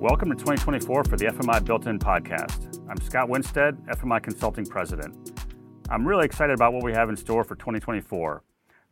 Welcome 0.00 0.28
to 0.28 0.36
2024 0.36 1.04
for 1.04 1.16
the 1.16 1.24
FMI 1.24 1.64
Built 1.64 1.86
In 1.86 1.98
podcast. 1.98 2.86
I'm 2.86 3.00
Scott 3.00 3.30
Winstead, 3.30 3.78
FMI 3.86 4.22
Consulting 4.22 4.66
President. 4.66 5.32
I'm 5.88 6.06
really 6.06 6.26
excited 6.26 6.52
about 6.52 6.74
what 6.74 6.84
we 6.84 6.92
have 6.92 7.08
in 7.08 7.16
store 7.16 7.44
for 7.44 7.54
2024. 7.54 8.42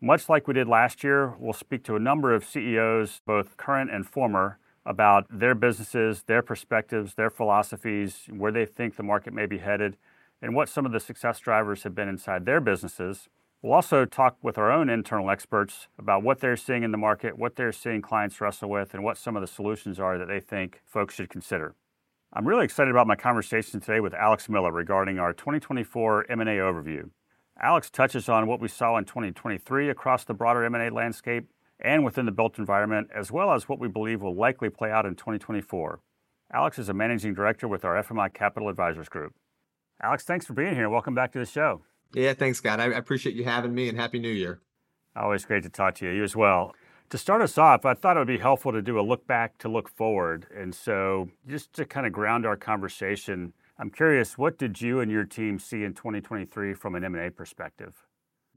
Much 0.00 0.30
like 0.30 0.48
we 0.48 0.54
did 0.54 0.66
last 0.66 1.04
year, 1.04 1.34
we'll 1.38 1.52
speak 1.52 1.84
to 1.84 1.96
a 1.96 1.98
number 1.98 2.34
of 2.34 2.42
CEOs, 2.42 3.20
both 3.26 3.58
current 3.58 3.90
and 3.90 4.06
former, 4.06 4.58
about 4.86 5.26
their 5.28 5.54
businesses, 5.54 6.22
their 6.22 6.40
perspectives, 6.40 7.16
their 7.16 7.28
philosophies, 7.28 8.26
where 8.30 8.50
they 8.50 8.64
think 8.64 8.96
the 8.96 9.02
market 9.02 9.34
may 9.34 9.44
be 9.44 9.58
headed, 9.58 9.98
and 10.40 10.54
what 10.54 10.70
some 10.70 10.86
of 10.86 10.92
the 10.92 11.00
success 11.00 11.38
drivers 11.38 11.82
have 11.82 11.94
been 11.94 12.08
inside 12.08 12.46
their 12.46 12.62
businesses. 12.62 13.28
We'll 13.64 13.72
also 13.72 14.04
talk 14.04 14.36
with 14.42 14.58
our 14.58 14.70
own 14.70 14.90
internal 14.90 15.30
experts 15.30 15.88
about 15.98 16.22
what 16.22 16.40
they're 16.40 16.54
seeing 16.54 16.82
in 16.82 16.90
the 16.90 16.98
market, 16.98 17.38
what 17.38 17.56
they're 17.56 17.72
seeing 17.72 18.02
clients 18.02 18.38
wrestle 18.38 18.68
with, 18.68 18.92
and 18.92 19.02
what 19.02 19.16
some 19.16 19.36
of 19.36 19.40
the 19.40 19.46
solutions 19.46 19.98
are 19.98 20.18
that 20.18 20.28
they 20.28 20.38
think 20.38 20.82
folks 20.84 21.14
should 21.14 21.30
consider. 21.30 21.74
I'm 22.30 22.46
really 22.46 22.66
excited 22.66 22.90
about 22.90 23.06
my 23.06 23.16
conversation 23.16 23.80
today 23.80 24.00
with 24.00 24.12
Alex 24.12 24.50
Miller 24.50 24.70
regarding 24.70 25.18
our 25.18 25.32
2024 25.32 26.30
M&A 26.30 26.44
overview. 26.58 27.08
Alex 27.58 27.88
touches 27.88 28.28
on 28.28 28.46
what 28.46 28.60
we 28.60 28.68
saw 28.68 28.98
in 28.98 29.06
2023 29.06 29.88
across 29.88 30.24
the 30.24 30.34
broader 30.34 30.62
M&A 30.64 30.90
landscape 30.90 31.48
and 31.80 32.04
within 32.04 32.26
the 32.26 32.32
built 32.32 32.58
environment, 32.58 33.08
as 33.14 33.32
well 33.32 33.50
as 33.50 33.66
what 33.66 33.80
we 33.80 33.88
believe 33.88 34.20
will 34.20 34.36
likely 34.36 34.68
play 34.68 34.90
out 34.90 35.06
in 35.06 35.14
2024. 35.14 36.00
Alex 36.52 36.78
is 36.78 36.90
a 36.90 36.92
managing 36.92 37.32
director 37.32 37.66
with 37.66 37.82
our 37.82 37.94
FMI 38.02 38.30
Capital 38.30 38.68
Advisors 38.68 39.08
Group. 39.08 39.32
Alex, 40.02 40.22
thanks 40.24 40.44
for 40.44 40.52
being 40.52 40.74
here. 40.74 40.90
Welcome 40.90 41.14
back 41.14 41.32
to 41.32 41.38
the 41.38 41.46
show. 41.46 41.80
Yeah, 42.14 42.32
thanks, 42.34 42.58
Scott. 42.58 42.80
I 42.80 42.86
appreciate 42.86 43.34
you 43.34 43.44
having 43.44 43.74
me 43.74 43.88
and 43.88 43.98
Happy 43.98 44.18
New 44.18 44.30
Year. 44.30 44.60
Always 45.16 45.44
great 45.44 45.64
to 45.64 45.68
talk 45.68 45.96
to 45.96 46.06
you. 46.06 46.12
You 46.12 46.22
as 46.22 46.36
well. 46.36 46.74
To 47.10 47.18
start 47.18 47.42
us 47.42 47.58
off, 47.58 47.84
I 47.84 47.94
thought 47.94 48.16
it 48.16 48.20
would 48.20 48.28
be 48.28 48.38
helpful 48.38 48.72
to 48.72 48.82
do 48.82 48.98
a 48.98 49.02
look 49.02 49.26
back 49.26 49.58
to 49.58 49.68
look 49.68 49.88
forward. 49.88 50.46
And 50.56 50.74
so, 50.74 51.28
just 51.46 51.72
to 51.74 51.84
kind 51.84 52.06
of 52.06 52.12
ground 52.12 52.46
our 52.46 52.56
conversation, 52.56 53.52
I'm 53.78 53.90
curious, 53.90 54.38
what 54.38 54.58
did 54.58 54.80
you 54.80 55.00
and 55.00 55.10
your 55.10 55.24
team 55.24 55.58
see 55.58 55.84
in 55.84 55.94
2023 55.94 56.74
from 56.74 56.94
an 56.94 57.04
M&A 57.04 57.30
perspective? 57.30 58.06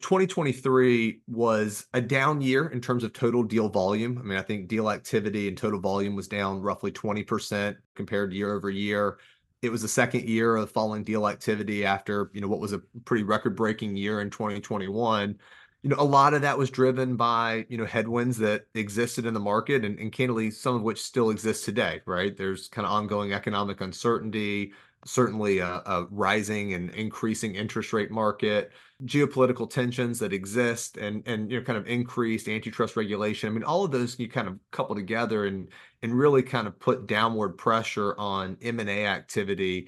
2023 0.02 1.22
was 1.28 1.88
a 1.94 2.02
down 2.02 2.40
year 2.42 2.68
in 2.68 2.80
terms 2.80 3.04
of 3.04 3.14
total 3.14 3.42
deal 3.42 3.68
volume. 3.68 4.20
I 4.20 4.22
mean, 4.22 4.38
I 4.38 4.44
think 4.44 4.68
deal 4.68 4.92
activity 4.92 5.48
and 5.48 5.58
total 5.58 5.80
volume 5.80 6.16
was 6.16 6.28
down 6.28 6.62
roughly 6.62 6.92
20% 6.92 7.76
compared 7.96 8.32
year 8.32 8.54
over 8.54 8.70
year 8.70 9.18
it 9.62 9.72
was 9.72 9.82
the 9.82 9.88
second 9.88 10.28
year 10.28 10.56
of 10.56 10.72
falling 10.72 11.04
deal 11.04 11.28
activity 11.28 11.86
after 11.86 12.30
you 12.34 12.42
know 12.42 12.48
what 12.48 12.60
was 12.60 12.74
a 12.74 12.82
pretty 13.06 13.24
record 13.24 13.56
breaking 13.56 13.96
year 13.96 14.22
in 14.22 14.30
2021 14.30 15.38
you 15.84 15.90
know 15.90 15.96
a 16.00 16.04
lot 16.04 16.34
of 16.34 16.42
that 16.42 16.58
was 16.58 16.70
driven 16.70 17.16
by 17.16 17.66
you 17.70 17.78
know 17.78 17.86
headwinds 17.86 18.38
that 18.38 18.66
existed 18.76 19.26
in 19.26 19.34
the 19.34 19.40
market 19.40 19.86
and, 19.86 20.00
and 20.00 20.12
candidly 20.12 20.52
some 20.52 20.76
of 20.76 20.82
which 20.82 21.02
still 21.02 21.30
exist 21.30 21.66
today 21.66 22.02
right? 22.06 22.36
There's 22.36 22.68
kind 22.68 22.86
of 22.86 22.92
ongoing 22.92 23.34
economic 23.34 23.82
uncertainty 23.82 24.74
certainly 25.06 25.60
a, 25.60 25.82
a, 25.86 26.08
rising 26.10 26.74
and 26.74 26.90
increasing 26.92 27.56
interest 27.56 27.94
rate 27.94 28.12
market, 28.12 28.72
geopolitical 29.06 29.70
tensions 29.70 30.20
that 30.20 30.34
exist, 30.34 30.98
and 30.98 31.24
and 31.26 31.52
you 31.52 31.60
know 31.60 31.64
kind 31.64 31.78
of 31.78 31.88
increased 31.88 32.48
antitrust 32.48 32.96
regulation. 32.96 33.50
I 33.50 33.52
mean, 33.52 33.64
all 33.64 33.84
of 33.84 33.92
those 33.92 34.20
you 34.20 34.30
kind 34.30 34.48
of 34.48 34.60
couple 34.72 34.96
together 34.96 35.46
and 35.46 35.70
and 36.02 36.14
really 36.14 36.44
kind 36.44 36.68
of 36.68 36.80
put 36.80 37.08
downward 37.08 37.58
pressure 37.58 38.16
on 38.18 38.58
M 38.62 38.80
and 38.80 38.90
A 38.90 39.06
activity, 39.06 39.88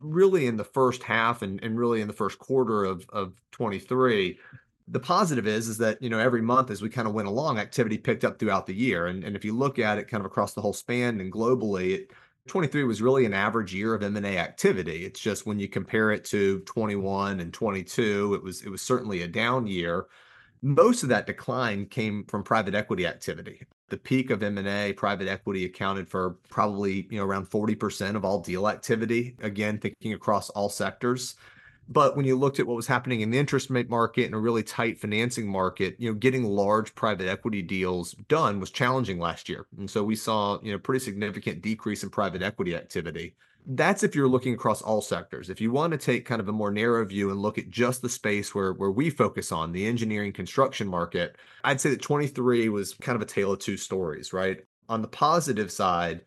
really 0.00 0.46
in 0.46 0.56
the 0.56 0.64
first 0.64 1.02
half 1.02 1.42
and 1.42 1.62
and 1.62 1.78
really 1.78 2.00
in 2.00 2.06
the 2.06 2.14
first 2.14 2.38
quarter 2.38 2.84
of 2.84 3.06
of 3.10 3.40
23 3.52 4.38
the 4.88 5.00
positive 5.00 5.46
is 5.46 5.68
is 5.68 5.78
that 5.78 6.00
you 6.02 6.10
know 6.10 6.18
every 6.18 6.42
month 6.42 6.70
as 6.70 6.82
we 6.82 6.90
kind 6.90 7.08
of 7.08 7.14
went 7.14 7.26
along 7.28 7.58
activity 7.58 7.96
picked 7.96 8.24
up 8.24 8.38
throughout 8.38 8.66
the 8.66 8.74
year 8.74 9.06
and, 9.06 9.24
and 9.24 9.34
if 9.34 9.44
you 9.44 9.56
look 9.56 9.78
at 9.78 9.96
it 9.96 10.08
kind 10.08 10.20
of 10.20 10.26
across 10.26 10.52
the 10.52 10.60
whole 10.60 10.74
span 10.74 11.20
and 11.20 11.32
globally 11.32 11.94
it 11.94 12.10
23 12.46 12.84
was 12.84 13.00
really 13.00 13.24
an 13.24 13.32
average 13.32 13.74
year 13.74 13.94
of 13.94 14.02
M&A 14.02 14.36
activity. 14.36 15.04
It's 15.06 15.20
just 15.20 15.46
when 15.46 15.58
you 15.58 15.68
compare 15.68 16.10
it 16.10 16.24
to 16.26 16.60
21 16.60 17.40
and 17.40 17.52
22, 17.52 18.34
it 18.34 18.42
was 18.42 18.62
it 18.62 18.68
was 18.68 18.82
certainly 18.82 19.22
a 19.22 19.28
down 19.28 19.66
year. 19.66 20.06
Most 20.60 21.02
of 21.02 21.08
that 21.08 21.26
decline 21.26 21.86
came 21.86 22.24
from 22.24 22.42
private 22.42 22.74
equity 22.74 23.06
activity. 23.06 23.66
The 23.88 23.96
peak 23.96 24.30
of 24.30 24.42
M&A, 24.42 24.92
private 24.94 25.28
equity 25.28 25.64
accounted 25.64 26.08
for 26.08 26.36
probably, 26.48 27.06
you 27.10 27.18
know, 27.18 27.24
around 27.24 27.50
40% 27.50 28.16
of 28.16 28.24
all 28.24 28.40
deal 28.40 28.68
activity, 28.68 29.36
again 29.40 29.78
thinking 29.78 30.12
across 30.12 30.50
all 30.50 30.68
sectors. 30.68 31.36
But 31.88 32.16
when 32.16 32.24
you 32.24 32.36
looked 32.36 32.58
at 32.60 32.66
what 32.66 32.76
was 32.76 32.86
happening 32.86 33.20
in 33.20 33.30
the 33.30 33.38
interest 33.38 33.68
rate 33.68 33.90
market 33.90 34.24
and 34.24 34.34
a 34.34 34.38
really 34.38 34.62
tight 34.62 34.98
financing 34.98 35.46
market, 35.46 35.96
you 35.98 36.08
know, 36.08 36.14
getting 36.14 36.44
large 36.44 36.94
private 36.94 37.28
equity 37.28 37.62
deals 37.62 38.12
done 38.28 38.58
was 38.58 38.70
challenging 38.70 39.18
last 39.18 39.48
year. 39.48 39.66
And 39.78 39.90
so 39.90 40.02
we 40.02 40.16
saw, 40.16 40.58
you 40.62 40.72
know, 40.72 40.78
pretty 40.78 41.04
significant 41.04 41.62
decrease 41.62 42.02
in 42.02 42.10
private 42.10 42.42
equity 42.42 42.74
activity. 42.74 43.34
That's 43.66 44.02
if 44.02 44.14
you're 44.14 44.28
looking 44.28 44.54
across 44.54 44.82
all 44.82 45.00
sectors. 45.00 45.48
If 45.48 45.60
you 45.60 45.70
want 45.72 45.92
to 45.92 45.98
take 45.98 46.26
kind 46.26 46.40
of 46.40 46.48
a 46.48 46.52
more 46.52 46.70
narrow 46.70 47.04
view 47.04 47.30
and 47.30 47.40
look 47.40 47.58
at 47.58 47.70
just 47.70 48.02
the 48.02 48.10
space 48.10 48.54
where, 48.54 48.72
where 48.74 48.90
we 48.90 49.08
focus 49.08 49.52
on, 49.52 49.72
the 49.72 49.86
engineering 49.86 50.32
construction 50.32 50.86
market, 50.86 51.36
I'd 51.64 51.80
say 51.80 51.90
that 51.90 52.02
23 52.02 52.68
was 52.68 52.94
kind 52.94 53.16
of 53.16 53.22
a 53.22 53.26
tale 53.26 53.52
of 53.52 53.60
two 53.60 53.76
stories, 53.76 54.32
right? 54.32 54.58
On 54.88 55.00
the 55.00 55.08
positive 55.08 55.72
side, 55.72 56.22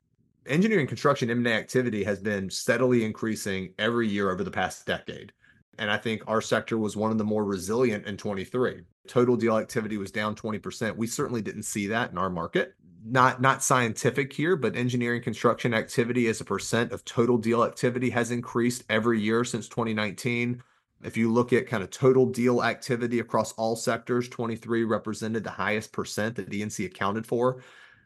engineering 0.47 0.87
construction 0.87 1.29
M&A 1.29 1.51
activity 1.51 2.03
has 2.03 2.19
been 2.19 2.49
steadily 2.49 3.03
increasing 3.03 3.73
every 3.77 4.07
year 4.07 4.31
over 4.31 4.43
the 4.43 4.51
past 4.51 4.85
decade. 4.85 5.31
And 5.77 5.91
I 5.91 5.97
think 5.97 6.23
our 6.27 6.41
sector 6.41 6.77
was 6.77 6.95
one 6.95 7.11
of 7.11 7.17
the 7.17 7.23
more 7.23 7.45
resilient 7.45 8.05
in 8.05 8.17
23. 8.17 8.81
Total 9.07 9.35
deal 9.35 9.57
activity 9.57 9.97
was 9.97 10.11
down 10.11 10.35
20%. 10.35 10.95
We 10.95 11.07
certainly 11.07 11.41
didn't 11.41 11.63
see 11.63 11.87
that 11.87 12.11
in 12.11 12.17
our 12.17 12.29
market. 12.29 12.73
Not 13.05 13.41
not 13.41 13.63
scientific 13.63 14.33
here, 14.33 14.55
but 14.55 14.75
engineering 14.75 15.21
construction 15.21 15.73
activity 15.73 16.27
as 16.27 16.41
a 16.41 16.45
percent 16.45 16.91
of 16.91 17.05
total 17.05 17.37
deal 17.37 17.63
activity 17.63 18.09
has 18.09 18.31
increased 18.31 18.83
every 18.89 19.19
year 19.19 19.43
since 19.43 19.69
2019. 19.69 20.61
If 21.03 21.15
you 21.15 21.31
look 21.31 21.53
at 21.53 21.67
kind 21.67 21.83
of 21.83 21.91
total 21.91 22.25
deal 22.25 22.63
activity 22.63 23.19
across 23.19 23.53
all 23.53 23.75
sectors, 23.75 24.27
23 24.27 24.83
represented 24.83 25.43
the 25.43 25.51
highest 25.51 25.93
percent 25.93 26.35
that 26.35 26.51
E&C 26.51 26.85
accounted 26.85 27.25
for. 27.25 27.61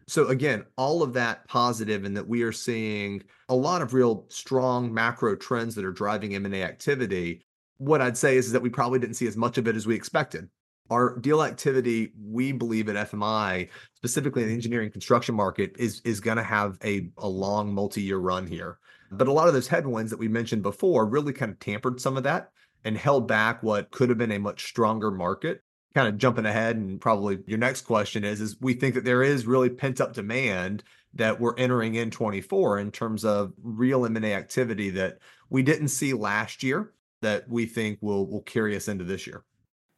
So 0.08 0.28
again, 0.28 0.66
all 0.78 1.02
of 1.02 1.14
that 1.14 1.48
positive 1.48 2.04
and 2.04 2.18
that 2.18 2.28
we 2.28 2.42
are 2.44 2.52
seeing 2.52 3.24
a 3.48 3.56
lot 3.56 3.82
of 3.82 3.94
real 3.94 4.26
strong 4.28 4.94
macro 4.94 5.36
trends 5.36 5.74
that 5.76 5.86
are 5.86 5.92
driving 5.92 6.36
M&A 6.36 6.64
activity 6.64 7.44
what 7.82 8.00
I'd 8.00 8.18
say 8.18 8.38
is, 8.38 8.46
is 8.46 8.52
that 8.52 8.62
we 8.62 8.70
probably 8.70 9.00
didn't 9.00 9.16
see 9.16 9.26
as 9.26 9.36
much 9.36 9.58
of 9.58 9.68
it 9.68 9.76
as 9.76 9.88
we 9.88 9.96
expected. 9.96 10.48
Our 10.92 11.18
deal 11.18 11.42
activity, 11.42 12.12
we 12.24 12.52
believe 12.52 12.88
at 12.90 13.10
FMI, 13.10 13.70
specifically 13.96 14.44
in 14.44 14.50
the 14.50 14.52
mm-hmm. 14.52 14.58
engineering 14.58 14.92
construction 14.92 15.34
market, 15.34 15.76
is 15.80 16.00
is 16.06 16.20
going 16.20 16.38
to 16.38 16.44
have 16.44 16.78
a, 16.84 17.10
a 17.18 17.28
long 17.28 17.74
multi-year 17.74 18.18
run 18.18 18.46
here. 18.46 18.78
But 19.12 19.28
a 19.28 19.32
lot 19.32 19.48
of 19.48 19.56
those 19.56 19.68
headwinds 19.68 20.12
that 20.12 20.20
we 20.20 20.28
mentioned 20.28 20.62
before 20.62 21.08
really 21.08 21.34
kind 21.34 21.52
of 21.52 21.60
tampered 21.60 22.00
some 22.00 22.18
of 22.18 22.24
that 22.24 22.52
and 22.84 22.96
held 22.96 23.28
back 23.28 23.64
what 23.64 23.90
could 23.90 24.10
have 24.10 24.18
been 24.18 24.32
a 24.32 24.40
much 24.40 24.66
stronger 24.66 25.10
market. 25.10 25.62
Kind 25.96 26.08
of 26.08 26.20
jumping 26.20 26.46
ahead, 26.46 26.76
and 26.76 27.02
probably 27.02 27.40
your 27.48 27.58
next 27.58 27.82
question 27.82 28.24
is: 28.24 28.42
is 28.42 28.58
we 28.62 28.76
think 28.76 28.94
that 28.94 29.06
there 29.06 29.24
is 29.24 29.48
really 29.48 29.70
pent 29.70 30.00
up 30.00 30.14
demand 30.14 30.84
that 31.16 31.40
we're 31.40 31.58
entering 31.58 31.96
in 31.96 32.12
24 32.12 32.78
in 32.78 32.92
terms 32.92 33.26
of 33.26 33.54
real 33.62 34.06
M&A 34.06 34.34
activity 34.34 34.92
that 34.92 35.18
we 35.50 35.64
didn't 35.64 35.90
see 35.90 36.14
last 36.14 36.62
year 36.64 36.94
that 37.22 37.48
we 37.50 37.66
think 37.66 38.00
will 38.02 38.28
will 38.28 38.42
carry 38.42 38.76
us 38.76 38.88
into 38.88 39.04
this 39.04 39.26
year. 39.28 39.44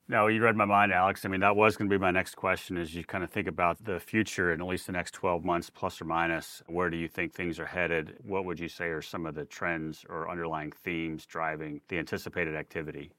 No, 0.09 0.27
you 0.27 0.43
read 0.43 0.57
my 0.57 0.65
mind, 0.65 0.91
Alex. 0.91 1.23
I 1.23 1.29
mean, 1.29 1.39
that 1.39 1.55
was 1.55 1.77
going 1.77 1.89
to 1.89 1.97
be 1.97 1.99
my 1.99 2.11
next 2.11 2.35
question 2.35 2.77
as 2.77 2.93
you 2.93 3.05
kind 3.05 3.23
of 3.23 3.31
think 3.31 3.47
about 3.47 3.81
the 3.85 4.01
future 4.01 4.51
and 4.51 4.61
at 4.61 4.67
least 4.67 4.85
the 4.85 4.91
next 4.91 5.13
12 5.13 5.45
months, 5.45 5.69
plus 5.69 6.01
or 6.01 6.05
minus. 6.05 6.61
Where 6.67 6.89
do 6.89 6.97
you 6.97 7.07
think 7.07 7.33
things 7.33 7.57
are 7.57 7.65
headed? 7.65 8.17
What 8.21 8.43
would 8.43 8.59
you 8.59 8.67
say 8.67 8.85
are 8.87 9.01
some 9.01 9.25
of 9.25 9.33
the 9.33 9.45
trends 9.45 10.05
or 10.09 10.29
underlying 10.29 10.71
themes 10.71 11.25
driving 11.25 11.79
the 11.87 11.99
anticipated 11.99 12.53
activity? 12.53 13.11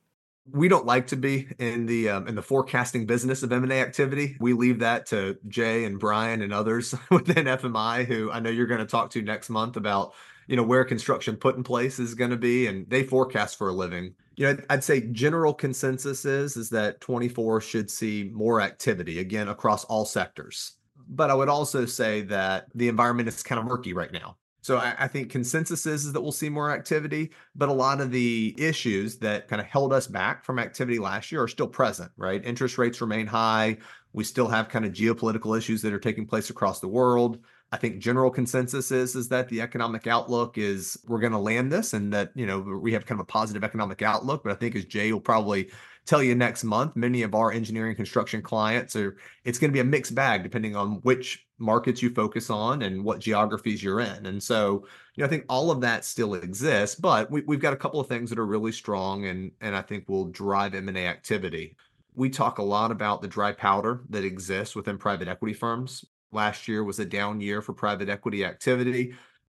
We 0.52 0.68
don't 0.68 0.84
like 0.84 1.06
to 1.06 1.16
be 1.16 1.48
in 1.58 1.86
the 1.86 2.10
um, 2.10 2.28
in 2.28 2.34
the 2.34 2.42
forecasting 2.42 3.06
business 3.06 3.42
of 3.42 3.50
M&A 3.50 3.80
activity. 3.80 4.36
We 4.38 4.52
leave 4.52 4.80
that 4.80 5.06
to 5.06 5.38
Jay 5.48 5.86
and 5.86 5.98
Brian 5.98 6.42
and 6.42 6.52
others 6.52 6.94
within 7.10 7.46
FMI, 7.46 8.04
who 8.04 8.30
I 8.30 8.40
know 8.40 8.50
you're 8.50 8.66
going 8.66 8.80
to 8.80 8.86
talk 8.86 9.08
to 9.12 9.22
next 9.22 9.48
month 9.48 9.78
about 9.78 10.12
you 10.46 10.56
know 10.56 10.62
where 10.62 10.84
construction 10.84 11.36
put 11.36 11.56
in 11.56 11.62
place 11.62 11.98
is 11.98 12.14
going 12.14 12.30
to 12.30 12.36
be 12.36 12.66
and 12.66 12.88
they 12.88 13.02
forecast 13.02 13.56
for 13.56 13.68
a 13.68 13.72
living. 13.72 14.14
You 14.36 14.46
know 14.46 14.58
i'd 14.70 14.82
say 14.82 15.00
general 15.12 15.54
consensus 15.54 16.24
is 16.24 16.56
is 16.56 16.68
that 16.70 17.00
24 17.00 17.60
should 17.60 17.90
see 17.90 18.30
more 18.34 18.60
activity 18.60 19.20
again 19.20 19.48
across 19.48 19.84
all 19.84 20.04
sectors. 20.04 20.76
But 21.08 21.30
i 21.30 21.34
would 21.34 21.48
also 21.48 21.86
say 21.86 22.22
that 22.22 22.66
the 22.74 22.88
environment 22.88 23.28
is 23.28 23.42
kind 23.42 23.58
of 23.58 23.66
murky 23.66 23.92
right 23.92 24.12
now. 24.12 24.36
So 24.60 24.78
I, 24.78 24.94
I 24.98 25.08
think 25.08 25.30
consensus 25.30 25.84
is, 25.84 26.06
is 26.06 26.14
that 26.14 26.22
we'll 26.22 26.32
see 26.32 26.48
more 26.48 26.70
activity 26.70 27.30
but 27.54 27.68
a 27.68 27.72
lot 27.72 28.00
of 28.00 28.10
the 28.10 28.54
issues 28.58 29.18
that 29.18 29.46
kind 29.46 29.60
of 29.60 29.66
held 29.66 29.92
us 29.92 30.06
back 30.06 30.44
from 30.44 30.58
activity 30.58 30.98
last 30.98 31.30
year 31.30 31.42
are 31.42 31.48
still 31.48 31.68
present 31.68 32.10
right? 32.16 32.44
Interest 32.44 32.76
rates 32.78 33.00
remain 33.00 33.26
high. 33.26 33.76
We 34.12 34.24
still 34.24 34.48
have 34.48 34.68
kind 34.68 34.84
of 34.84 34.92
geopolitical 34.92 35.56
issues 35.56 35.82
that 35.82 35.92
are 35.92 35.98
taking 35.98 36.26
place 36.26 36.50
across 36.50 36.80
the 36.80 36.88
world 36.88 37.38
I 37.74 37.76
think 37.76 37.98
general 37.98 38.30
consensus 38.30 38.92
is 38.92 39.16
is 39.16 39.28
that 39.30 39.48
the 39.48 39.60
economic 39.60 40.06
outlook 40.06 40.58
is 40.58 40.96
we're 41.08 41.18
going 41.18 41.32
to 41.32 41.38
land 41.40 41.72
this 41.72 41.92
and 41.92 42.12
that 42.12 42.30
you 42.36 42.46
know 42.46 42.60
we 42.60 42.92
have 42.92 43.04
kind 43.04 43.20
of 43.20 43.24
a 43.24 43.26
positive 43.26 43.64
economic 43.64 44.00
outlook. 44.00 44.44
But 44.44 44.52
I 44.52 44.54
think 44.54 44.76
as 44.76 44.84
Jay 44.84 45.12
will 45.12 45.20
probably 45.20 45.70
tell 46.06 46.22
you 46.22 46.36
next 46.36 46.62
month, 46.62 46.94
many 46.94 47.22
of 47.22 47.34
our 47.34 47.50
engineering 47.50 47.96
construction 47.96 48.42
clients 48.42 48.94
are 48.94 49.16
it's 49.44 49.58
going 49.58 49.72
to 49.72 49.74
be 49.74 49.80
a 49.80 49.84
mixed 49.84 50.14
bag 50.14 50.44
depending 50.44 50.76
on 50.76 51.00
which 51.02 51.48
markets 51.58 52.00
you 52.00 52.10
focus 52.10 52.48
on 52.48 52.82
and 52.82 53.02
what 53.02 53.18
geographies 53.18 53.82
you're 53.82 53.98
in. 53.98 54.24
And 54.26 54.40
so, 54.40 54.86
you 55.16 55.22
know, 55.22 55.26
I 55.26 55.28
think 55.28 55.44
all 55.48 55.72
of 55.72 55.80
that 55.80 56.04
still 56.04 56.34
exists, 56.34 56.94
but 56.94 57.28
we, 57.28 57.40
we've 57.40 57.58
got 57.58 57.72
a 57.72 57.76
couple 57.76 57.98
of 57.98 58.06
things 58.06 58.30
that 58.30 58.38
are 58.38 58.46
really 58.46 58.70
strong 58.70 59.26
and 59.26 59.50
and 59.60 59.74
I 59.74 59.82
think 59.82 60.08
will 60.08 60.26
drive 60.26 60.76
M&A 60.76 61.08
activity. 61.08 61.76
We 62.14 62.30
talk 62.30 62.58
a 62.58 62.62
lot 62.62 62.92
about 62.92 63.20
the 63.20 63.26
dry 63.26 63.50
powder 63.50 64.02
that 64.10 64.24
exists 64.24 64.76
within 64.76 64.96
private 64.96 65.26
equity 65.26 65.54
firms. 65.54 66.04
Last 66.34 66.68
year 66.68 66.84
was 66.84 66.98
a 66.98 67.04
down 67.04 67.40
year 67.40 67.62
for 67.62 67.72
private 67.72 68.08
equity 68.08 68.44
activity, 68.44 69.14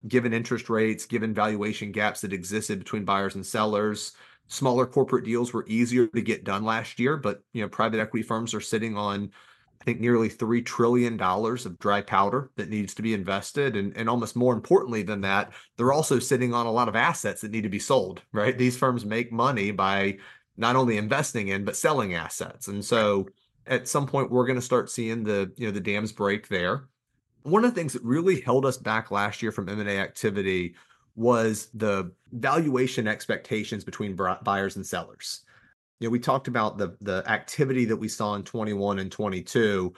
given 0.08 0.34
interest 0.34 0.70
rates, 0.70 1.06
given 1.06 1.34
valuation 1.34 1.92
gaps 1.92 2.22
that 2.22 2.34
existed 2.34 2.80
between 2.80 3.06
buyers 3.06 3.36
and 3.36 3.46
sellers. 3.46 4.14
Smaller 4.48 4.86
corporate 4.86 5.26
deals 5.26 5.54
were 5.54 5.66
easier 5.68 6.08
to 6.08 6.22
get 6.22 6.44
done 6.44 6.64
last 6.64 7.00
year, 7.00 7.18
but 7.18 7.42
you 7.54 7.62
know, 7.62 7.70
private 7.70 8.00
equity 8.00 8.24
firms 8.24 8.54
are 8.54 8.62
sitting 8.62 8.98
on 8.98 9.32
I 9.82 9.86
think 9.86 10.00
nearly 10.00 10.30
$3 10.30 10.66
trillion 10.66 11.22
of 11.22 11.80
dry 11.80 12.02
powder 12.02 12.50
that 12.56 12.70
needs 12.70 12.96
to 12.96 13.04
be 13.04 13.14
invested. 13.14 13.76
And, 13.76 13.96
and 13.96 14.10
almost 14.10 14.36
more 14.36 14.56
importantly 14.56 15.04
than 15.04 15.22
that, 15.22 15.52
they're 15.78 15.94
also 15.94 16.18
sitting 16.18 16.56
on 16.56 16.66
a 16.66 16.72
lot 16.72 16.88
of 16.88 16.96
assets 16.96 17.42
that 17.42 17.52
need 17.52 17.62
to 17.64 17.70
be 17.70 17.78
sold, 17.78 18.24
right? 18.32 18.58
These 18.58 18.78
firms 18.78 19.06
make 19.06 19.32
money 19.32 19.70
by 19.70 20.18
not 20.58 20.76
only 20.76 20.98
investing 20.98 21.50
in, 21.50 21.66
but 21.66 21.76
selling 21.76 22.16
assets. 22.16 22.68
And 22.68 22.84
so 22.84 23.28
at 23.68 23.88
some 23.88 24.08
point, 24.08 24.32
we're 24.32 24.46
going 24.46 24.60
to 24.60 24.62
start 24.62 24.90
seeing 24.90 25.24
the, 25.24 25.52
you 25.58 25.68
know, 25.68 25.72
the 25.72 25.80
dams 25.80 26.12
break 26.12 26.48
there. 26.48 26.88
One 27.44 27.64
of 27.64 27.74
the 27.74 27.80
things 27.80 27.94
that 27.94 28.04
really 28.04 28.42
held 28.42 28.66
us 28.66 28.78
back 28.78 29.12
last 29.12 29.42
year 29.42 29.52
from 29.52 29.70
M&A 29.70 30.00
activity 30.00 30.76
was 31.16 31.70
the 31.74 32.12
valuation 32.32 33.08
expectations 33.08 33.84
between 33.84 34.18
buyers 34.44 34.76
and 34.76 34.86
sellers 34.86 35.46
you 36.00 36.08
know, 36.08 36.12
we 36.12 36.20
talked 36.20 36.48
about 36.48 36.78
the 36.78 36.96
the 37.02 37.24
activity 37.30 37.86
that 37.86 37.98
we 37.98 38.08
saw 38.08 38.36
in 38.36 38.44
21 38.44 39.00
and 39.00 39.12
22. 39.12 39.94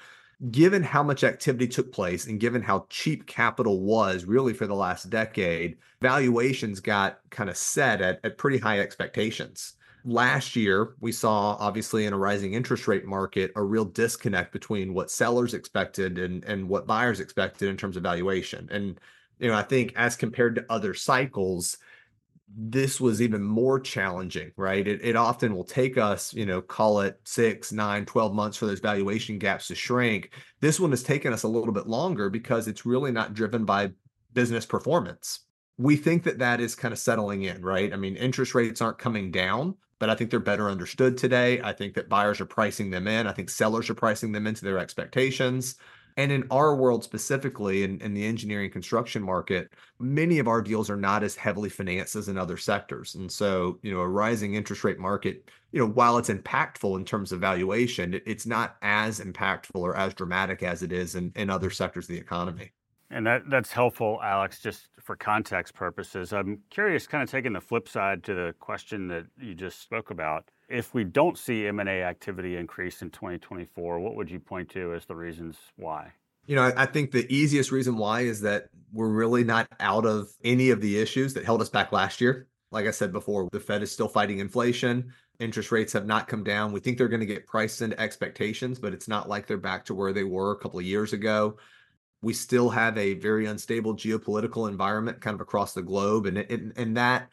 Given 0.52 0.84
how 0.84 1.02
much 1.02 1.24
activity 1.24 1.68
took 1.68 1.92
place 1.92 2.28
and 2.28 2.40
given 2.40 2.62
how 2.62 2.86
cheap 2.90 3.26
capital 3.26 3.82
was 3.82 4.26
really 4.26 4.54
for 4.54 4.68
the 4.68 4.76
last 4.76 5.10
decade, 5.10 5.78
valuations 6.00 6.80
got 6.80 7.20
kind 7.32 7.50
of 7.50 7.58
set 7.58 8.02
at, 8.02 8.20
at 8.24 8.38
pretty 8.38 8.60
high 8.60 8.80
expectations. 8.80 9.74
Last 10.06 10.56
year, 10.56 10.96
we 11.00 11.12
saw 11.12 11.58
obviously 11.60 12.06
in 12.06 12.14
a 12.14 12.18
rising 12.18 12.54
interest 12.54 12.88
rate 12.88 13.06
market 13.06 13.52
a 13.56 13.64
real 13.64 13.86
disconnect 13.86 14.54
between 14.54 14.94
what 14.94 15.12
sellers 15.12 15.54
expected 15.54 16.18
and, 16.18 16.44
and 16.46 16.70
what 16.70 16.88
buyers 16.88 17.20
expected 17.20 17.70
in 17.70 17.78
terms 17.78 17.98
of 17.98 18.04
valuation. 18.04 18.68
And 18.72 19.00
you 19.40 19.50
know, 19.50 19.56
I 19.56 19.64
think 19.64 19.94
as 19.96 20.16
compared 20.16 20.56
to 20.56 20.66
other 20.70 20.94
cycles, 20.94 21.78
this 22.56 23.02
was 23.02 23.22
even 23.22 23.44
more 23.44 23.80
challenging, 23.80 24.52
right? 24.56 24.88
It, 24.88 25.02
it 25.04 25.16
often 25.16 25.56
will 25.56 25.66
take 25.66 25.98
us, 25.98 26.34
you 26.34 26.46
know, 26.46 26.62
call 26.62 27.02
it 27.02 27.20
six, 27.26 27.72
nine, 27.72 28.06
12 28.06 28.34
months 28.34 28.58
for 28.58 28.66
those 28.66 28.80
valuation 28.80 29.38
gaps 29.38 29.68
to 29.68 29.76
shrink. 29.76 30.32
This 30.62 30.80
one 30.80 30.92
has 30.92 31.04
taken 31.04 31.34
us 31.34 31.44
a 31.44 31.48
little 31.48 31.74
bit 31.74 31.88
longer 31.88 32.30
because 32.30 32.68
it's 32.68 32.86
really 32.86 33.12
not 33.12 33.34
driven 33.34 33.66
by 33.66 33.92
business 34.34 34.66
performance. 34.66 35.42
We 35.78 35.98
think 35.98 36.24
that 36.24 36.40
that 36.40 36.62
is 36.62 36.74
kind 36.74 36.94
of 36.94 37.00
settling 37.00 37.44
in, 37.44 37.62
right? 37.62 37.92
I 37.92 37.98
mean, 37.98 38.16
interest 38.16 38.56
rates 38.56 38.82
aren't 38.82 38.98
coming 38.98 39.30
down, 39.30 39.76
but 40.00 40.10
I 40.10 40.16
think 40.16 40.30
they're 40.30 40.40
better 40.40 40.70
understood 40.70 41.18
today. 41.18 41.62
I 41.62 41.74
think 41.74 41.94
that 41.96 42.10
buyers 42.10 42.40
are 42.42 42.46
pricing 42.46 42.90
them 42.90 43.08
in. 43.08 43.28
I 43.28 43.34
think 43.34 43.50
sellers 43.50 43.90
are 43.90 43.96
pricing 43.96 44.32
them 44.32 44.48
into 44.48 44.64
their 44.64 44.80
expectations. 44.80 45.76
And 46.18 46.32
in 46.32 46.48
our 46.50 46.76
world 46.76 47.04
specifically, 47.04 47.84
in, 47.84 48.02
in 48.02 48.16
the 48.16 48.26
engineering 48.26 48.72
construction 48.72 49.22
market, 49.22 49.72
many 50.00 50.40
of 50.40 50.48
our 50.48 50.64
deals 50.64 50.90
are 50.90 50.98
not 50.98 51.24
as 51.24 51.36
heavily 51.36 51.70
financed 51.70 52.16
as 52.16 52.28
in 52.28 52.40
other 52.40 52.58
sectors. 52.58 53.14
And 53.14 53.32
so, 53.32 53.78
you 53.84 53.94
know, 53.94 54.00
a 54.00 54.08
rising 54.08 54.56
interest 54.56 54.84
rate 54.84 54.98
market, 54.98 55.48
you 55.72 55.80
know, 55.80 55.88
while 55.88 56.18
it's 56.18 56.30
impactful 56.30 56.98
in 56.98 57.06
terms 57.06 57.32
of 57.32 57.40
valuation, 57.40 58.20
it's 58.26 58.48
not 58.48 58.78
as 58.82 59.20
impactful 59.20 59.76
or 59.76 59.96
as 59.96 60.16
dramatic 60.16 60.64
as 60.64 60.82
it 60.82 60.92
is 60.92 61.14
in, 61.14 61.32
in 61.36 61.52
other 61.52 61.70
sectors 61.70 62.06
of 62.06 62.16
the 62.16 62.20
economy. 62.20 62.72
And 63.10 63.26
that, 63.26 63.44
that's 63.50 63.72
helpful, 63.72 64.20
Alex, 64.22 64.60
just 64.60 64.90
for 65.02 65.16
context 65.16 65.74
purposes. 65.74 66.34
I'm 66.34 66.60
curious, 66.70 67.08
kind 67.08 67.24
of 67.24 67.30
taking 67.30 67.54
the 67.54 67.62
flip 67.62 67.88
side 67.88 68.24
to 68.26 68.34
the 68.34 68.54
question 68.60 69.08
that 69.08 69.26
you 69.40 69.56
just 69.56 69.82
spoke 69.82 70.12
about. 70.12 70.50
If 70.68 70.94
we 70.94 71.06
don't 71.06 71.38
see 71.38 71.66
M&A 71.68 72.04
activity 72.04 72.58
increase 72.58 73.02
in 73.02 73.10
2024, 73.12 74.00
what 74.00 74.16
would 74.16 74.30
you 74.30 74.40
point 74.40 74.70
to 74.72 74.94
as 74.94 75.06
the 75.06 75.16
reasons 75.16 75.58
why? 75.78 76.12
You 76.48 76.56
know, 76.56 76.74
I 76.76 76.86
think 76.86 77.12
the 77.12 77.34
easiest 77.34 77.72
reason 77.72 77.98
why 77.98 78.22
is 78.22 78.42
that 78.42 78.70
we're 78.92 79.10
really 79.10 79.44
not 79.44 79.68
out 79.80 80.06
of 80.06 80.30
any 80.44 80.70
of 80.70 80.82
the 80.82 81.00
issues 81.00 81.34
that 81.34 81.46
held 81.46 81.62
us 81.62 81.70
back 81.70 81.92
last 81.92 82.20
year. 82.20 82.48
Like 82.72 82.86
I 82.86 82.92
said 82.92 83.14
before, 83.14 83.48
the 83.52 83.60
Fed 83.60 83.84
is 83.84 83.92
still 83.92 84.10
fighting 84.10 84.40
inflation. 84.40 85.14
Interest 85.40 85.72
rates 85.72 85.94
have 85.94 86.06
not 86.06 86.28
come 86.28 86.44
down. 86.44 86.74
We 86.74 86.80
think 86.82 86.98
they're 86.98 87.08
going 87.08 87.22
to 87.22 87.26
get 87.26 87.48
priced 87.48 87.82
into 87.82 88.00
expectations, 88.00 88.80
but 88.80 88.94
it's 88.94 89.08
not 89.08 89.30
like 89.30 89.48
they're 89.48 89.58
back 89.58 89.86
to 89.86 89.94
where 89.94 90.12
they 90.12 90.24
were 90.24 90.52
a 90.52 90.58
couple 90.58 90.80
of 90.80 90.86
years 90.86 91.14
ago. 91.14 91.58
We 92.22 92.34
still 92.34 92.70
have 92.70 92.98
a 92.98 93.14
very 93.16 93.46
unstable 93.46 93.96
geopolitical 93.96 94.68
environment 94.68 95.22
kind 95.22 95.36
of 95.36 95.42
across 95.42 95.74
the 95.74 95.84
globe. 95.84 96.26
And, 96.26 96.38
and, 96.38 96.74
and 96.76 96.98
that 96.98 97.30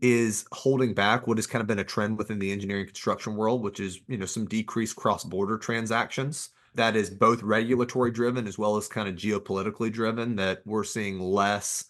is 0.00 0.46
holding 0.52 0.94
back 0.94 1.26
what 1.26 1.38
has 1.38 1.46
kind 1.46 1.60
of 1.60 1.66
been 1.66 1.78
a 1.78 1.84
trend 1.84 2.18
within 2.18 2.38
the 2.38 2.52
engineering 2.52 2.86
construction 2.86 3.36
world, 3.36 3.62
which 3.62 3.80
is, 3.80 4.00
you 4.06 4.16
know, 4.16 4.26
some 4.26 4.46
decreased 4.46 4.96
cross-border 4.96 5.58
transactions. 5.58 6.50
That 6.74 6.94
is 6.94 7.10
both 7.10 7.42
regulatory 7.42 8.10
driven 8.10 8.46
as 8.46 8.58
well 8.58 8.76
as 8.76 8.86
kind 8.86 9.08
of 9.08 9.16
geopolitically 9.16 9.90
driven, 9.90 10.36
that 10.36 10.60
we're 10.64 10.84
seeing 10.84 11.18
less 11.18 11.86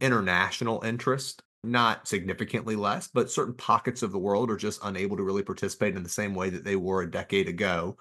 international 0.00 0.82
interest, 0.82 1.42
not 1.62 2.08
significantly 2.08 2.74
less, 2.74 3.06
but 3.06 3.30
certain 3.30 3.54
pockets 3.54 4.02
of 4.02 4.10
the 4.10 4.18
world 4.18 4.50
are 4.50 4.56
just 4.56 4.80
unable 4.82 5.16
to 5.16 5.22
really 5.22 5.42
participate 5.42 5.94
in 5.94 6.02
the 6.02 6.08
same 6.08 6.34
way 6.34 6.50
that 6.50 6.64
they 6.64 6.76
were 6.76 7.02
a 7.02 7.10
decade 7.10 7.48
ago. 7.48 7.96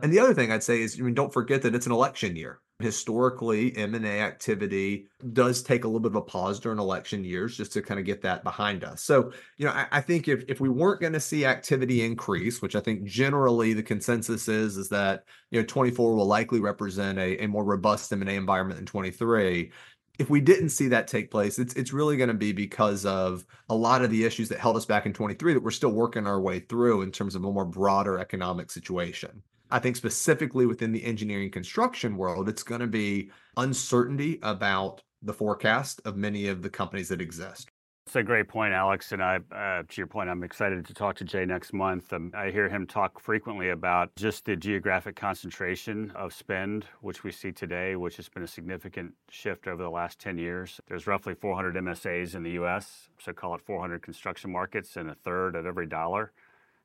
And 0.00 0.12
the 0.12 0.20
other 0.20 0.34
thing 0.34 0.52
I'd 0.52 0.62
say 0.62 0.82
is, 0.82 1.00
I 1.00 1.02
mean, 1.02 1.14
don't 1.14 1.32
forget 1.32 1.62
that 1.62 1.74
it's 1.74 1.86
an 1.86 1.92
election 1.92 2.36
year 2.36 2.60
historically 2.82 3.76
m&a 3.76 4.20
activity 4.20 5.06
does 5.32 5.62
take 5.62 5.84
a 5.84 5.86
little 5.86 6.00
bit 6.00 6.12
of 6.12 6.16
a 6.16 6.22
pause 6.22 6.60
during 6.60 6.78
election 6.78 7.24
years 7.24 7.56
just 7.56 7.72
to 7.72 7.82
kind 7.82 7.98
of 8.00 8.06
get 8.06 8.22
that 8.22 8.42
behind 8.44 8.84
us 8.84 9.02
so 9.02 9.32
you 9.56 9.66
know 9.66 9.72
i, 9.72 9.86
I 9.92 10.00
think 10.00 10.28
if, 10.28 10.44
if 10.48 10.60
we 10.60 10.68
weren't 10.68 11.00
going 11.00 11.12
to 11.12 11.20
see 11.20 11.44
activity 11.44 12.04
increase 12.04 12.60
which 12.62 12.76
i 12.76 12.80
think 12.80 13.04
generally 13.04 13.72
the 13.72 13.82
consensus 13.82 14.48
is 14.48 14.76
is 14.76 14.88
that 14.90 15.24
you 15.50 15.60
know 15.60 15.66
24 15.66 16.14
will 16.14 16.26
likely 16.26 16.60
represent 16.60 17.18
a, 17.18 17.42
a 17.42 17.46
more 17.46 17.64
robust 17.64 18.12
m&a 18.12 18.32
environment 18.32 18.78
than 18.78 18.86
23 18.86 19.70
if 20.18 20.28
we 20.28 20.40
didn't 20.40 20.68
see 20.68 20.88
that 20.88 21.08
take 21.08 21.30
place, 21.30 21.58
it's 21.58 21.74
it's 21.74 21.92
really 21.92 22.16
going 22.16 22.28
to 22.28 22.34
be 22.34 22.52
because 22.52 23.06
of 23.06 23.44
a 23.68 23.74
lot 23.74 24.02
of 24.02 24.10
the 24.10 24.24
issues 24.24 24.48
that 24.50 24.58
held 24.58 24.76
us 24.76 24.84
back 24.84 25.06
in 25.06 25.12
23 25.12 25.54
that 25.54 25.62
we're 25.62 25.70
still 25.70 25.90
working 25.90 26.26
our 26.26 26.40
way 26.40 26.60
through 26.60 27.02
in 27.02 27.10
terms 27.10 27.34
of 27.34 27.44
a 27.44 27.50
more 27.50 27.64
broader 27.64 28.18
economic 28.18 28.70
situation. 28.70 29.42
I 29.72 29.78
think 29.78 29.96
specifically 29.96 30.66
within 30.66 30.92
the 30.92 31.02
engineering 31.02 31.50
construction 31.50 32.18
world, 32.18 32.46
it's 32.46 32.62
going 32.62 32.82
to 32.82 32.86
be 32.86 33.30
uncertainty 33.56 34.38
about 34.42 35.02
the 35.22 35.32
forecast 35.32 36.02
of 36.04 36.14
many 36.14 36.46
of 36.48 36.60
the 36.60 36.68
companies 36.68 37.08
that 37.08 37.22
exist. 37.22 37.70
It's 38.06 38.16
a 38.16 38.22
great 38.22 38.48
point, 38.48 38.74
Alex. 38.74 39.12
And 39.12 39.22
I, 39.22 39.36
uh, 39.50 39.84
to 39.88 39.96
your 39.96 40.08
point, 40.08 40.28
I'm 40.28 40.42
excited 40.42 40.84
to 40.84 40.92
talk 40.92 41.16
to 41.16 41.24
Jay 41.24 41.46
next 41.46 41.72
month. 41.72 42.12
Um, 42.12 42.32
I 42.34 42.50
hear 42.50 42.68
him 42.68 42.86
talk 42.86 43.18
frequently 43.18 43.70
about 43.70 44.14
just 44.14 44.44
the 44.44 44.56
geographic 44.56 45.16
concentration 45.16 46.10
of 46.14 46.34
spend, 46.34 46.84
which 47.00 47.24
we 47.24 47.32
see 47.32 47.50
today, 47.50 47.96
which 47.96 48.16
has 48.16 48.28
been 48.28 48.42
a 48.42 48.48
significant 48.48 49.14
shift 49.30 49.66
over 49.68 49.82
the 49.82 49.88
last 49.88 50.18
10 50.18 50.36
years. 50.36 50.82
There's 50.86 51.06
roughly 51.06 51.34
400 51.34 51.76
MSAs 51.76 52.34
in 52.34 52.42
the 52.42 52.50
U.S., 52.50 53.08
so 53.18 53.32
call 53.32 53.54
it 53.54 53.62
400 53.62 54.02
construction 54.02 54.52
markets, 54.52 54.98
and 54.98 55.08
a 55.08 55.14
third 55.14 55.56
of 55.56 55.64
every 55.64 55.86
dollar 55.86 56.32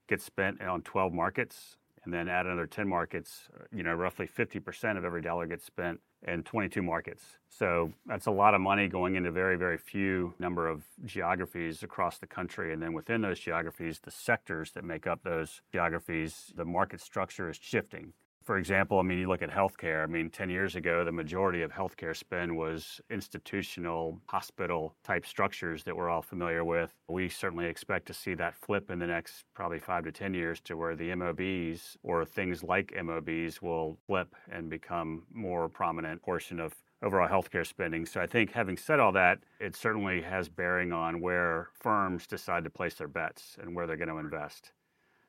gets 0.08 0.24
spent 0.24 0.62
on 0.62 0.84
12 0.84 1.12
markets 1.12 1.76
and 2.08 2.14
then 2.14 2.30
add 2.30 2.46
another 2.46 2.66
10 2.66 2.88
markets, 2.88 3.50
you 3.76 3.84
know, 3.84 3.94
roughly 3.94 4.26
50% 4.26 4.98
of 4.98 5.04
every 5.04 5.22
dollar 5.22 5.46
gets 5.46 5.66
spent 5.66 6.00
in 6.26 6.42
22 6.42 6.82
markets. 6.82 7.22
So 7.50 7.92
that's 8.06 8.28
a 8.28 8.32
lot 8.32 8.54
of 8.54 8.62
money 8.62 8.88
going 8.88 9.16
into 9.16 9.30
very, 9.30 9.58
very 9.58 9.78
few 9.78 10.34
number 10.40 10.70
of 10.70 10.86
geographies 11.04 11.84
across 11.84 12.18
the 12.18 12.26
country. 12.26 12.72
And 12.72 12.82
then 12.82 12.94
within 12.94 13.20
those 13.20 13.42
geographies, 13.42 14.00
the 14.00 14.12
sectors 14.12 14.72
that 14.72 14.86
make 14.86 15.06
up 15.06 15.22
those 15.26 15.60
geographies, 15.74 16.54
the 16.56 16.64
market 16.64 17.02
structure 17.02 17.50
is 17.50 17.58
shifting. 17.62 18.14
For 18.48 18.58
example, 18.58 18.98
I 18.98 19.02
mean, 19.02 19.20
you 19.20 19.28
look 19.28 19.42
at 19.42 19.50
healthcare. 19.50 20.04
I 20.04 20.06
mean, 20.06 20.30
10 20.30 20.50
years 20.50 20.78
ago, 20.78 21.04
the 21.04 21.12
majority 21.12 21.64
of 21.64 21.72
healthcare 21.74 22.16
spend 22.16 22.56
was 22.56 23.02
institutional, 23.10 24.22
hospital 24.28 24.96
type 25.04 25.26
structures 25.26 25.84
that 25.84 25.98
we're 25.98 26.10
all 26.10 26.22
familiar 26.22 26.64
with. 26.64 26.96
We 27.10 27.28
certainly 27.28 27.66
expect 27.66 28.06
to 28.06 28.14
see 28.14 28.36
that 28.36 28.56
flip 28.56 28.90
in 28.90 29.00
the 29.00 29.06
next 29.06 29.44
probably 29.54 29.80
five 29.80 30.06
to 30.06 30.14
10 30.14 30.34
years 30.34 30.62
to 30.62 30.78
where 30.78 30.96
the 30.96 31.10
MOBs 31.10 31.98
or 32.04 32.24
things 32.24 32.64
like 32.64 32.94
MOBs 32.96 33.62
will 33.62 33.98
flip 34.08 34.34
and 34.50 34.70
become 34.70 35.24
more 35.34 35.68
prominent 35.68 36.22
portion 36.22 36.62
of 36.62 36.74
overall 37.04 37.28
healthcare 37.28 37.68
spending. 37.68 38.06
So 38.06 38.22
I 38.22 38.28
think 38.28 38.54
having 38.54 38.78
said 38.78 39.02
all 39.02 39.12
that, 39.12 39.40
it 39.60 39.76
certainly 39.76 40.22
has 40.22 40.48
bearing 40.48 40.94
on 40.94 41.20
where 41.20 41.68
firms 41.78 42.26
decide 42.26 42.64
to 42.64 42.70
place 42.70 42.96
their 42.96 43.10
bets 43.10 43.58
and 43.62 43.76
where 43.76 43.86
they're 43.86 43.98
going 43.98 44.08
to 44.08 44.20
invest. 44.20 44.72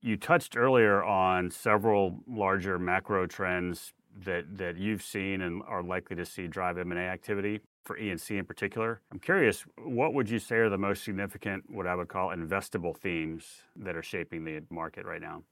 You 0.01 0.17
touched 0.17 0.57
earlier 0.57 1.03
on 1.03 1.51
several 1.51 2.21
larger 2.29 2.79
macro 2.79 3.27
trends 3.27 3.93
that, 4.25 4.45
that 4.57 4.77
you've 4.77 5.03
seen 5.03 5.43
and 5.43 5.63
are 5.67 5.83
likely 5.83 6.17
to 6.17 6.25
see 6.25 6.47
drive 6.47 6.79
M&A 6.79 6.97
activity 6.97 7.61
for 7.85 7.99
E&C 7.99 8.37
in 8.37 8.45
particular. 8.45 9.01
I'm 9.11 9.19
curious, 9.19 9.65
what 9.83 10.15
would 10.15 10.29
you 10.29 10.39
say 10.39 10.57
are 10.57 10.69
the 10.69 10.79
most 10.79 11.05
significant, 11.05 11.65
what 11.69 11.87
I 11.87 11.95
would 11.95 12.09
call 12.09 12.29
investable 12.29 12.97
themes 12.97 13.63
that 13.77 13.97
are 13.97 14.03
shaping 14.03 14.45
the 14.45 14.63
market 14.71 15.05
right 15.05 15.21
now? 15.21 15.43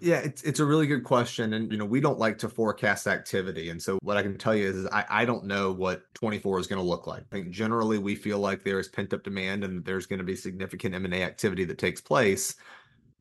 Yeah, 0.00 0.16
it's 0.16 0.42
it's 0.42 0.58
a 0.58 0.64
really 0.64 0.88
good 0.88 1.04
question. 1.04 1.54
And 1.54 1.70
you 1.70 1.78
know, 1.78 1.84
we 1.84 2.00
don't 2.00 2.18
like 2.18 2.36
to 2.38 2.48
forecast 2.48 3.06
activity. 3.06 3.70
And 3.70 3.80
so 3.80 3.98
what 4.02 4.16
I 4.16 4.22
can 4.22 4.36
tell 4.36 4.54
you 4.54 4.68
is, 4.68 4.76
is 4.76 4.86
I, 4.86 5.04
I 5.08 5.24
don't 5.24 5.44
know 5.44 5.70
what 5.70 6.12
24 6.14 6.58
is 6.58 6.66
going 6.66 6.80
to 6.82 6.86
look 6.86 7.06
like. 7.06 7.22
I 7.22 7.36
think 7.36 7.50
generally 7.50 7.98
we 7.98 8.16
feel 8.16 8.38
like 8.40 8.64
there 8.64 8.80
is 8.80 8.88
pent-up 8.88 9.22
demand 9.22 9.62
and 9.62 9.84
there's 9.84 10.06
going 10.06 10.18
to 10.18 10.24
be 10.24 10.34
significant 10.34 10.94
M&A 10.96 11.22
activity 11.22 11.64
that 11.64 11.78
takes 11.78 12.00
place. 12.00 12.56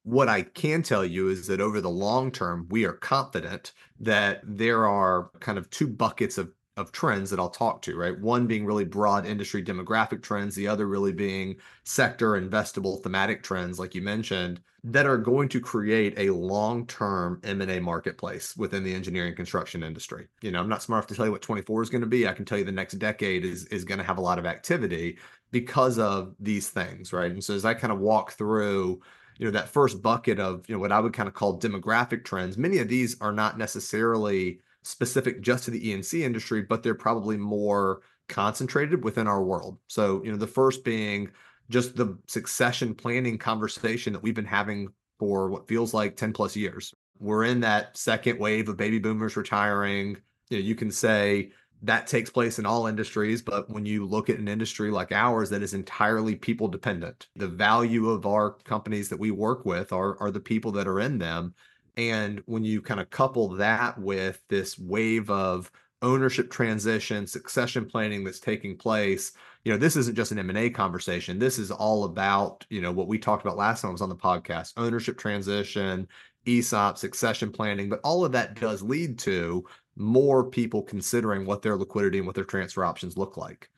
What 0.03 0.29
I 0.29 0.43
can 0.43 0.83
tell 0.83 1.05
you 1.05 1.29
is 1.29 1.47
that 1.47 1.61
over 1.61 1.79
the 1.81 1.89
long 1.89 2.31
term, 2.31 2.67
we 2.69 2.85
are 2.85 2.93
confident 2.93 3.71
that 3.99 4.41
there 4.43 4.85
are 4.87 5.31
kind 5.39 5.57
of 5.57 5.69
two 5.69 5.87
buckets 5.87 6.37
of 6.37 6.51
of 6.75 6.91
trends 6.91 7.29
that 7.29 7.39
I'll 7.39 7.49
talk 7.49 7.81
to, 7.83 7.95
right? 7.95 8.19
One 8.19 8.47
being 8.47 8.65
really 8.65 8.85
broad 8.85 9.25
industry 9.25 9.63
demographic 9.63 10.23
trends, 10.23 10.55
the 10.55 10.67
other 10.67 10.87
really 10.87 11.13
being 11.13 11.57
sector 11.83 12.31
investable 12.31 13.01
thematic 13.03 13.43
trends, 13.43 13.77
like 13.77 13.93
you 13.93 14.01
mentioned, 14.01 14.59
that 14.85 15.05
are 15.05 15.17
going 15.17 15.47
to 15.49 15.61
create 15.61 16.13
a 16.17 16.33
long-term 16.33 17.39
M&A 17.43 17.79
marketplace 17.79 18.57
within 18.57 18.83
the 18.83 18.93
engineering 18.93 19.35
construction 19.35 19.83
industry. 19.83 20.27
You 20.41 20.51
know, 20.51 20.59
I'm 20.59 20.67
not 20.67 20.81
smart 20.81 20.99
enough 21.03 21.07
to 21.07 21.15
tell 21.15 21.25
you 21.25 21.31
what 21.31 21.41
24 21.41 21.83
is 21.83 21.89
going 21.89 22.01
to 22.01 22.07
be. 22.07 22.27
I 22.27 22.33
can 22.33 22.43
tell 22.43 22.57
you 22.57 22.65
the 22.65 22.71
next 22.71 22.93
decade 22.93 23.45
is 23.45 23.65
is 23.65 23.85
going 23.85 23.99
to 23.99 24.03
have 24.03 24.17
a 24.17 24.21
lot 24.21 24.39
of 24.39 24.45
activity 24.45 25.19
because 25.51 25.99
of 25.99 26.35
these 26.39 26.69
things, 26.69 27.13
right? 27.13 27.31
And 27.31 27.43
so 27.43 27.53
as 27.53 27.65
I 27.65 27.75
kind 27.75 27.93
of 27.93 27.99
walk 27.99 28.33
through 28.33 29.01
you 29.37 29.45
know 29.45 29.51
that 29.51 29.69
first 29.69 30.01
bucket 30.01 30.39
of 30.39 30.67
you 30.67 30.75
know 30.75 30.79
what 30.79 30.91
I 30.91 30.99
would 30.99 31.13
kind 31.13 31.27
of 31.27 31.33
call 31.33 31.59
demographic 31.59 32.23
trends. 32.23 32.57
Many 32.57 32.79
of 32.79 32.87
these 32.87 33.19
are 33.21 33.31
not 33.31 33.57
necessarily 33.57 34.59
specific 34.83 35.41
just 35.41 35.65
to 35.65 35.71
the 35.71 35.89
E&C 35.89 36.23
industry, 36.23 36.61
but 36.61 36.83
they're 36.83 36.95
probably 36.95 37.37
more 37.37 38.01
concentrated 38.29 39.03
within 39.03 39.27
our 39.27 39.43
world. 39.43 39.77
So, 39.87 40.21
you 40.23 40.31
know, 40.31 40.37
the 40.37 40.47
first 40.47 40.83
being 40.83 41.31
just 41.69 41.95
the 41.95 42.17
succession 42.27 42.93
planning 42.93 43.37
conversation 43.37 44.13
that 44.13 44.21
we've 44.21 44.35
been 44.35 44.45
having 44.45 44.89
for 45.19 45.49
what 45.49 45.67
feels 45.67 45.93
like 45.93 46.17
10 46.17 46.33
plus 46.33 46.55
years. 46.55 46.93
We're 47.19 47.45
in 47.45 47.61
that 47.61 47.97
second 47.97 48.39
wave 48.39 48.67
of 48.67 48.77
baby 48.77 48.99
boomers 48.99 49.37
retiring. 49.37 50.17
You 50.49 50.57
know, 50.57 50.63
you 50.63 50.75
can 50.75 50.91
say 50.91 51.51
that 51.83 52.07
takes 52.07 52.29
place 52.29 52.59
in 52.59 52.65
all 52.65 52.87
industries, 52.87 53.41
but 53.41 53.69
when 53.69 53.85
you 53.85 54.05
look 54.05 54.29
at 54.29 54.39
an 54.39 54.47
industry 54.47 54.89
like 54.89 55.11
ours 55.11 55.49
that 55.49 55.61
is 55.61 55.73
entirely 55.73 56.33
people 56.33 56.69
dependent, 56.69 57.27
the 57.35 57.47
value 57.47 58.09
of 58.09 58.25
our 58.25 58.51
companies 58.63 59.09
that 59.09 59.19
we 59.19 59.31
work 59.31 59.65
with 59.65 59.91
are, 59.91 60.17
are 60.21 60.31
the 60.31 60.39
people 60.39 60.71
that 60.71 60.87
are 60.87 61.01
in 61.01 61.17
them. 61.17 61.53
And 61.97 62.41
when 62.45 62.63
you 62.63 62.81
kind 62.81 63.01
of 63.01 63.09
couple 63.09 63.49
that 63.49 63.99
with 63.99 64.41
this 64.47 64.79
wave 64.79 65.29
of 65.29 65.69
ownership 66.01 66.49
transition, 66.49 67.27
succession 67.27 67.85
planning 67.85 68.23
that's 68.23 68.39
taking 68.39 68.77
place, 68.77 69.33
you 69.65 69.71
know, 69.71 69.77
this 69.77 69.97
isn't 69.97 70.15
just 70.15 70.31
an 70.31 70.39
M&A 70.39 70.69
conversation. 70.69 71.37
This 71.37 71.59
is 71.59 71.69
all 71.69 72.05
about, 72.05 72.65
you 72.69 72.81
know, 72.81 72.93
what 72.93 73.07
we 73.07 73.17
talked 73.17 73.45
about 73.45 73.57
last 73.57 73.81
time 73.81 73.89
I 73.89 73.91
was 73.91 74.01
on 74.01 74.09
the 74.09 74.15
podcast, 74.15 74.73
ownership 74.77 75.17
transition, 75.17 76.07
ESOP, 76.45 76.97
succession 76.97 77.51
planning, 77.51 77.89
but 77.89 78.01
all 78.03 78.25
of 78.25 78.31
that 78.33 78.59
does 78.59 78.81
lead 78.81 79.17
to 79.19 79.65
more 79.95 80.43
people 80.49 80.81
considering 80.81 81.45
what 81.45 81.61
their 81.61 81.77
liquidity 81.77 82.17
and 82.17 82.27
what 82.27 82.35
their 82.35 82.43
transfer 82.43 82.83
options 82.83 83.17
look 83.17 83.37
like. 83.37 83.69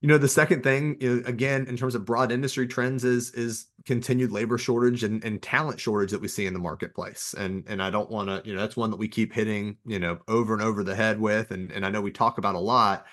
You 0.00 0.08
know, 0.08 0.16
the 0.16 0.28
second 0.28 0.62
thing, 0.62 0.96
again, 1.26 1.66
in 1.66 1.76
terms 1.76 1.94
of 1.94 2.06
broad 2.06 2.32
industry 2.32 2.66
trends, 2.66 3.04
is 3.04 3.32
is 3.32 3.66
continued 3.84 4.32
labor 4.32 4.56
shortage 4.56 5.04
and, 5.04 5.22
and 5.22 5.42
talent 5.42 5.78
shortage 5.78 6.10
that 6.12 6.22
we 6.22 6.28
see 6.28 6.46
in 6.46 6.54
the 6.54 6.58
marketplace. 6.58 7.34
And 7.36 7.64
and 7.68 7.82
I 7.82 7.90
don't 7.90 8.10
want 8.10 8.28
to, 8.28 8.42
you 8.48 8.54
know, 8.54 8.60
that's 8.60 8.78
one 8.78 8.90
that 8.90 8.96
we 8.96 9.08
keep 9.08 9.32
hitting, 9.32 9.76
you 9.84 9.98
know, 9.98 10.18
over 10.26 10.54
and 10.54 10.62
over 10.62 10.82
the 10.82 10.94
head 10.94 11.20
with. 11.20 11.50
And 11.50 11.70
and 11.70 11.84
I 11.84 11.90
know 11.90 12.00
we 12.00 12.12
talk 12.12 12.38
about 12.38 12.54
a 12.54 12.58
lot, 12.58 13.04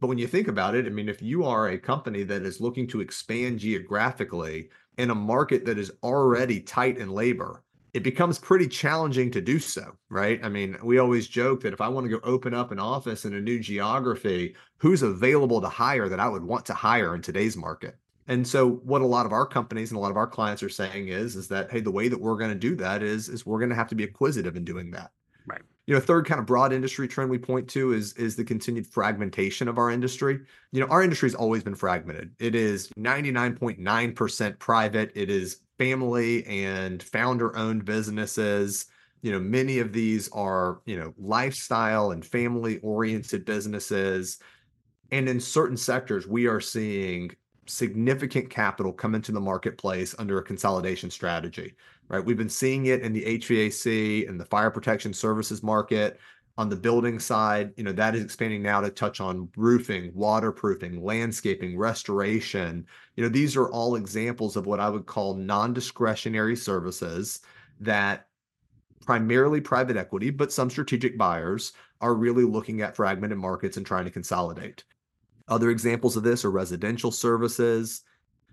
but 0.00 0.06
when 0.06 0.18
you 0.18 0.28
think 0.28 0.46
about 0.46 0.76
it, 0.76 0.86
I 0.86 0.90
mean, 0.90 1.08
if 1.08 1.20
you 1.20 1.44
are 1.44 1.68
a 1.68 1.78
company 1.78 2.22
that 2.22 2.42
is 2.42 2.60
looking 2.60 2.86
to 2.88 3.00
expand 3.00 3.58
geographically 3.58 4.70
in 4.98 5.10
a 5.10 5.14
market 5.16 5.64
that 5.64 5.78
is 5.78 5.90
already 6.04 6.60
tight 6.60 6.96
in 6.96 7.10
labor, 7.10 7.64
it 7.94 8.02
becomes 8.02 8.38
pretty 8.38 8.68
challenging 8.68 9.30
to 9.30 9.40
do 9.40 9.58
so, 9.58 9.96
right? 10.10 10.38
I 10.42 10.48
mean, 10.48 10.76
we 10.82 10.98
always 10.98 11.26
joke 11.26 11.62
that 11.62 11.72
if 11.72 11.80
I 11.80 11.88
want 11.88 12.04
to 12.04 12.10
go 12.10 12.20
open 12.24 12.54
up 12.54 12.70
an 12.70 12.78
office 12.78 13.24
in 13.24 13.34
a 13.34 13.40
new 13.40 13.58
geography, 13.58 14.54
who's 14.78 15.02
available 15.02 15.60
to 15.60 15.68
hire 15.68 16.08
that 16.08 16.20
I 16.20 16.28
would 16.28 16.44
want 16.44 16.66
to 16.66 16.74
hire 16.74 17.14
in 17.14 17.22
today's 17.22 17.56
market? 17.56 17.96
And 18.28 18.46
so 18.46 18.68
what 18.68 19.02
a 19.02 19.06
lot 19.06 19.26
of 19.26 19.32
our 19.32 19.46
companies 19.46 19.90
and 19.90 19.98
a 19.98 20.00
lot 20.00 20.10
of 20.10 20.16
our 20.16 20.26
clients 20.26 20.62
are 20.62 20.68
saying 20.68 21.08
is 21.08 21.36
is 21.36 21.48
that 21.48 21.70
hey, 21.70 21.80
the 21.80 21.90
way 21.90 22.08
that 22.08 22.20
we're 22.20 22.36
going 22.36 22.50
to 22.50 22.56
do 22.56 22.74
that 22.76 23.02
is 23.02 23.28
is 23.28 23.46
we're 23.46 23.58
going 23.58 23.70
to 23.70 23.76
have 23.76 23.88
to 23.88 23.94
be 23.94 24.04
acquisitive 24.04 24.56
in 24.56 24.64
doing 24.64 24.90
that. 24.90 25.12
Right. 25.46 25.62
You 25.86 25.94
know, 25.94 26.00
third 26.00 26.26
kind 26.26 26.40
of 26.40 26.46
broad 26.46 26.72
industry 26.72 27.06
trend 27.06 27.30
we 27.30 27.38
point 27.38 27.68
to 27.70 27.92
is 27.92 28.12
is 28.14 28.34
the 28.34 28.44
continued 28.44 28.86
fragmentation 28.86 29.68
of 29.68 29.78
our 29.78 29.90
industry. 29.90 30.40
You 30.72 30.80
know, 30.80 30.88
our 30.88 31.02
industry 31.02 31.28
has 31.28 31.36
always 31.36 31.62
been 31.62 31.76
fragmented. 31.76 32.34
It 32.40 32.56
is 32.56 32.88
99.9% 32.98 34.58
private. 34.58 35.12
It 35.14 35.30
is 35.30 35.60
family 35.78 36.44
and 36.46 37.02
founder 37.02 37.56
owned 37.56 37.84
businesses. 37.84 38.86
You 39.22 39.32
know 39.32 39.40
many 39.40 39.78
of 39.78 39.92
these 39.92 40.28
are 40.30 40.80
you 40.84 40.98
know 40.98 41.14
lifestyle 41.18 42.12
and 42.12 42.24
family 42.24 42.78
oriented 42.78 43.44
businesses. 43.44 44.38
And 45.10 45.28
in 45.28 45.40
certain 45.40 45.76
sectors 45.76 46.26
we 46.26 46.46
are 46.46 46.60
seeing 46.60 47.30
significant 47.66 48.50
capital 48.50 48.92
come 48.92 49.14
into 49.14 49.32
the 49.32 49.40
marketplace 49.40 50.14
under 50.18 50.38
a 50.38 50.42
consolidation 50.42 51.10
strategy 51.10 51.74
right? 52.08 52.24
We've 52.24 52.36
been 52.36 52.48
seeing 52.48 52.86
it 52.86 53.02
in 53.02 53.12
the 53.12 53.24
HVAC 53.38 54.28
and 54.28 54.38
the 54.38 54.44
fire 54.44 54.70
protection 54.70 55.12
services 55.12 55.62
market 55.62 56.18
on 56.58 56.68
the 56.70 56.76
building 56.76 57.18
side, 57.18 57.72
you 57.76 57.84
know, 57.84 57.92
that 57.92 58.14
is 58.14 58.24
expanding 58.24 58.62
now 58.62 58.80
to 58.80 58.88
touch 58.88 59.20
on 59.20 59.48
roofing, 59.56 60.10
waterproofing, 60.14 61.02
landscaping, 61.04 61.76
restoration. 61.76 62.86
You 63.16 63.24
know, 63.24 63.28
these 63.28 63.56
are 63.56 63.70
all 63.70 63.96
examples 63.96 64.56
of 64.56 64.66
what 64.66 64.80
I 64.80 64.88
would 64.88 65.04
call 65.04 65.34
non-discretionary 65.34 66.56
services 66.56 67.40
that 67.80 68.28
primarily 69.04 69.60
private 69.60 69.98
equity, 69.98 70.30
but 70.30 70.52
some 70.52 70.70
strategic 70.70 71.18
buyers 71.18 71.72
are 72.00 72.14
really 72.14 72.44
looking 72.44 72.80
at 72.80 72.96
fragmented 72.96 73.38
markets 73.38 73.76
and 73.76 73.84
trying 73.84 74.04
to 74.06 74.10
consolidate. 74.10 74.84
Other 75.48 75.70
examples 75.70 76.16
of 76.16 76.22
this 76.22 76.44
are 76.44 76.50
residential 76.50 77.10
services, 77.10 78.02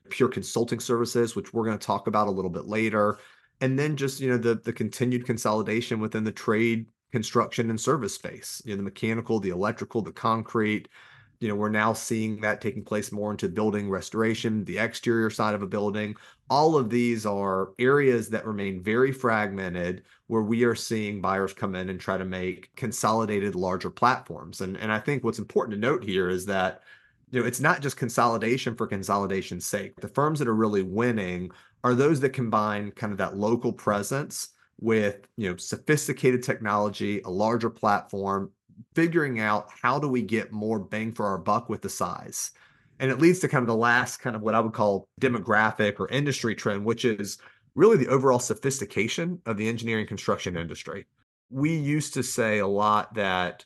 pure 0.10 0.30
consulting 0.30 0.80
services, 0.80 1.36
which 1.36 1.54
we're 1.54 1.66
going 1.66 1.78
to 1.78 1.86
talk 1.86 2.08
about 2.08 2.28
a 2.28 2.32
little 2.32 2.52
bit 2.52 2.66
later, 2.66 3.18
and 3.62 3.80
then 3.80 3.96
just 3.96 4.20
you 4.20 4.30
know 4.30 4.38
the 4.38 4.56
the 4.56 4.74
continued 4.74 5.26
consolidation 5.26 6.00
within 6.00 6.24
the 6.24 6.32
trade 6.32 6.86
construction 7.14 7.70
and 7.70 7.80
service 7.80 8.16
space, 8.16 8.60
you 8.66 8.72
know, 8.72 8.78
the 8.78 8.84
mechanical, 8.84 9.40
the 9.40 9.52
electrical, 9.52 10.02
the 10.02 10.12
concrete. 10.12 10.88
You 11.40 11.48
know, 11.48 11.54
we're 11.54 11.70
now 11.70 11.94
seeing 11.94 12.42
that 12.42 12.60
taking 12.60 12.84
place 12.84 13.12
more 13.12 13.30
into 13.30 13.48
building 13.50 13.88
restoration, 13.88 14.66
the 14.66 14.80
exterior 14.80 15.30
side 15.30 15.54
of 15.54 15.62
a 15.62 15.68
building. 15.68 16.16
All 16.50 16.76
of 16.76 16.90
these 16.90 17.24
are 17.24 17.70
areas 17.78 18.30
that 18.30 18.48
remain 18.48 18.82
very 18.82 19.12
fragmented 19.12 20.06
where 20.26 20.42
we 20.42 20.64
are 20.64 20.74
seeing 20.74 21.22
buyers 21.22 21.54
come 21.54 21.76
in 21.76 21.90
and 21.90 22.00
try 22.00 22.18
to 22.18 22.26
make 22.26 22.76
consolidated 22.76 23.54
larger 23.54 23.92
platforms. 23.92 24.62
And, 24.62 24.76
and 24.78 24.92
I 24.92 24.98
think 24.98 25.24
what's 25.24 25.38
important 25.38 25.76
to 25.76 25.88
note 25.88 26.04
here 26.04 26.30
is 26.30 26.48
that 26.48 26.82
you 27.30 27.42
know, 27.42 27.46
it's 27.46 27.60
not 27.60 27.82
just 27.82 27.96
consolidation 27.96 28.74
for 28.76 28.88
consolidation's 28.88 29.68
sake. 29.68 30.02
The 30.02 30.08
firms 30.08 30.40
that 30.40 30.48
are 30.48 30.56
really 30.56 30.82
winning 30.82 31.52
are 31.84 31.94
those 31.94 32.20
that 32.22 32.32
combine 32.32 32.90
kind 32.90 33.12
of 33.12 33.20
that 33.20 33.38
local 33.38 33.72
presence 33.72 34.50
with 34.80 35.28
you 35.38 35.50
know 35.50 35.58
sophisticated 35.58 36.44
technology, 36.44 37.22
a 37.22 37.30
larger 37.30 37.70
platform, 37.70 38.52
figuring 38.96 39.40
out 39.40 39.68
how 39.82 40.00
do 40.00 40.08
we 40.08 40.22
get 40.22 40.52
more 40.52 40.80
bang 40.80 41.12
for 41.12 41.26
our 41.26 41.38
buck 41.38 41.70
with 41.70 41.82
the 41.82 41.90
size. 41.90 42.52
And 43.00 43.12
it 43.12 43.20
leads 43.20 43.40
to 43.40 43.48
kind 43.48 43.64
of 43.64 43.68
the 43.68 43.76
last 43.76 44.18
kind 44.18 44.36
of 44.36 44.42
what 44.42 44.56
I 44.56 44.60
would 44.60 44.74
call 44.74 45.08
demographic 45.20 46.00
or 46.00 46.08
industry 46.10 46.56
trend, 46.56 46.86
which 46.86 47.06
is 47.06 47.38
really 47.76 47.98
the 47.98 48.08
overall 48.08 48.40
sophistication 48.40 49.42
of 49.46 49.58
the 49.58 49.68
engineering 49.68 50.08
construction 50.08 50.56
industry. 50.56 51.06
We 51.50 51.76
used 51.76 52.14
to 52.14 52.24
say 52.24 52.60
a 52.60 52.68
lot 52.68 53.14
that 53.16 53.66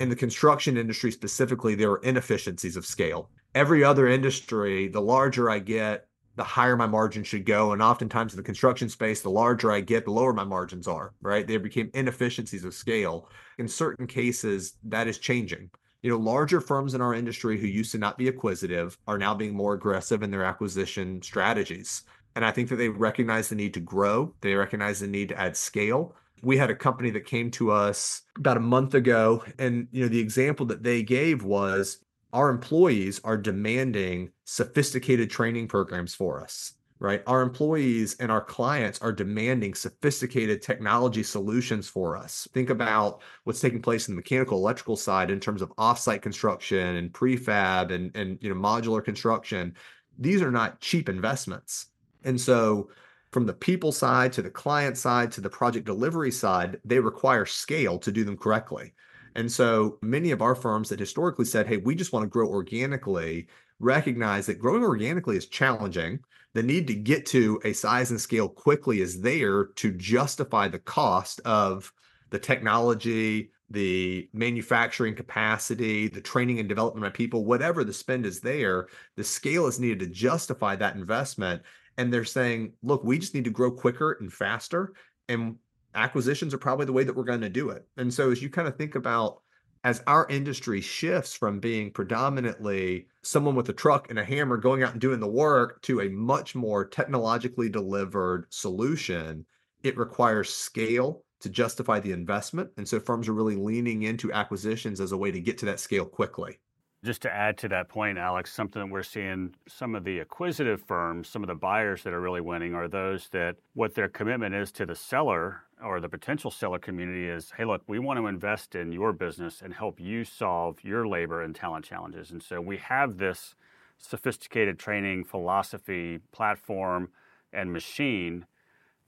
in 0.00 0.08
the 0.08 0.16
construction 0.16 0.76
industry 0.76 1.10
specifically, 1.10 1.74
there 1.74 1.90
are 1.90 2.02
inefficiencies 2.02 2.76
of 2.76 2.86
scale. 2.86 3.30
Every 3.54 3.82
other 3.84 4.06
industry, 4.06 4.88
the 4.88 5.00
larger 5.00 5.50
I 5.50 5.58
get, 5.58 6.07
the 6.38 6.44
higher 6.44 6.76
my 6.76 6.86
margin 6.86 7.24
should 7.24 7.44
go. 7.44 7.72
And 7.72 7.82
oftentimes 7.82 8.32
in 8.32 8.36
the 8.36 8.44
construction 8.44 8.88
space, 8.88 9.20
the 9.20 9.28
larger 9.28 9.72
I 9.72 9.80
get, 9.80 10.04
the 10.04 10.12
lower 10.12 10.32
my 10.32 10.44
margins 10.44 10.86
are, 10.86 11.12
right? 11.20 11.46
They 11.46 11.56
became 11.56 11.90
inefficiencies 11.94 12.64
of 12.64 12.72
scale. 12.72 13.28
In 13.58 13.66
certain 13.66 14.06
cases, 14.06 14.76
that 14.84 15.08
is 15.08 15.18
changing. 15.18 15.68
You 16.02 16.10
know, 16.10 16.16
larger 16.16 16.60
firms 16.60 16.94
in 16.94 17.00
our 17.00 17.12
industry 17.12 17.58
who 17.58 17.66
used 17.66 17.90
to 17.90 17.98
not 17.98 18.16
be 18.16 18.28
acquisitive 18.28 18.96
are 19.08 19.18
now 19.18 19.34
being 19.34 19.52
more 19.52 19.74
aggressive 19.74 20.22
in 20.22 20.30
their 20.30 20.44
acquisition 20.44 21.20
strategies. 21.22 22.04
And 22.36 22.44
I 22.44 22.52
think 22.52 22.68
that 22.68 22.76
they 22.76 22.88
recognize 22.88 23.48
the 23.48 23.56
need 23.56 23.74
to 23.74 23.80
grow, 23.80 24.32
they 24.40 24.54
recognize 24.54 25.00
the 25.00 25.08
need 25.08 25.30
to 25.30 25.38
add 25.38 25.56
scale. 25.56 26.14
We 26.40 26.56
had 26.56 26.70
a 26.70 26.76
company 26.76 27.10
that 27.10 27.26
came 27.26 27.50
to 27.52 27.72
us 27.72 28.22
about 28.36 28.56
a 28.56 28.60
month 28.60 28.94
ago, 28.94 29.42
and 29.58 29.88
you 29.90 30.02
know, 30.02 30.08
the 30.08 30.20
example 30.20 30.66
that 30.66 30.84
they 30.84 31.02
gave 31.02 31.42
was 31.42 31.98
our 32.32 32.50
employees 32.50 33.20
are 33.24 33.36
demanding 33.36 34.30
sophisticated 34.44 35.30
training 35.30 35.68
programs 35.68 36.14
for 36.14 36.40
us 36.42 36.74
right? 37.00 37.22
Our 37.26 37.42
employees 37.42 38.16
and 38.18 38.30
our 38.30 38.40
clients 38.40 39.00
are 39.00 39.12
demanding 39.12 39.74
sophisticated 39.74 40.62
technology 40.62 41.22
solutions 41.22 41.88
for 41.88 42.16
us. 42.16 42.48
Think 42.52 42.70
about 42.70 43.22
what's 43.44 43.60
taking 43.60 43.82
place 43.82 44.08
in 44.08 44.14
the 44.14 44.16
mechanical 44.16 44.58
electrical 44.58 44.96
side 44.96 45.30
in 45.30 45.38
terms 45.38 45.62
of 45.62 45.74
offsite 45.76 46.22
construction 46.22 46.96
and 46.96 47.12
prefab 47.12 47.92
and 47.92 48.14
and 48.16 48.38
you 48.40 48.52
know 48.52 48.60
modular 48.60 49.04
construction. 49.04 49.74
These 50.18 50.42
are 50.42 50.50
not 50.50 50.80
cheap 50.80 51.08
investments. 51.08 51.86
And 52.24 52.40
so 52.40 52.90
from 53.30 53.46
the 53.46 53.54
people 53.54 53.92
side 53.92 54.32
to 54.32 54.42
the 54.42 54.50
client 54.50 54.96
side 54.96 55.30
to 55.32 55.40
the 55.40 55.50
project 55.50 55.86
delivery 55.86 56.32
side, 56.32 56.80
they 56.84 56.98
require 56.98 57.46
scale 57.46 57.98
to 57.98 58.10
do 58.10 58.24
them 58.24 58.36
correctly. 58.36 58.94
And 59.38 59.50
so 59.50 59.98
many 60.02 60.32
of 60.32 60.42
our 60.42 60.56
firms 60.56 60.88
that 60.88 60.98
historically 60.98 61.44
said, 61.44 61.68
hey, 61.68 61.76
we 61.76 61.94
just 61.94 62.12
want 62.12 62.24
to 62.24 62.28
grow 62.28 62.48
organically, 62.48 63.46
recognize 63.78 64.46
that 64.46 64.58
growing 64.58 64.82
organically 64.82 65.36
is 65.36 65.46
challenging. 65.46 66.18
The 66.54 66.62
need 66.64 66.88
to 66.88 66.94
get 66.94 67.24
to 67.26 67.60
a 67.64 67.72
size 67.72 68.10
and 68.10 68.20
scale 68.20 68.48
quickly 68.48 69.00
is 69.00 69.20
there 69.20 69.66
to 69.76 69.92
justify 69.92 70.66
the 70.66 70.80
cost 70.80 71.40
of 71.44 71.92
the 72.30 72.38
technology, 72.40 73.52
the 73.70 74.28
manufacturing 74.32 75.14
capacity, 75.14 76.08
the 76.08 76.20
training 76.20 76.58
and 76.58 76.68
development 76.68 77.06
of 77.06 77.14
people, 77.14 77.44
whatever 77.44 77.84
the 77.84 77.92
spend 77.92 78.26
is 78.26 78.40
there, 78.40 78.88
the 79.14 79.22
scale 79.22 79.68
is 79.68 79.78
needed 79.78 80.00
to 80.00 80.08
justify 80.08 80.74
that 80.74 80.96
investment. 80.96 81.62
And 81.96 82.12
they're 82.12 82.24
saying, 82.24 82.72
look, 82.82 83.04
we 83.04 83.20
just 83.20 83.34
need 83.34 83.44
to 83.44 83.50
grow 83.50 83.70
quicker 83.70 84.16
and 84.20 84.32
faster. 84.32 84.94
And 85.28 85.58
acquisitions 85.98 86.54
are 86.54 86.58
probably 86.58 86.86
the 86.86 86.92
way 86.92 87.04
that 87.04 87.14
we're 87.14 87.24
going 87.24 87.40
to 87.40 87.48
do 87.48 87.70
it. 87.70 87.86
And 87.96 88.12
so 88.12 88.30
as 88.30 88.42
you 88.42 88.50
kind 88.50 88.68
of 88.68 88.76
think 88.76 88.94
about 88.94 89.42
as 89.84 90.02
our 90.06 90.26
industry 90.28 90.80
shifts 90.80 91.34
from 91.34 91.60
being 91.60 91.90
predominantly 91.90 93.06
someone 93.22 93.54
with 93.54 93.68
a 93.68 93.72
truck 93.72 94.10
and 94.10 94.18
a 94.18 94.24
hammer 94.24 94.56
going 94.56 94.82
out 94.82 94.92
and 94.92 95.00
doing 95.00 95.20
the 95.20 95.26
work 95.28 95.80
to 95.82 96.00
a 96.00 96.08
much 96.08 96.54
more 96.54 96.84
technologically 96.84 97.68
delivered 97.68 98.46
solution, 98.50 99.46
it 99.82 99.96
requires 99.96 100.52
scale 100.52 101.22
to 101.40 101.48
justify 101.48 102.00
the 102.00 102.12
investment. 102.12 102.70
And 102.76 102.88
so 102.88 102.98
firms 102.98 103.28
are 103.28 103.34
really 103.34 103.56
leaning 103.56 104.02
into 104.02 104.32
acquisitions 104.32 105.00
as 105.00 105.12
a 105.12 105.16
way 105.16 105.30
to 105.30 105.40
get 105.40 105.58
to 105.58 105.66
that 105.66 105.80
scale 105.80 106.04
quickly. 106.04 106.58
Just 107.04 107.22
to 107.22 107.32
add 107.32 107.56
to 107.58 107.68
that 107.68 107.88
point, 107.88 108.18
Alex, 108.18 108.52
something 108.52 108.82
that 108.82 108.90
we're 108.90 109.04
seeing 109.04 109.54
some 109.68 109.94
of 109.94 110.02
the 110.02 110.18
acquisitive 110.18 110.82
firms, 110.82 111.28
some 111.28 111.44
of 111.44 111.46
the 111.46 111.54
buyers 111.54 112.02
that 112.02 112.12
are 112.12 112.20
really 112.20 112.40
winning 112.40 112.74
are 112.74 112.88
those 112.88 113.28
that 113.28 113.54
what 113.74 113.94
their 113.94 114.08
commitment 114.08 114.56
is 114.56 114.72
to 114.72 114.84
the 114.84 114.96
seller 114.96 115.62
or 115.84 116.00
the 116.00 116.08
potential 116.08 116.50
seller 116.50 116.78
community 116.78 117.28
is 117.28 117.52
hey, 117.56 117.64
look, 117.64 117.82
we 117.86 117.98
want 117.98 118.18
to 118.18 118.26
invest 118.26 118.74
in 118.74 118.92
your 118.92 119.12
business 119.12 119.62
and 119.62 119.74
help 119.74 120.00
you 120.00 120.24
solve 120.24 120.78
your 120.82 121.06
labor 121.06 121.42
and 121.42 121.54
talent 121.54 121.84
challenges. 121.84 122.30
And 122.30 122.42
so 122.42 122.60
we 122.60 122.78
have 122.78 123.18
this 123.18 123.54
sophisticated 123.96 124.78
training 124.78 125.24
philosophy, 125.24 126.20
platform, 126.32 127.10
and 127.52 127.72
machine 127.72 128.46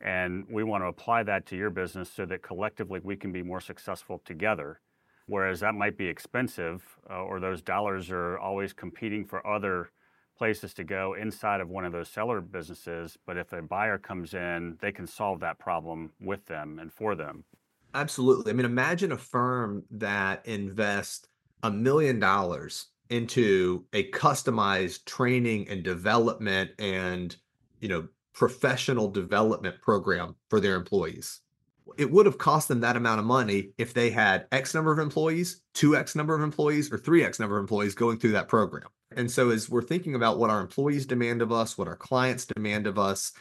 and 0.01 0.47
we 0.51 0.65
want 0.65 0.83
to 0.83 0.89
apply 0.89 1.23
that 1.25 1.47
to 1.47 1.57
your 1.57 1.71
business 1.71 2.11
so 2.11 2.25
that 2.27 2.43
collectively 2.43 3.01
we 3.03 3.17
can 3.17 3.33
be 3.33 3.43
more 3.43 3.61
successful 3.61 4.23
together. 4.25 4.81
Whereas 5.27 5.61
that 5.61 5.75
might 5.75 5.97
be 5.97 6.07
expensive, 6.07 6.83
uh, 7.09 7.23
or 7.23 7.39
those 7.39 7.63
dollars 7.63 8.11
are 8.11 8.39
always 8.39 8.73
competing 8.73 9.25
for 9.25 9.47
other 9.47 9.91
places 10.41 10.73
to 10.73 10.85
go 10.85 11.13
inside 11.13 11.61
of 11.61 11.69
one 11.69 11.85
of 11.85 11.93
those 11.93 12.09
seller 12.09 12.41
businesses. 12.41 13.19
But 13.27 13.37
if 13.37 13.53
a 13.53 13.61
buyer 13.61 13.99
comes 13.99 14.33
in, 14.33 14.79
they 14.81 14.91
can 14.91 15.07
solve 15.07 15.41
that 15.41 15.59
problem 15.59 16.13
with 16.19 16.47
them 16.47 16.79
and 16.79 16.91
for 16.91 17.15
them. 17.15 17.45
Absolutely. 17.93 18.51
I 18.51 18.55
mean, 18.55 18.65
imagine 18.65 19.13
a 19.13 19.19
firm 19.19 19.85
that 19.91 20.47
invests 20.47 21.29
a 21.63 21.71
million 21.71 22.19
dollars 22.19 22.87
into 23.11 23.85
a 23.93 24.11
customized 24.13 25.05
training 25.05 25.69
and 25.69 25.83
development 25.83 26.71
and 26.79 27.37
you 27.81 27.89
know 27.89 28.09
professional 28.33 29.11
development 29.11 29.79
program 29.83 30.37
for 30.49 30.59
their 30.59 30.75
employees. 30.75 31.41
It 31.99 32.11
would 32.11 32.25
have 32.25 32.39
cost 32.39 32.69
them 32.69 32.81
that 32.81 32.97
amount 32.97 33.21
of 33.21 33.27
money 33.27 33.73
if 33.77 33.93
they 33.93 34.09
had 34.09 34.47
X 34.53 34.75
number 34.75 34.91
of 34.91 35.01
employees, 35.01 35.61
2X 35.75 36.17
number 36.17 36.35
of 36.35 36.41
employees, 36.41 36.91
or 36.91 36.97
3X 36.97 37.39
number 37.41 37.59
of 37.59 37.63
employees 37.63 37.95
going 37.95 38.19
through 38.19 38.33
that 38.33 38.49
program. 38.49 38.89
And 39.17 39.31
so, 39.31 39.51
as 39.51 39.69
we're 39.69 39.83
thinking 39.83 40.15
about 40.15 40.39
what 40.39 40.51
our 40.51 40.61
employees 40.61 41.07
demand 41.07 41.43
of 41.43 41.51
us, 41.51 41.77
what 41.77 41.89
our 41.89 41.97
clients 41.97 42.47
demand 42.47 42.87
of 42.87 42.99
us, 42.99 43.33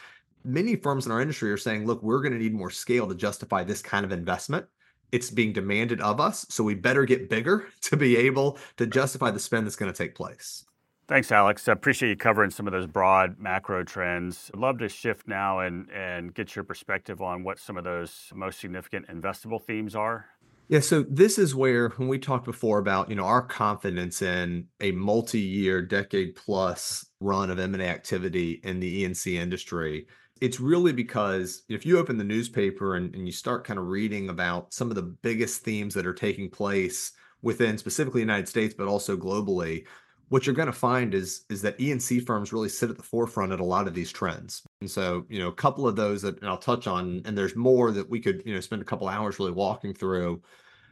many 0.44 0.74
firms 0.76 1.06
in 1.06 1.12
our 1.12 1.20
industry 1.20 1.50
are 1.52 1.56
saying, 1.56 1.86
look, 1.86 2.02
we're 2.02 2.20
going 2.20 2.32
to 2.32 2.38
need 2.38 2.54
more 2.54 2.70
scale 2.70 3.06
to 3.08 3.14
justify 3.14 3.62
this 3.62 3.82
kind 3.82 4.04
of 4.04 4.10
investment. 4.10 4.66
It's 5.12 5.30
being 5.30 5.52
demanded 5.52 6.00
of 6.00 6.20
us. 6.20 6.46
So, 6.48 6.64
we 6.64 6.74
better 6.74 7.04
get 7.04 7.30
bigger 7.30 7.68
to 7.82 7.96
be 7.96 8.16
able 8.16 8.58
to 8.78 8.86
justify 8.86 9.30
the 9.30 9.40
spend 9.40 9.66
that's 9.66 9.76
going 9.76 9.92
to 9.92 9.96
take 9.96 10.14
place. 10.14 10.64
Thanks, 11.10 11.32
Alex. 11.32 11.66
I 11.66 11.72
appreciate 11.72 12.10
you 12.10 12.16
covering 12.16 12.50
some 12.50 12.68
of 12.68 12.72
those 12.72 12.86
broad 12.86 13.36
macro 13.40 13.82
trends. 13.82 14.48
I'd 14.54 14.60
love 14.60 14.78
to 14.78 14.88
shift 14.88 15.26
now 15.26 15.58
and, 15.58 15.90
and 15.90 16.32
get 16.32 16.54
your 16.54 16.64
perspective 16.64 17.20
on 17.20 17.42
what 17.42 17.58
some 17.58 17.76
of 17.76 17.82
those 17.82 18.30
most 18.32 18.60
significant 18.60 19.08
investable 19.08 19.60
themes 19.60 19.96
are. 19.96 20.26
Yeah, 20.70 20.78
so 20.78 21.02
this 21.02 21.36
is 21.36 21.52
where 21.52 21.88
when 21.96 22.06
we 22.06 22.20
talked 22.20 22.44
before 22.44 22.78
about, 22.78 23.10
you 23.10 23.16
know, 23.16 23.24
our 23.24 23.42
confidence 23.42 24.22
in 24.22 24.68
a 24.78 24.92
multi-year, 24.92 25.82
decade 25.82 26.36
plus 26.36 27.04
run 27.18 27.50
of 27.50 27.58
M&A 27.58 27.82
activity 27.82 28.60
in 28.62 28.78
the 28.78 29.02
E&C 29.02 29.36
industry, 29.36 30.06
it's 30.40 30.60
really 30.60 30.92
because 30.92 31.64
if 31.68 31.84
you 31.84 31.98
open 31.98 32.18
the 32.18 32.24
newspaper 32.24 32.94
and, 32.94 33.12
and 33.16 33.26
you 33.26 33.32
start 33.32 33.64
kind 33.66 33.80
of 33.80 33.86
reading 33.88 34.28
about 34.28 34.72
some 34.72 34.90
of 34.90 34.94
the 34.94 35.02
biggest 35.02 35.64
themes 35.64 35.92
that 35.94 36.06
are 36.06 36.14
taking 36.14 36.48
place 36.48 37.10
within 37.42 37.76
specifically 37.76 38.20
the 38.20 38.26
United 38.26 38.46
States, 38.46 38.72
but 38.72 38.86
also 38.86 39.16
globally, 39.16 39.84
what 40.30 40.46
you're 40.46 40.54
going 40.54 40.66
to 40.66 40.72
find 40.72 41.12
is 41.12 41.44
is 41.50 41.60
that 41.60 41.78
E&C 41.80 42.20
firms 42.20 42.52
really 42.52 42.68
sit 42.68 42.88
at 42.88 42.96
the 42.96 43.02
forefront 43.02 43.52
at 43.52 43.58
a 43.58 43.64
lot 43.64 43.88
of 43.88 43.94
these 43.94 44.12
trends. 44.12 44.62
And 44.80 44.88
so, 44.88 45.26
you 45.28 45.40
know, 45.40 45.48
a 45.48 45.52
couple 45.52 45.88
of 45.88 45.96
those 45.96 46.22
that 46.22 46.42
I'll 46.44 46.56
touch 46.56 46.86
on, 46.86 47.20
and 47.24 47.36
there's 47.36 47.56
more 47.56 47.90
that 47.90 48.08
we 48.08 48.20
could, 48.20 48.42
you 48.46 48.54
know, 48.54 48.60
spend 48.60 48.80
a 48.80 48.84
couple 48.84 49.08
hours 49.08 49.40
really 49.40 49.50
walking 49.50 49.92
through. 49.92 50.40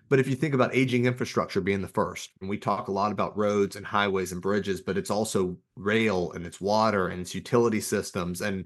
But 0.09 0.19
if 0.19 0.27
you 0.27 0.35
think 0.35 0.55
about 0.55 0.75
aging 0.75 1.07
infrastructure 1.07 1.61
being 1.61 1.83
the 1.83 1.89
first, 1.89 2.31
and 2.41 2.51
we 2.51 2.59
talk 2.59 2.89
a 2.89 2.93
lot 2.93 3.13
about 3.13 3.37
roads 3.39 3.77
and 3.77 3.87
highways 3.87 4.33
and 4.33 4.43
bridges, 4.43 4.81
but 4.81 4.99
it's 4.99 5.11
also 5.11 5.57
rail 5.77 6.33
and 6.33 6.45
it's 6.45 6.61
water 6.61 7.09
and 7.09 7.21
it's 7.21 7.35
utility 7.35 7.81
systems. 7.81 8.41
And 8.41 8.65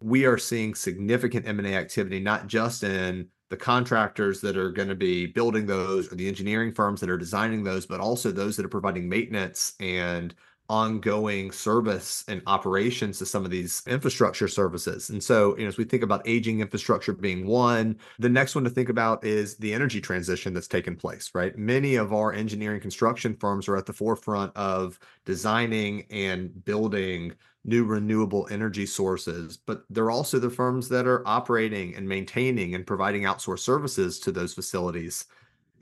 we 0.00 0.24
are 0.24 0.38
seeing 0.38 0.74
significant 0.74 1.46
M&A 1.46 1.74
activity, 1.74 2.20
not 2.20 2.46
just 2.46 2.82
in 2.82 3.28
the 3.50 3.56
contractors 3.56 4.40
that 4.40 4.56
are 4.56 4.70
going 4.70 4.88
to 4.88 4.94
be 4.94 5.26
building 5.26 5.66
those 5.66 6.10
or 6.10 6.14
the 6.14 6.28
engineering 6.28 6.72
firms 6.72 7.00
that 7.00 7.10
are 7.10 7.18
designing 7.18 7.64
those, 7.64 7.84
but 7.84 8.00
also 8.00 8.30
those 8.30 8.56
that 8.56 8.64
are 8.64 8.70
providing 8.70 9.08
maintenance 9.08 9.74
and 9.80 10.34
ongoing 10.70 11.50
service 11.50 12.24
and 12.28 12.40
operations 12.46 13.18
to 13.18 13.26
some 13.26 13.44
of 13.44 13.50
these 13.50 13.82
infrastructure 13.88 14.46
services. 14.46 15.10
And 15.10 15.20
so, 15.20 15.56
you 15.58 15.64
know, 15.64 15.68
as 15.68 15.76
we 15.76 15.82
think 15.82 16.04
about 16.04 16.22
aging 16.26 16.60
infrastructure 16.60 17.12
being 17.12 17.44
one, 17.44 17.98
the 18.20 18.28
next 18.28 18.54
one 18.54 18.62
to 18.62 18.70
think 18.70 18.88
about 18.88 19.24
is 19.24 19.56
the 19.56 19.74
energy 19.74 20.00
transition 20.00 20.54
that's 20.54 20.68
taken 20.68 20.94
place, 20.94 21.32
right? 21.34 21.58
Many 21.58 21.96
of 21.96 22.12
our 22.12 22.32
engineering 22.32 22.80
construction 22.80 23.34
firms 23.34 23.66
are 23.66 23.76
at 23.76 23.84
the 23.84 23.92
forefront 23.92 24.56
of 24.56 25.00
designing 25.24 26.06
and 26.08 26.64
building 26.64 27.32
new 27.64 27.84
renewable 27.84 28.48
energy 28.50 28.86
sources, 28.86 29.56
but 29.56 29.84
they're 29.90 30.10
also 30.10 30.38
the 30.38 30.50
firms 30.50 30.88
that 30.88 31.06
are 31.06 31.26
operating 31.26 31.94
and 31.94 32.08
maintaining 32.08 32.74
and 32.74 32.86
providing 32.86 33.22
outsourced 33.22 33.60
services 33.60 34.18
to 34.20 34.32
those 34.32 34.54
facilities. 34.54 35.26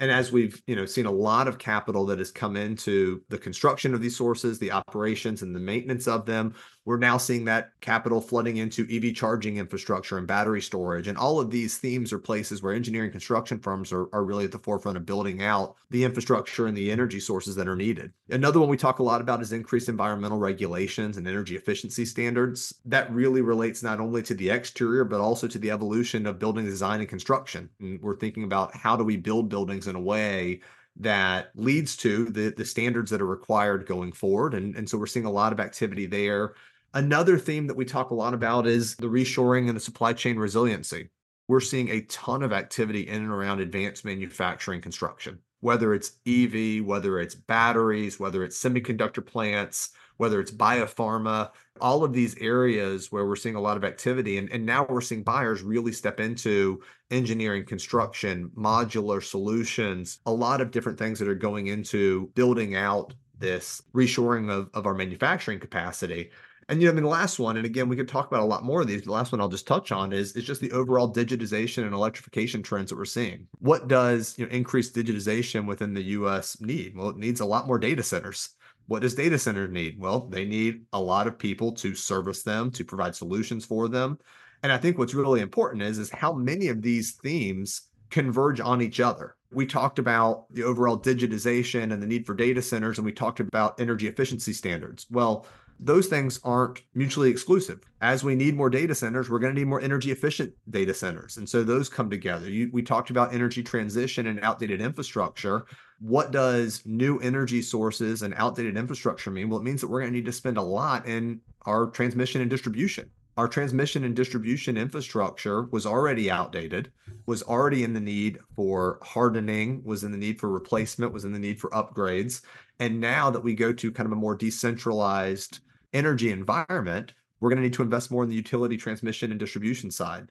And 0.01 0.11
as 0.11 0.31
we've 0.31 0.61
you 0.67 0.77
know 0.77 0.87
seen 0.87 1.07
a 1.07 1.11
lot 1.11 1.49
of 1.49 1.59
capital 1.59 2.07
that 2.07 2.19
has 2.19 2.31
come 2.31 2.57
into 2.57 3.23
the 3.29 3.39
construction 3.39 3.95
of 3.95 4.01
these 4.01 4.17
sources 4.17 4.59
the 4.59 4.71
operations 4.71 5.43
and 5.43 5.55
the 5.55 5.61
maintenance 5.61 6.07
of 6.07 6.25
them 6.25 6.55
we're 6.89 6.97
now 6.97 7.19
seeing 7.19 7.45
that 7.45 7.73
capital 7.83 8.19
flooding 8.19 8.57
into 8.57 8.89
ev 8.91 9.15
charging 9.15 9.59
infrastructure 9.59 10.17
and 10.17 10.27
battery 10.27 10.63
storage 10.63 11.07
and 11.07 11.19
all 11.19 11.39
of 11.39 11.51
these 11.51 11.77
themes 11.77 12.15
are 12.15 12.19
places 12.19 12.63
where 12.63 12.73
engineering 12.73 13.11
construction 13.11 13.59
firms 13.59 13.93
are, 13.93 14.09
are 14.15 14.25
really 14.25 14.47
at 14.47 14.53
the 14.53 14.59
forefront 14.59 14.97
of 14.97 15.05
building 15.05 15.43
out 15.43 15.77
the 15.91 16.03
infrastructure 16.03 16.67
and 16.67 16.75
the 16.75 16.91
energy 16.91 17.21
sources 17.21 17.55
that 17.55 17.69
are 17.69 17.77
needed. 17.77 18.11
Another 18.31 18.59
one 18.59 18.71
we 18.71 18.79
talk 18.79 19.01
a 19.01 19.03
lot 19.03 19.21
about 19.21 19.43
is 19.43 19.53
increased 19.53 19.91
environmental 19.91 20.39
regulations 20.39 21.19
and 21.19 21.29
energy 21.29 21.57
efficiency 21.57 22.07
standards. 22.07 22.75
That 22.87 23.13
really 23.13 23.43
relates 23.43 23.83
not 23.83 24.01
only 24.01 24.23
to 24.23 24.33
the 24.33 24.49
exterior 24.49 25.05
but 25.05 25.21
also 25.21 25.47
to 25.47 25.59
the 25.59 25.71
evolution 25.71 26.25
of 26.25 26.39
building 26.39 26.65
design 26.65 27.01
and 27.01 27.09
construction. 27.09 27.69
And 27.81 28.01
we're 28.01 28.17
thinking 28.17 28.45
about 28.45 28.75
how 28.75 28.97
do 28.97 29.05
we 29.05 29.19
build 29.19 29.51
buildings 29.51 29.89
in 29.89 29.95
a 29.95 30.01
way 30.01 30.61
that 31.01 31.51
leads 31.55 31.97
to 31.99 32.25
the 32.31 32.49
the 32.57 32.65
standards 32.65 33.11
that 33.11 33.21
are 33.21 33.27
required 33.27 33.85
going 33.85 34.11
forward. 34.11 34.55
And 34.55 34.75
and 34.75 34.89
so 34.89 34.97
we're 34.97 35.07
seeing 35.07 35.27
a 35.27 35.31
lot 35.31 35.53
of 35.53 35.61
activity 35.61 36.07
there 36.07 36.55
another 36.99 37.39
theme 37.39 37.67
that 37.67 37.77
we 37.77 37.85
talk 37.85 38.11
a 38.11 38.15
lot 38.15 38.35
about 38.35 38.67
is 38.67 38.97
the 38.97 39.07
reshoring 39.07 39.69
and 39.69 39.77
the 39.77 39.81
supply 39.81 40.13
chain 40.13 40.37
resiliency 40.37 41.09
we're 41.47 41.61
seeing 41.61 41.89
a 41.89 42.03
ton 42.03 42.43
of 42.43 42.53
activity 42.53 43.09
in 43.09 43.23
and 43.23 43.31
around 43.31 43.61
advanced 43.61 44.05
manufacturing 44.05 44.81
construction 44.81 45.39
whether 45.61 45.95
it's 45.95 46.13
ev 46.27 46.85
whether 46.85 47.21
it's 47.21 47.35
batteries 47.35 48.19
whether 48.19 48.45
it's 48.45 48.61
semiconductor 48.61 49.25
plants 49.25 49.91
whether 50.19 50.41
it's 50.41 50.51
biopharma, 50.51 51.51
all 51.81 52.05
of 52.05 52.13
these 52.13 52.37
areas 52.39 53.11
where 53.11 53.25
we're 53.25 53.37
seeing 53.37 53.55
a 53.55 53.61
lot 53.61 53.77
of 53.77 53.85
activity. 53.85 54.39
And, 54.39 54.51
and 54.51 54.67
now 54.67 54.85
we're 54.89 55.01
seeing 55.01 55.23
buyers 55.23 55.63
really 55.63 55.93
step 55.93 56.21
into 56.21 56.83
engineering, 57.11 57.65
construction, 57.65 58.51
modular 58.57 59.23
solutions, 59.23 60.19
a 60.27 60.33
lot 60.33 60.61
of 60.61 60.71
different 60.71 60.99
things 60.99 61.19
that 61.21 61.29
are 61.29 61.35
going 61.35 61.69
into 61.69 62.31
building 62.35 62.75
out 62.77 63.15
this 63.39 63.81
reshoring 63.95 64.51
of, 64.51 64.69
of 64.75 64.87
our 64.87 64.95
manufacturing 64.95 65.61
capacity. 65.61 66.31
And 66.69 66.83
you 66.83 66.87
know, 66.87 66.93
I 66.93 66.95
mean, 66.95 67.05
the 67.05 67.11
last 67.11 67.39
one, 67.39 67.57
and 67.57 67.65
again, 67.65 67.89
we 67.89 67.97
could 67.97 68.09
talk 68.09 68.27
about 68.27 68.43
a 68.43 68.47
lot 68.47 68.63
more 68.63 68.83
of 68.83 68.87
these. 68.87 69.03
The 69.03 69.13
last 69.13 69.33
one 69.33 69.41
I'll 69.41 69.49
just 69.49 69.67
touch 69.67 69.91
on 69.91 70.13
is 70.13 70.37
is 70.37 70.45
just 70.45 70.61
the 70.61 70.73
overall 70.73 71.13
digitization 71.13 71.85
and 71.85 71.95
electrification 71.95 72.63
trends 72.63 72.91
that 72.91 72.97
we're 72.97 73.07
seeing. 73.07 73.47
What 73.59 73.89
does 73.89 74.37
you 74.39 74.45
know 74.45 74.53
increased 74.53 74.95
digitization 74.95 75.67
within 75.67 75.95
the 75.95 76.03
U.S. 76.03 76.61
need? 76.61 76.97
Well, 76.97 77.09
it 77.09 77.17
needs 77.17 77.41
a 77.41 77.47
lot 77.47 77.67
more 77.67 77.79
data 77.79 78.03
centers. 78.03 78.51
What 78.87 79.03
does 79.03 79.15
data 79.15 79.39
centers 79.39 79.71
need? 79.71 79.99
Well, 79.99 80.29
they 80.29 80.45
need 80.45 80.83
a 80.93 81.01
lot 81.01 81.27
of 81.27 81.39
people 81.39 81.73
to 81.73 81.95
service 81.95 82.43
them, 82.43 82.71
to 82.73 82.85
provide 82.85 83.15
solutions 83.15 83.65
for 83.65 83.89
them. 83.89 84.19
And 84.63 84.73
I 84.73 84.79
think 84.79 84.99
what's 84.99 85.15
really 85.15 85.41
important 85.41 85.83
is 85.83 85.99
is 85.99 86.11
how 86.11 86.33
many 86.33 86.69
of 86.69 86.83
these 86.83 87.13
themes 87.13 87.89
converge 88.11 88.61
on 88.61 88.83
each 88.83 89.01
other. 89.01 89.37
We 89.53 89.67
talked 89.67 89.99
about 89.99 90.53
the 90.53 90.65
overall 90.65 90.99
digitization 90.99 91.93
and 91.93 92.03
the 92.03 92.07
need 92.07 92.27
for 92.27 92.35
data 92.35 92.61
centers, 92.61 92.99
and 92.99 93.05
we 93.05 93.13
talked 93.13 93.41
about 93.41 93.81
energy 93.81 94.07
efficiency 94.07 94.53
standards. 94.53 95.07
Well, 95.11 95.47
those 95.81 96.07
things 96.07 96.41
aren't 96.45 96.83
mutually 96.95 97.31
exclusive. 97.31 97.81
As 98.01 98.25
we 98.25 98.35
need 98.35 98.57
more 98.57 98.71
data 98.71 98.95
centers, 98.95 99.31
we're 99.31 99.39
going 99.39 99.55
to 99.55 99.61
need 99.61 99.69
more 99.69 99.81
energy 99.81 100.11
efficient 100.11 100.53
data 100.71 100.93
centers. 100.93 101.37
And 101.37 101.49
so 101.49 101.63
those 101.63 101.89
come 101.89 102.11
together. 102.11 102.49
You, 102.51 102.71
we 102.73 102.83
talked 102.83 103.11
about 103.11 103.33
energy 103.33 103.63
transition 103.63 104.27
and 104.27 104.41
outdated 104.41 104.81
infrastructure. 104.81 105.67
What 106.01 106.31
does 106.31 106.83
new 106.85 107.19
energy 107.21 107.63
sources 107.63 108.23
and 108.23 108.35
outdated 108.35 108.77
infrastructure 108.77 109.31
mean? 109.31 109.49
Well, 109.49 109.61
it 109.61 109.65
means 109.65 109.81
that 109.81 109.89
we're 109.89 110.01
going 110.01 110.13
to 110.13 110.17
need 110.17 110.27
to 110.27 110.33
spend 110.33 110.59
a 110.59 110.63
lot 110.63 111.07
in 111.07 111.41
our 111.67 111.87
transmission 111.87 112.41
and 112.41 112.51
distribution 112.51 113.11
our 113.39 113.47
transmission 113.47 114.03
and 114.03 114.17
distribution 114.17 114.77
infrastructure 114.77 115.63
was 115.71 115.87
already 115.87 116.29
outdated, 116.29 116.91
was 117.27 117.45
already 117.45 117.85
in 117.85 117.93
the 117.93 118.01
need 118.01 118.41
for 118.57 118.99
hardening, 119.01 119.81
was 119.85 120.03
in 120.03 120.11
the 120.11 120.19
need 120.19 120.41
for 120.41 120.49
replacement, 120.51 121.13
was 121.13 121.25
in 121.25 121.33
the 121.33 121.39
need 121.39 121.61
for 121.61 121.71
upgrades. 121.71 122.43
And 122.81 123.01
now 123.01 123.31
that 123.31 123.45
we 123.45 123.55
go 123.55 123.73
to 123.73 123.93
kind 123.93 124.07
of 124.07 124.13
a 124.13 124.17
more 124.17 124.35
decentralized 124.35 125.61
energy 125.93 126.31
environment, 126.31 127.15
we're 127.41 127.51
going 127.51 127.59
to 127.59 127.63
need 127.63 127.75
to 127.75 127.83
invest 127.83 128.11
more 128.11 128.23
in 128.23 128.29
the 128.29 128.35
utility 128.35 128.77
transmission 128.77 129.31
and 129.31 129.39
distribution 129.39 129.91
side. 129.91 130.31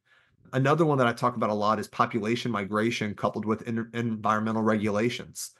Another 0.54 0.86
one 0.86 0.98
that 0.98 1.08
I 1.08 1.14
talk 1.14 1.36
about 1.36 1.50
a 1.50 1.54
lot 1.54 1.80
is 1.80 1.88
population 1.88 2.52
migration 2.52 3.14
coupled 3.14 3.46
with 3.46 3.64
in- 3.64 3.90
environmental 3.94 4.62
regulations. 4.62 5.52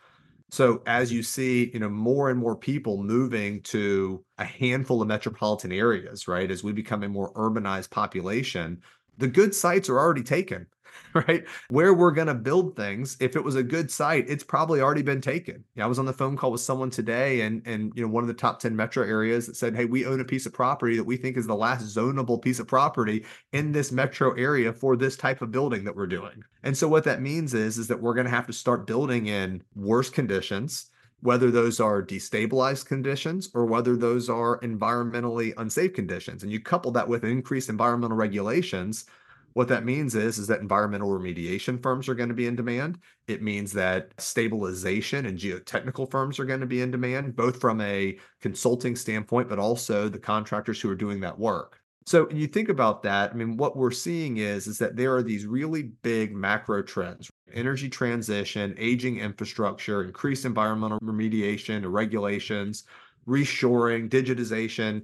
So 0.50 0.82
as 0.86 1.12
you 1.12 1.24
see, 1.24 1.72
you 1.74 1.80
know, 1.80 1.90
more 1.90 2.30
and 2.30 2.40
more 2.40 2.56
people 2.56 3.04
moving 3.04 3.62
to 3.64 4.24
a 4.38 4.46
handful 4.46 5.02
of 5.02 5.08
metropolitan 5.08 5.74
areas, 5.74 6.28
right? 6.28 6.50
As 6.50 6.64
we 6.64 6.72
become 6.72 7.04
a 7.04 7.10
more 7.10 7.34
urbanized 7.34 7.90
population, 7.90 8.82
the 9.18 9.28
good 9.28 9.54
sites 9.54 9.90
are 9.90 10.00
already 10.00 10.24
taken. 10.24 10.68
right? 11.14 11.46
Where 11.70 11.94
we're 11.94 12.12
going 12.12 12.28
to 12.28 12.34
build 12.34 12.76
things, 12.76 13.18
if 13.20 13.36
it 13.36 13.44
was 13.44 13.56
a 13.56 13.64
good 13.64 13.90
site, 13.90 14.26
it's 14.28 14.44
probably 14.44 14.82
already 14.82 15.02
been 15.02 15.22
taken. 15.22 15.64
Yeah, 15.76 15.86
I 15.86 15.88
was 15.88 16.00
on 16.00 16.06
the 16.06 16.14
phone 16.14 16.36
call 16.36 16.52
with 16.52 16.62
someone 16.62 16.90
today 16.90 17.42
and 17.42 17.62
and 17.66 17.92
you 17.96 18.04
know 18.04 18.10
one 18.10 18.24
of 18.24 18.28
the 18.28 18.34
top 18.34 18.60
10 18.60 18.76
metro 18.76 19.04
areas 19.06 19.48
that 19.48 19.56
said, 19.56 19.76
"Hey, 19.76 19.86
we 19.86 20.06
own 20.06 20.20
a 20.20 20.26
piece 20.26 20.46
of 20.46 20.54
property 20.54 20.96
that 20.98 21.04
we 21.04 21.18
think 21.18 21.38
is 21.38 21.48
the 21.48 21.56
last 21.56 21.86
zonable 21.96 22.42
piece 22.42 22.60
of 22.60 22.68
property 22.68 23.26
in 23.54 23.72
this 23.72 23.92
metro 23.92 24.34
area 24.34 24.74
for 24.74 24.96
this 24.96 25.16
type 25.16 25.42
of 25.42 25.52
building 25.52 25.84
that 25.86 25.96
we're 25.96 26.08
doing." 26.08 26.44
And 26.64 26.78
so 26.78 26.88
what 26.88 27.04
that 27.06 27.22
means 27.22 27.54
is 27.54 27.78
is 27.78 27.88
that 27.88 28.02
we're 28.02 28.14
going 28.14 28.26
to 28.26 28.32
have 28.32 28.48
to 28.48 28.54
start 28.54 28.88
building 28.88 29.28
in 29.28 29.64
worse 29.76 30.10
conditions 30.10 30.88
whether 31.22 31.50
those 31.50 31.80
are 31.80 32.04
destabilized 32.04 32.86
conditions 32.86 33.50
or 33.54 33.66
whether 33.66 33.96
those 33.96 34.30
are 34.30 34.60
environmentally 34.60 35.54
unsafe 35.58 35.94
conditions. 35.94 36.44
And 36.44 36.52
you 36.52 36.60
couple 36.60 36.92
that 36.92 37.08
with 37.08 37.24
increased 37.24 37.70
environmental 37.70 38.18
regulations, 38.18 39.06
what 39.54 39.68
that 39.70 39.86
means 39.86 40.14
is, 40.14 40.38
is 40.38 40.46
that 40.48 40.60
environmental 40.60 41.10
remediation 41.10 41.82
firms 41.82 42.08
are 42.08 42.14
going 42.14 42.30
to 42.30 42.36
be 42.36 42.46
in 42.46 42.56
demand. 42.56 43.00
It 43.28 43.42
means 43.42 43.74
that 43.74 44.14
stabilization 44.20 45.26
and 45.26 45.40
geotechnical 45.40 46.12
firms 46.12 46.40
are 46.40 46.46
going 46.46 46.60
to 46.60 46.68
be 46.68 46.84
in 46.84 46.92
demand, 46.92 47.36
both 47.36 47.60
from 47.60 47.82
a 47.82 48.20
consulting 48.40 48.96
standpoint, 48.96 49.50
but 49.50 49.58
also 49.58 50.10
the 50.10 50.20
contractors 50.20 50.80
who 50.80 50.92
are 50.92 50.96
doing 50.96 51.20
that 51.22 51.40
work. 51.40 51.82
So 52.06 52.30
you 52.30 52.46
think 52.46 52.70
about 52.70 53.02
that, 53.04 53.32
I 53.32 53.34
mean, 53.34 53.58
what 53.58 53.76
we're 53.76 53.90
seeing 53.90 54.38
is, 54.38 54.68
is 54.68 54.78
that 54.78 54.96
there 54.96 55.16
are 55.16 55.24
these 55.24 55.48
really 55.48 55.84
big 56.04 56.36
macro 56.36 56.84
trends, 56.84 57.32
energy 57.58 57.90
transition, 57.90 58.76
aging 58.78 59.18
infrastructure, 59.20 60.04
increased 60.04 60.46
environmental 60.46 61.00
remediation, 61.00 61.84
regulations, 61.86 62.84
reshoring, 63.28 64.10
digitization. 64.10 65.04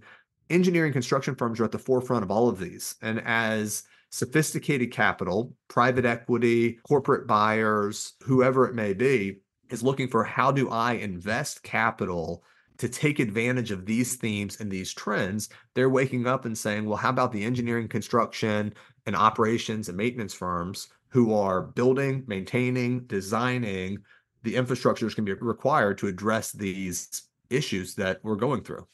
Engineering 0.49 0.93
construction 0.93 1.35
firms 1.35 1.59
are 1.59 1.65
at 1.65 1.71
the 1.71 1.79
forefront 1.79 2.23
of 2.23 2.31
all 2.31 2.47
of 2.47 2.59
these. 2.59 2.95
And 3.01 3.21
as 3.25 3.83
sophisticated 4.11 4.91
capital, 4.91 5.53
private 5.67 6.05
equity, 6.05 6.79
corporate 6.87 7.25
buyers, 7.25 8.13
whoever 8.21 8.67
it 8.67 8.75
may 8.75 8.93
be, 8.93 9.39
is 9.71 9.81
looking 9.81 10.07
for 10.07 10.23
how 10.23 10.51
do 10.51 10.69
I 10.69 10.93
invest 10.93 11.63
capital 11.63 12.43
to 12.77 12.87
take 12.89 13.19
advantage 13.19 13.71
of 13.71 13.85
these 13.85 14.15
themes 14.15 14.59
and 14.59 14.69
these 14.69 14.93
trends, 14.93 15.49
they're 15.73 15.89
waking 15.89 16.27
up 16.27 16.45
and 16.45 16.57
saying, 16.57 16.85
well, 16.85 16.97
how 16.97 17.09
about 17.09 17.31
the 17.31 17.43
engineering, 17.43 17.87
construction, 17.87 18.73
and 19.05 19.15
operations 19.15 19.89
and 19.89 19.97
maintenance 19.97 20.33
firms 20.33 20.89
who 21.13 21.31
are 21.35 21.61
building, 21.61 22.23
maintaining, 22.25 23.01
designing 23.01 23.99
the 24.41 24.55
infrastructure 24.55 25.05
that's 25.05 25.13
going 25.13 25.27
to 25.27 25.35
be 25.35 25.41
required 25.41 25.95
to 25.99 26.07
address 26.07 26.51
these 26.51 27.21
issues 27.51 27.93
that 27.93 28.19
we're 28.23 28.35
going 28.35 28.63
through? 28.63 28.87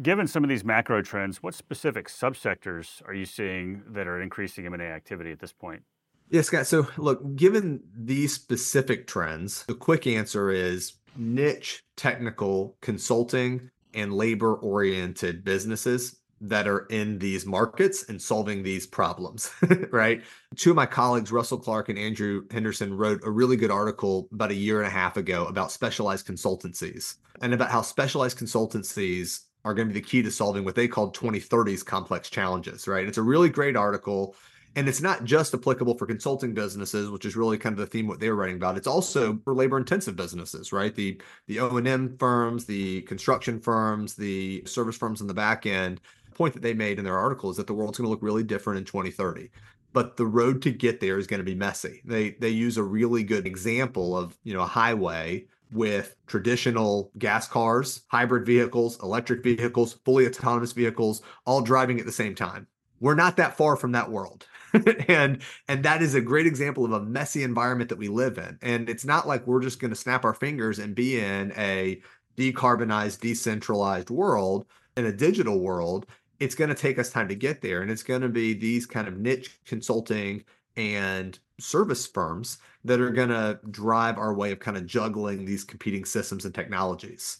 Given 0.00 0.28
some 0.28 0.44
of 0.44 0.48
these 0.48 0.64
macro 0.64 1.02
trends, 1.02 1.42
what 1.42 1.52
specific 1.52 2.08
subsectors 2.08 3.02
are 3.08 3.12
you 3.12 3.26
seeing 3.26 3.82
that 3.88 4.06
are 4.06 4.22
increasing 4.22 4.66
M&A 4.66 4.84
activity 4.84 5.32
at 5.32 5.40
this 5.40 5.52
point? 5.52 5.82
Yeah, 6.30 6.42
Scott. 6.42 6.68
So, 6.68 6.86
look, 6.96 7.34
given 7.34 7.82
these 7.92 8.32
specific 8.32 9.08
trends, 9.08 9.64
the 9.66 9.74
quick 9.74 10.06
answer 10.06 10.50
is 10.50 10.94
niche 11.16 11.82
technical 11.96 12.76
consulting 12.82 13.70
and 13.94 14.12
labor 14.12 14.54
oriented 14.54 15.42
businesses 15.42 16.20
that 16.40 16.68
are 16.68 16.86
in 16.86 17.18
these 17.18 17.46
markets 17.46 18.04
and 18.08 18.20
solving 18.20 18.62
these 18.62 18.86
problems, 18.86 19.50
right? 19.90 20.22
Two 20.56 20.70
of 20.70 20.76
my 20.76 20.86
colleagues, 20.86 21.32
Russell 21.32 21.58
Clark 21.58 21.88
and 21.88 21.98
Andrew 21.98 22.44
Henderson, 22.50 22.96
wrote 22.96 23.20
a 23.24 23.30
really 23.30 23.56
good 23.56 23.70
article 23.70 24.28
about 24.32 24.50
a 24.50 24.54
year 24.54 24.78
and 24.78 24.86
a 24.86 24.90
half 24.90 25.16
ago 25.16 25.46
about 25.46 25.72
specialized 25.72 26.26
consultancies 26.26 27.16
and 27.40 27.54
about 27.54 27.70
how 27.70 27.82
specialized 27.82 28.38
consultancies 28.38 29.42
are 29.64 29.74
going 29.74 29.88
to 29.88 29.94
be 29.94 30.00
the 30.00 30.06
key 30.06 30.22
to 30.22 30.30
solving 30.30 30.64
what 30.64 30.74
they 30.74 30.86
called 30.86 31.16
2030s 31.16 31.84
complex 31.84 32.28
challenges, 32.28 32.86
right? 32.86 33.06
It's 33.06 33.18
a 33.18 33.22
really 33.22 33.48
great 33.48 33.76
article. 33.76 34.36
And 34.76 34.88
it's 34.88 35.00
not 35.00 35.24
just 35.24 35.54
applicable 35.54 35.96
for 35.96 36.06
consulting 36.06 36.52
businesses, 36.52 37.08
which 37.08 37.24
is 37.24 37.36
really 37.36 37.56
kind 37.56 37.74
of 37.74 37.78
the 37.78 37.86
theme 37.86 38.08
what 38.08 38.18
they're 38.18 38.34
writing 38.34 38.56
about. 38.56 38.76
It's 38.76 38.88
also 38.88 39.38
for 39.44 39.54
labor 39.54 39.78
intensive 39.78 40.16
businesses, 40.16 40.72
right? 40.72 40.92
The 40.94 41.20
the 41.46 41.60
O&M 41.60 42.16
firms, 42.18 42.64
the 42.64 43.02
construction 43.02 43.60
firms, 43.60 44.14
the 44.14 44.64
service 44.66 44.96
firms 44.96 45.20
on 45.20 45.28
the 45.28 45.34
back 45.34 45.64
end. 45.64 46.00
Point 46.34 46.54
that 46.54 46.62
they 46.62 46.74
made 46.74 46.98
in 46.98 47.04
their 47.04 47.18
article 47.18 47.50
is 47.50 47.56
that 47.56 47.66
the 47.66 47.74
world's 47.74 47.98
going 47.98 48.06
to 48.06 48.10
look 48.10 48.22
really 48.22 48.42
different 48.42 48.78
in 48.78 48.84
2030 48.84 49.50
but 49.94 50.16
the 50.16 50.26
road 50.26 50.60
to 50.60 50.72
get 50.72 51.00
there 51.00 51.18
is 51.18 51.26
going 51.26 51.38
to 51.38 51.44
be 51.44 51.54
messy. 51.54 52.02
They 52.04 52.32
they 52.32 52.50
use 52.50 52.76
a 52.76 52.82
really 52.82 53.22
good 53.22 53.46
example 53.46 54.18
of, 54.18 54.36
you 54.42 54.52
know, 54.52 54.60
a 54.60 54.66
highway 54.66 55.46
with 55.72 56.16
traditional 56.26 57.10
gas 57.16 57.48
cars, 57.48 58.02
hybrid 58.08 58.44
vehicles, 58.44 59.00
electric 59.02 59.42
vehicles, 59.42 59.94
fully 60.04 60.26
autonomous 60.26 60.72
vehicles, 60.72 61.22
all 61.46 61.62
driving 61.62 61.98
at 61.98 62.06
the 62.06 62.12
same 62.12 62.34
time. 62.34 62.66
We're 63.00 63.14
not 63.14 63.36
that 63.36 63.56
far 63.56 63.76
from 63.76 63.92
that 63.92 64.10
world. 64.10 64.46
and 65.08 65.40
and 65.68 65.84
that 65.84 66.02
is 66.02 66.14
a 66.14 66.20
great 66.20 66.46
example 66.46 66.84
of 66.84 66.92
a 66.92 67.00
messy 67.00 67.44
environment 67.44 67.88
that 67.90 67.98
we 67.98 68.08
live 68.08 68.36
in. 68.36 68.58
And 68.62 68.88
it's 68.88 69.04
not 69.04 69.28
like 69.28 69.46
we're 69.46 69.62
just 69.62 69.78
going 69.78 69.92
to 69.92 69.96
snap 69.96 70.24
our 70.24 70.34
fingers 70.34 70.80
and 70.80 70.94
be 70.94 71.20
in 71.20 71.52
a 71.56 72.00
decarbonized, 72.36 73.20
decentralized 73.20 74.10
world, 74.10 74.66
in 74.96 75.06
a 75.06 75.12
digital 75.12 75.60
world. 75.60 76.06
It's 76.40 76.54
going 76.54 76.68
to 76.68 76.74
take 76.74 76.98
us 76.98 77.10
time 77.10 77.28
to 77.28 77.34
get 77.34 77.60
there. 77.60 77.82
And 77.82 77.90
it's 77.90 78.02
going 78.02 78.22
to 78.22 78.28
be 78.28 78.54
these 78.54 78.86
kind 78.86 79.08
of 79.08 79.18
niche 79.18 79.58
consulting 79.64 80.44
and 80.76 81.38
service 81.60 82.06
firms 82.06 82.58
that 82.84 83.00
are 83.00 83.10
going 83.10 83.28
to 83.28 83.58
drive 83.70 84.18
our 84.18 84.34
way 84.34 84.52
of 84.52 84.60
kind 84.60 84.76
of 84.76 84.86
juggling 84.86 85.44
these 85.44 85.64
competing 85.64 86.04
systems 86.04 86.44
and 86.44 86.54
technologies. 86.54 87.38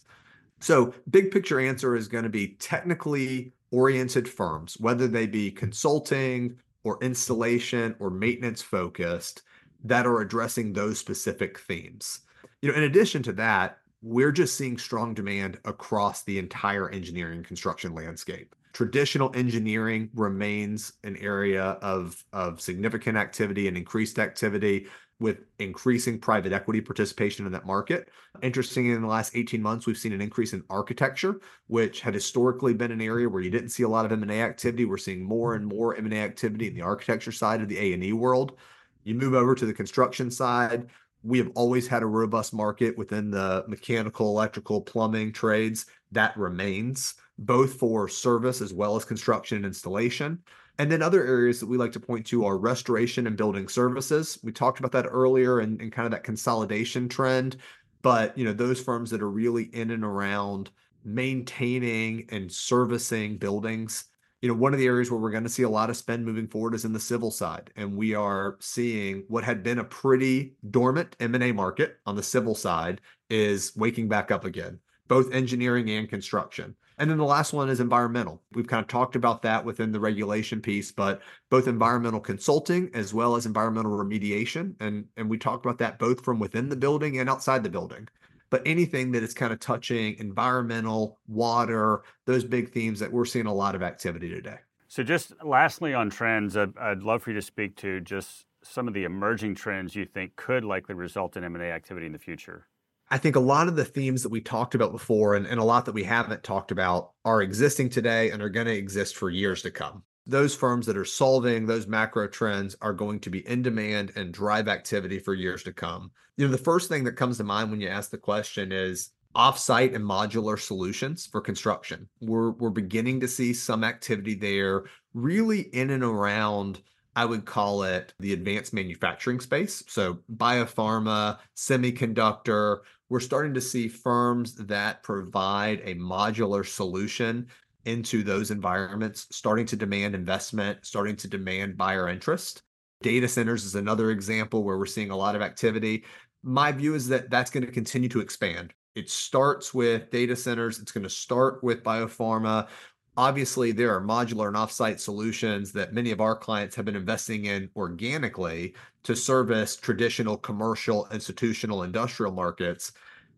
So, 0.61 0.93
big 1.09 1.31
picture 1.31 1.59
answer 1.59 1.95
is 1.95 2.07
going 2.07 2.23
to 2.23 2.29
be 2.29 2.55
technically 2.59 3.51
oriented 3.71 4.27
firms, 4.27 4.79
whether 4.79 5.07
they 5.07 5.27
be 5.27 5.51
consulting 5.51 6.57
or 6.83 6.97
installation 7.03 7.95
or 7.99 8.09
maintenance 8.09 8.61
focused, 8.61 9.41
that 9.83 10.07
are 10.07 10.21
addressing 10.21 10.71
those 10.71 10.97
specific 10.97 11.59
themes. 11.59 12.21
You 12.61 12.71
know, 12.71 12.77
in 12.77 12.83
addition 12.83 13.21
to 13.23 13.33
that, 13.33 13.79
we're 14.01 14.31
just 14.31 14.55
seeing 14.55 14.77
strong 14.77 15.13
demand 15.13 15.59
across 15.65 16.23
the 16.23 16.39
entire 16.39 16.89
engineering 16.89 17.43
construction 17.43 17.93
landscape 17.93 18.55
traditional 18.75 19.31
engineering 19.35 20.09
remains 20.15 20.91
an 21.05 21.15
area 21.21 21.63
of, 21.81 22.21
of 22.33 22.59
significant 22.59 23.17
activity 23.17 23.69
and 23.69 23.77
increased 23.77 24.19
activity 24.19 24.85
with 25.21 25.37
increasing 25.59 26.19
private 26.19 26.51
equity 26.51 26.81
participation 26.81 27.45
in 27.45 27.53
that 27.53 27.65
market. 27.65 28.09
Interesting, 28.43 28.87
in 28.87 29.01
the 29.01 29.07
last 29.07 29.33
18 29.33 29.61
months, 29.61 29.87
we've 29.87 29.97
seen 29.97 30.11
an 30.11 30.19
increase 30.19 30.51
in 30.51 30.61
architecture, 30.69 31.39
which 31.67 32.01
had 32.01 32.13
historically 32.13 32.73
been 32.73 32.91
an 32.91 32.99
area 32.99 33.29
where 33.29 33.41
you 33.41 33.49
didn't 33.49 33.69
see 33.69 33.83
a 33.83 33.87
lot 33.87 34.03
of 34.03 34.11
M&A 34.11 34.41
activity. 34.41 34.83
We're 34.83 34.97
seeing 34.97 35.23
more 35.23 35.55
and 35.55 35.65
more 35.65 35.95
M&A 35.95 36.19
activity 36.19 36.67
in 36.67 36.75
the 36.75 36.81
architecture 36.81 37.31
side 37.31 37.61
of 37.61 37.69
the 37.69 37.77
A&E 37.77 38.11
world. 38.11 38.57
You 39.05 39.15
move 39.15 39.35
over 39.35 39.55
to 39.55 39.65
the 39.65 39.73
construction 39.73 40.29
side, 40.29 40.89
we 41.23 41.37
have 41.37 41.51
always 41.55 41.87
had 41.87 42.03
a 42.03 42.07
robust 42.07 42.53
market 42.53 42.97
within 42.97 43.31
the 43.31 43.63
mechanical, 43.69 44.27
electrical, 44.27 44.81
plumbing 44.81 45.31
trades. 45.31 45.85
That 46.11 46.37
remains 46.37 47.15
both 47.37 47.73
for 47.73 48.07
service 48.07 48.61
as 48.61 48.73
well 48.73 48.95
as 48.95 49.05
construction 49.05 49.57
and 49.57 49.65
installation. 49.65 50.39
And 50.77 50.91
then 50.91 51.01
other 51.01 51.25
areas 51.25 51.59
that 51.59 51.67
we 51.67 51.77
like 51.77 51.93
to 51.93 51.99
point 51.99 52.25
to 52.27 52.45
are 52.45 52.57
restoration 52.57 53.27
and 53.27 53.37
building 53.37 53.67
services. 53.67 54.37
We 54.43 54.51
talked 54.51 54.79
about 54.79 54.91
that 54.91 55.07
earlier 55.09 55.59
and, 55.59 55.79
and 55.81 55.91
kind 55.91 56.05
of 56.05 56.11
that 56.11 56.23
consolidation 56.23 57.07
trend. 57.07 57.57
But 58.01 58.37
you 58.37 58.45
know, 58.45 58.53
those 58.53 58.81
firms 58.81 59.09
that 59.11 59.21
are 59.21 59.29
really 59.29 59.63
in 59.73 59.91
and 59.91 60.03
around 60.03 60.69
maintaining 61.05 62.25
and 62.29 62.51
servicing 62.51 63.37
buildings. 63.37 64.05
You 64.41 64.49
know, 64.49 64.55
one 64.55 64.73
of 64.73 64.79
the 64.79 64.85
areas 64.85 65.09
where 65.09 65.19
we're 65.19 65.31
going 65.31 65.43
to 65.43 65.49
see 65.49 65.63
a 65.63 65.69
lot 65.69 65.89
of 65.89 65.97
spend 65.97 66.25
moving 66.25 66.47
forward 66.47 66.75
is 66.75 66.85
in 66.85 66.93
the 66.93 66.99
civil 66.99 67.31
side, 67.31 67.71
and 67.75 67.95
we 67.95 68.13
are 68.13 68.57
seeing 68.59 69.23
what 69.27 69.43
had 69.43 69.63
been 69.63 69.79
a 69.79 69.83
pretty 69.83 70.53
dormant 70.69 71.15
M&A 71.19 71.51
market 71.51 71.97
on 72.05 72.15
the 72.15 72.23
civil 72.23 72.53
side 72.53 73.01
is 73.29 73.75
waking 73.75 74.07
back 74.07 74.29
up 74.31 74.45
again, 74.45 74.79
both 75.07 75.33
engineering 75.33 75.89
and 75.89 76.09
construction. 76.09 76.75
And 76.97 77.09
then 77.09 77.17
the 77.17 77.25
last 77.25 77.53
one 77.53 77.69
is 77.69 77.79
environmental. 77.79 78.41
We've 78.53 78.67
kind 78.67 78.81
of 78.81 78.87
talked 78.87 79.15
about 79.15 79.41
that 79.41 79.63
within 79.63 79.91
the 79.91 79.99
regulation 79.99 80.61
piece, 80.61 80.91
but 80.91 81.21
both 81.49 81.67
environmental 81.67 82.19
consulting 82.19 82.89
as 82.93 83.13
well 83.13 83.35
as 83.35 83.45
environmental 83.45 83.91
remediation. 83.91 84.75
And, 84.79 85.05
and 85.17 85.29
we 85.29 85.37
talked 85.37 85.65
about 85.65 85.77
that 85.79 85.99
both 85.99 86.23
from 86.23 86.39
within 86.39 86.69
the 86.69 86.75
building 86.75 87.19
and 87.19 87.29
outside 87.29 87.63
the 87.63 87.69
building. 87.69 88.07
But 88.49 88.61
anything 88.65 89.11
that 89.11 89.23
is 89.23 89.33
kind 89.33 89.51
of 89.51 89.59
touching 89.59 90.17
environmental, 90.19 91.19
water, 91.27 92.03
those 92.25 92.45
big 92.45 92.71
themes 92.71 92.99
that 92.99 93.11
we're 93.11 93.25
seeing 93.25 93.47
a 93.47 93.53
lot 93.53 93.75
of 93.75 93.83
activity 93.83 94.29
today. 94.29 94.57
So, 94.87 95.03
just 95.03 95.33
lastly 95.43 95.93
on 95.93 96.09
trends, 96.09 96.55
I'd, 96.55 96.77
I'd 96.77 97.03
love 97.03 97.23
for 97.23 97.31
you 97.31 97.35
to 97.35 97.41
speak 97.41 97.75
to 97.77 97.99
just 97.99 98.45
some 98.61 98.87
of 98.87 98.93
the 98.93 99.03
emerging 99.03 99.55
trends 99.55 99.95
you 99.95 100.05
think 100.05 100.35
could 100.35 100.63
likely 100.63 100.95
result 100.95 101.35
in 101.35 101.43
M&A 101.43 101.65
activity 101.65 102.05
in 102.05 102.11
the 102.11 102.19
future. 102.19 102.67
I 103.09 103.17
think 103.19 103.35
a 103.35 103.41
lot 103.41 103.67
of 103.67 103.75
the 103.75 103.85
themes 103.85 104.23
that 104.23 104.29
we 104.29 104.41
talked 104.41 104.73
about 104.73 104.91
before 104.91 105.35
and, 105.35 105.45
and 105.45 105.59
a 105.59 105.63
lot 105.63 105.85
that 105.85 105.93
we 105.93 106.03
haven't 106.03 106.43
talked 106.43 106.71
about 106.71 107.11
are 107.23 107.41
existing 107.41 107.89
today 107.89 108.31
and 108.31 108.41
are 108.41 108.49
going 108.49 108.65
to 108.65 108.75
exist 108.75 109.15
for 109.15 109.29
years 109.29 109.61
to 109.61 109.71
come. 109.71 110.03
Those 110.25 110.55
firms 110.55 110.87
that 110.87 110.97
are 110.97 111.05
solving 111.05 111.67
those 111.67 111.85
macro 111.85 112.27
trends 112.27 112.75
are 112.81 112.93
going 112.93 113.19
to 113.19 113.29
be 113.29 113.47
in 113.47 113.61
demand 113.61 114.11
and 114.15 114.33
drive 114.33 114.67
activity 114.67 115.19
for 115.19 115.35
years 115.35 115.61
to 115.63 115.73
come. 115.73 116.11
You 116.37 116.45
know, 116.45 116.51
the 116.51 116.57
first 116.57 116.89
thing 116.89 117.03
that 117.03 117.13
comes 117.13 117.37
to 117.37 117.43
mind 117.43 117.69
when 117.69 117.79
you 117.79 117.89
ask 117.89 118.09
the 118.09 118.17
question 118.17 118.71
is 118.71 119.11
offsite 119.35 119.93
and 119.93 120.03
modular 120.03 120.59
solutions 120.59 121.27
for 121.27 121.41
construction. 121.41 122.09
We're 122.21 122.51
we're 122.51 122.69
beginning 122.71 123.19
to 123.19 123.27
see 123.27 123.53
some 123.53 123.83
activity 123.83 124.33
there 124.33 124.85
really 125.13 125.61
in 125.73 125.91
and 125.91 126.03
around 126.03 126.81
I 127.15 127.25
would 127.25 127.45
call 127.45 127.83
it 127.83 128.13
the 128.19 128.33
advanced 128.33 128.73
manufacturing 128.73 129.39
space. 129.39 129.83
So, 129.87 130.19
biopharma, 130.35 131.37
semiconductor, 131.55 132.79
we're 133.09 133.19
starting 133.19 133.53
to 133.53 133.61
see 133.61 133.87
firms 133.87 134.55
that 134.55 135.03
provide 135.03 135.81
a 135.83 135.95
modular 135.95 136.65
solution 136.65 137.47
into 137.85 138.23
those 138.23 138.49
environments 138.49 139.27
starting 139.31 139.65
to 139.67 139.75
demand 139.75 140.15
investment, 140.15 140.79
starting 140.83 141.15
to 141.15 141.27
demand 141.27 141.77
buyer 141.77 142.09
interest. 142.09 142.63
Data 143.01 143.27
centers 143.27 143.63
is 143.63 143.75
another 143.75 144.09
example 144.11 144.63
where 144.63 144.77
we're 144.77 144.85
seeing 144.87 145.11
a 145.11 145.15
lot 145.15 145.35
of 145.35 145.41
activity. 145.41 146.03
My 146.43 146.71
view 146.71 146.95
is 146.95 147.07
that 147.09 147.29
that's 147.29 147.51
going 147.51 147.65
to 147.65 147.71
continue 147.71 148.09
to 148.09 148.21
expand. 148.21 148.73
It 148.95 149.09
starts 149.09 149.73
with 149.73 150.09
data 150.09 150.35
centers, 150.35 150.79
it's 150.79 150.91
going 150.91 151.03
to 151.03 151.09
start 151.09 151.63
with 151.63 151.83
biopharma. 151.83 152.67
Obviously, 153.17 153.71
there 153.71 153.95
are 153.95 154.01
modular 154.01 154.47
and 154.47 154.57
offsite 154.57 154.99
solutions 154.99 155.71
that 155.71 155.93
many 155.93 156.11
of 156.11 156.19
our 156.19 156.35
clients 156.35 156.75
have 156.75 156.83
been 156.83 156.97
investing 156.97 157.45
in 157.45 157.69
organically 157.75 158.73
to 159.03 159.15
service 159.15 159.77
traditional 159.77 160.37
commercial, 160.37 161.07
institutional, 161.11 161.83
industrial 161.83 162.33
markets. 162.33 162.91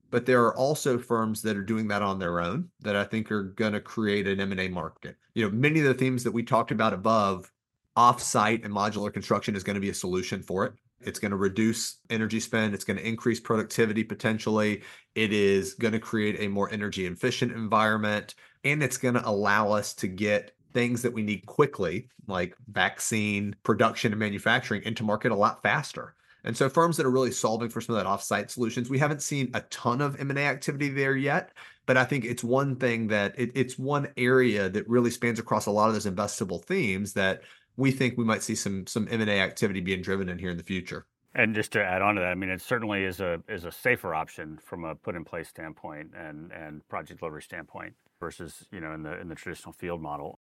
But 0.09 0.25
there 0.25 0.43
are 0.45 0.55
also 0.55 0.97
firms 0.97 1.41
that 1.43 1.57
are 1.57 1.63
doing 1.63 1.87
that 1.89 2.01
on 2.01 2.17
their 2.17 2.39
own 2.39 2.69
that 2.79 2.95
I 2.95 3.03
think 3.03 3.31
are 3.31 3.43
going 3.43 3.73
to 3.73 3.81
create 3.81 4.27
an 4.27 4.39
M&A 4.39 4.67
market. 4.67 5.15
You 5.35 5.45
know, 5.45 5.51
many 5.51 5.79
of 5.81 5.85
the 5.85 5.93
themes 5.93 6.23
that 6.23 6.31
we 6.31 6.43
talked 6.43 6.71
about 6.71 6.93
above, 6.93 7.51
offsite 7.95 8.63
and 8.65 8.73
modular 8.73 9.13
construction 9.13 9.55
is 9.55 9.63
going 9.63 9.75
to 9.75 9.81
be 9.81 9.89
a 9.89 9.93
solution 9.93 10.41
for 10.41 10.65
it. 10.65 10.73
It's 11.01 11.19
going 11.19 11.31
to 11.31 11.38
reduce 11.38 11.99
energy 12.10 12.39
spend. 12.39 12.73
It's 12.73 12.83
going 12.83 12.97
to 12.97 13.07
increase 13.07 13.39
productivity 13.39 14.03
potentially. 14.03 14.83
It 15.15 15.31
is 15.31 15.73
going 15.75 15.93
to 15.93 15.99
create 15.99 16.38
a 16.39 16.47
more 16.47 16.71
energy 16.71 17.05
efficient 17.05 17.51
environment. 17.51 18.36
And 18.63 18.81
it's 18.81 18.97
going 18.97 19.15
to 19.15 19.27
allow 19.27 19.71
us 19.71 19.93
to 19.95 20.07
get 20.07 20.51
things 20.73 21.01
that 21.01 21.13
we 21.13 21.23
need 21.23 21.45
quickly, 21.45 22.10
like 22.27 22.55
vaccine 22.71 23.55
production 23.63 24.12
and 24.12 24.19
manufacturing, 24.19 24.83
into 24.83 25.03
market 25.03 25.31
a 25.31 25.36
lot 25.36 25.62
faster. 25.62 26.15
And 26.43 26.55
so 26.55 26.69
firms 26.69 26.97
that 26.97 27.05
are 27.05 27.12
really 27.12 27.31
solving 27.31 27.69
for 27.69 27.81
some 27.81 27.95
of 27.95 28.03
that 28.03 28.10
offsite 28.10 28.49
solutions, 28.49 28.89
we 28.89 28.99
haven't 28.99 29.21
seen 29.21 29.51
a 29.53 29.62
ton 29.62 30.01
of 30.01 30.19
M&A 30.19 30.39
activity 30.39 30.89
there 30.89 31.15
yet, 31.15 31.51
but 31.86 31.97
I 31.97 32.05
think 32.05 32.25
it's 32.25 32.43
one 32.43 32.75
thing 32.75 33.07
that 33.07 33.33
it, 33.38 33.51
it's 33.53 33.77
one 33.77 34.07
area 34.17 34.69
that 34.69 34.88
really 34.88 35.12
spans 35.12 35.39
across 35.39 35.65
a 35.65 35.71
lot 35.71 35.89
of 35.89 35.93
those 35.93 36.05
investable 36.05 36.63
themes 36.63 37.13
that 37.13 37.41
we 37.77 37.91
think 37.91 38.17
we 38.17 38.25
might 38.25 38.43
see 38.43 38.55
some 38.55 38.85
some 38.87 39.07
M&A 39.09 39.39
activity 39.39 39.79
being 39.79 40.01
driven 40.01 40.27
in 40.27 40.39
here 40.39 40.49
in 40.49 40.57
the 40.57 40.63
future. 40.63 41.05
And 41.35 41.53
just 41.53 41.71
to 41.73 41.83
add 41.83 42.01
on 42.01 42.15
to 42.15 42.21
that, 42.21 42.31
I 42.31 42.35
mean, 42.35 42.49
it 42.49 42.61
certainly 42.61 43.03
is 43.03 43.19
a 43.21 43.41
is 43.47 43.63
a 43.63 43.71
safer 43.71 44.13
option 44.13 44.59
from 44.63 44.83
a 44.83 44.95
put 44.95 45.15
in 45.15 45.23
place 45.23 45.47
standpoint 45.47 46.11
and 46.17 46.51
and 46.51 46.87
project 46.89 47.19
delivery 47.19 47.43
standpoint 47.43 47.93
versus 48.19 48.65
you 48.71 48.79
know 48.79 48.93
in 48.93 49.03
the 49.03 49.19
in 49.19 49.29
the 49.29 49.35
traditional 49.35 49.71
field 49.71 50.01
model. 50.01 50.39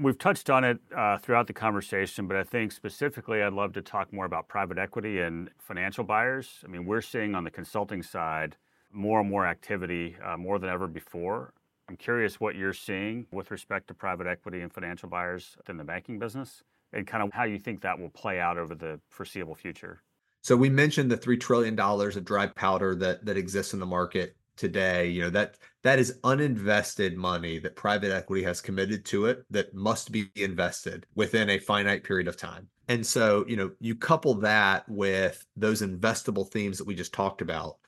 We've 0.00 0.18
touched 0.18 0.50
on 0.50 0.64
it 0.64 0.78
uh, 0.96 1.16
throughout 1.18 1.46
the 1.46 1.52
conversation, 1.52 2.26
but 2.26 2.36
I 2.36 2.42
think 2.42 2.72
specifically, 2.72 3.40
I'd 3.40 3.52
love 3.52 3.72
to 3.74 3.82
talk 3.82 4.12
more 4.12 4.24
about 4.24 4.48
private 4.48 4.78
equity 4.78 5.20
and 5.20 5.48
financial 5.60 6.02
buyers. 6.02 6.64
I 6.64 6.66
mean, 6.66 6.86
we're 6.86 7.00
seeing 7.00 7.36
on 7.36 7.44
the 7.44 7.52
consulting 7.52 8.02
side 8.02 8.56
more 8.92 9.20
and 9.20 9.30
more 9.30 9.46
activity, 9.46 10.16
uh, 10.24 10.36
more 10.36 10.58
than 10.58 10.70
ever 10.70 10.88
before. 10.88 11.52
I'm 11.88 11.96
curious 11.96 12.40
what 12.40 12.56
you're 12.56 12.72
seeing 12.72 13.26
with 13.30 13.50
respect 13.50 13.88
to 13.88 13.94
private 13.94 14.26
equity 14.26 14.60
and 14.60 14.72
financial 14.72 15.08
buyers 15.08 15.56
in 15.68 15.76
the 15.76 15.84
banking 15.84 16.18
business 16.18 16.62
and 16.92 17.06
kind 17.06 17.22
of 17.22 17.32
how 17.32 17.44
you 17.44 17.58
think 17.58 17.80
that 17.82 17.98
will 17.98 18.10
play 18.10 18.40
out 18.40 18.58
over 18.58 18.74
the 18.74 19.00
foreseeable 19.08 19.54
future. 19.54 20.02
So 20.42 20.56
we 20.56 20.70
mentioned 20.70 21.10
the 21.10 21.16
3 21.16 21.36
trillion 21.36 21.76
dollars 21.76 22.16
of 22.16 22.24
dry 22.24 22.46
powder 22.46 22.94
that 22.96 23.24
that 23.24 23.36
exists 23.36 23.72
in 23.72 23.80
the 23.80 23.86
market 23.86 24.36
today. 24.56 25.08
You 25.08 25.22
know, 25.22 25.30
that 25.30 25.58
that 25.82 25.98
is 25.98 26.18
uninvested 26.24 27.14
money 27.14 27.58
that 27.60 27.76
private 27.76 28.12
equity 28.12 28.42
has 28.44 28.60
committed 28.60 29.04
to 29.06 29.26
it 29.26 29.44
that 29.50 29.74
must 29.74 30.10
be 30.10 30.30
invested 30.34 31.06
within 31.14 31.50
a 31.50 31.58
finite 31.58 32.04
period 32.04 32.28
of 32.28 32.36
time. 32.36 32.68
And 32.88 33.04
so, 33.04 33.44
you 33.48 33.56
know, 33.56 33.72
you 33.80 33.96
couple 33.96 34.34
that 34.34 34.88
with 34.88 35.44
those 35.56 35.82
investable 35.82 36.48
themes 36.48 36.78
that 36.78 36.86
we 36.86 36.94
just 36.94 37.12
talked 37.12 37.42
about 37.42 37.78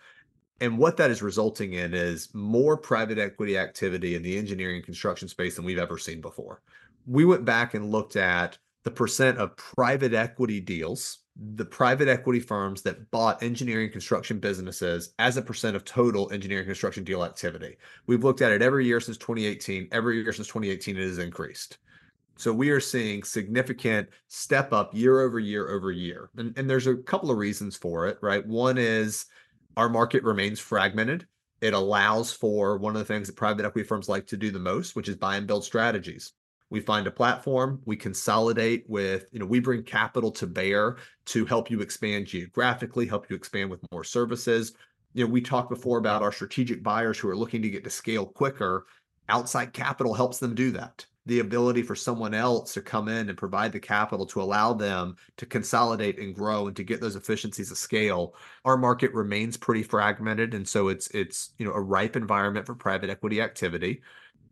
and 0.61 0.79
what 0.79 0.97
that 0.97 1.11
is 1.11 1.23
resulting 1.23 1.75
in 1.75 1.95
is 1.95 2.29
more 2.35 2.77
private 2.77 3.19
equity 3.19 3.57
activity 3.57 4.15
in 4.15 4.23
the 4.23 4.37
engineering 4.37 4.83
construction 4.83 5.29
space 5.29 5.57
than 5.57 5.65
we've 5.65 5.79
ever 5.79 5.99
seen 5.99 6.21
before. 6.21 6.63
We 7.07 7.25
went 7.25 7.45
back 7.45 7.75
and 7.75 7.91
looked 7.91 8.17
at 8.17 8.59
the 8.85 8.91
percent 8.91 9.39
of 9.39 9.57
private 9.57 10.15
equity 10.15 10.61
deals, 10.61 11.19
the 11.55 11.65
private 11.65 12.09
equity 12.09 12.41
firms 12.41 12.83
that 12.83 13.11
bought 13.11 13.43
engineering 13.43 13.91
construction 13.91 14.39
businesses 14.39 15.15
as 15.19 15.37
a 15.37 15.43
percent 15.43 15.77
of 15.77 15.85
total 15.85 16.31
engineering 16.33 16.67
construction 16.67 17.05
deal 17.05 17.25
activity. 17.25 17.77
We've 18.07 18.25
looked 18.25 18.43
at 18.43 18.53
it 18.53 18.63
every 18.63 18.85
year 18.87 19.01
since 19.01 19.17
2018. 19.19 19.89
Every 19.93 20.21
year 20.21 20.33
since 20.33 20.49
2018, 20.49 20.97
it 20.97 21.03
has 21.03 21.19
increased. 21.19 21.79
So 22.37 22.53
we 22.53 22.71
are 22.71 22.81
seeing 22.81 23.25
significant 23.25 24.09
step 24.29 24.73
up 24.73 24.95
year 24.95 25.21
over 25.21 25.41
year 25.41 25.69
over 25.71 25.91
year. 25.91 26.31
And, 26.37 26.57
and 26.57 26.71
there's 26.71 26.87
a 26.87 26.97
couple 26.97 27.31
of 27.31 27.37
reasons 27.37 27.77
for 27.77 28.07
it, 28.07 28.19
right? 28.23 28.47
One 28.47 28.79
is 28.79 29.27
our 29.79 29.89
market 29.89 30.25
remains 30.25 30.59
fragmented. 30.59 31.25
It 31.61 31.73
allows 31.73 32.33
for 32.33 32.79
one 32.79 32.97
of 32.97 32.99
the 32.99 33.05
things 33.05 33.29
that 33.29 33.37
private 33.37 33.65
equity 33.65 33.87
firms 33.87 34.09
like 34.09 34.27
to 34.27 34.37
do 34.37 34.51
the 34.51 34.59
most, 34.59 34.97
which 34.97 35.09
is 35.09 35.15
buy 35.15 35.37
and 35.37 35.47
build 35.47 35.65
strategies. 35.65 36.33
We 36.69 36.81
find 36.81 37.07
a 37.07 37.13
platform, 37.13 37.81
we 37.85 37.95
consolidate 37.95 38.85
with, 38.89 39.27
you 39.31 39.39
know, 39.39 39.47
we 39.47 39.61
bring 39.61 39.85
capital 39.85 40.33
to 40.33 40.49
bear 40.49 40.97
to 41.27 41.45
help 41.47 41.71
you 41.71 41.81
expand 41.81 42.27
geographically, 42.27 43.07
help 43.07 43.31
you 43.31 43.37
expand 43.37 43.71
with 43.71 43.81
more 43.93 44.03
services. 44.03 44.73
You 45.15 45.25
know, 45.25 45.31
we 45.31 45.41
talked 45.41 45.71
before 45.71 45.99
about 45.99 46.23
our 46.23 46.33
strategic 46.33 46.83
buyers 46.83 47.17
who 47.17 47.29
are 47.29 47.37
looking 47.37 47.63
to 47.63 47.71
get 47.71 47.85
to 47.85 47.91
scale 47.91 48.27
quicker. 48.27 48.85
Outside 49.29 49.73
capital 49.73 50.13
helps 50.13 50.39
them 50.39 50.57
do 50.57 50.73
that 50.73 51.07
the 51.29 51.41
ability 51.41 51.83
for 51.83 51.95
someone 51.95 52.33
else 52.33 52.73
to 52.73 52.81
come 52.81 53.07
in 53.07 53.29
and 53.29 53.37
provide 53.37 53.71
the 53.71 53.79
capital 53.79 54.25
to 54.25 54.41
allow 54.41 54.73
them 54.73 55.15
to 55.37 55.45
consolidate 55.45 56.19
and 56.19 56.35
grow 56.35 56.67
and 56.67 56.77
to 56.77 56.83
get 56.83 57.03
those 57.03 57.17
efficiencies 57.17 57.71
of 57.71 57.77
scale 57.77 58.35
our 58.65 58.79
market 58.79 59.13
remains 59.13 59.57
pretty 59.57 59.83
fragmented 59.83 60.55
and 60.55 60.67
so 60.67 60.89
it's 60.89 61.09
it's 61.09 61.51
you 61.59 61.67
know 61.67 61.73
a 61.73 61.81
ripe 61.81 62.17
environment 62.17 62.67
for 62.67 62.75
private 62.75 63.11
equity 63.11 63.41
activity. 63.41 64.01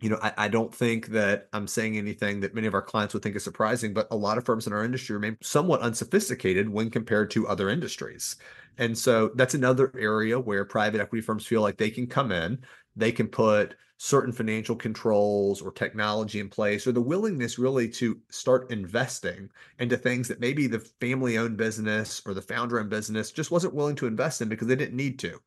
You 0.01 0.11
know 0.11 0.19
I, 0.23 0.33
I 0.37 0.49
don't 0.49 0.75
think 0.75 1.07
that 1.09 1.49
i'm 1.55 1.67
saying 1.67 1.97
anything 1.97 2.41
that 2.41 2.55
many 2.55 2.67
of 2.67 2.75
our 2.75 2.83
clients 2.83 3.15
would 3.15 3.23
think 3.23 3.35
is 3.35 3.45
surprising 3.45 3.95
but 3.95 4.07
a 4.11 4.17
lot 4.17 4.37
of 4.37 4.45
firms 4.45 4.67
in 4.67 4.75
our 4.75 4.85
industry 4.85 5.17
remain 5.17 5.39
somewhat 5.41 5.81
unsophisticated 5.81 6.69
when 6.69 6.91
compared 6.91 7.31
to 7.31 7.49
other 7.49 7.71
industries. 7.71 8.37
And 8.79 8.97
so 8.97 9.31
that's 9.37 9.55
another 9.55 9.91
area 9.99 10.39
where 10.39 10.67
private 10.67 11.01
equity 11.01 11.23
firms 11.23 11.47
feel 11.47 11.63
like 11.63 11.79
they 11.79 11.89
can 11.89 12.07
come 12.07 12.31
in 12.31 12.59
they 12.97 13.13
can 13.13 13.29
put 13.29 13.77
certain 13.99 14.33
financial 14.33 14.77
controls 14.77 15.63
or 15.63 15.73
technology 15.73 16.39
in 16.39 16.49
place 16.49 16.87
or 16.87 16.93
the 16.93 17.01
willingness 17.01 17.59
really 17.59 17.89
to 17.89 18.19
start 18.29 18.71
investing 18.71 19.49
into 19.79 19.97
things 19.97 20.29
that 20.29 20.41
maybe 20.41 20.67
the 20.67 20.81
family 21.01 21.39
owned 21.39 21.57
business 21.57 22.21
or 22.27 22.35
the 22.35 22.43
founder 22.43 22.79
owned 22.79 22.91
business 22.91 23.31
just 23.31 23.51
wasn't 23.51 23.75
willing 23.75 23.97
to 23.97 24.07
invest 24.07 24.43
in 24.43 24.49
because 24.49 24.69
they 24.69 24.77
didn't 24.77 24.97
need 24.97 25.19
to. 25.19 25.41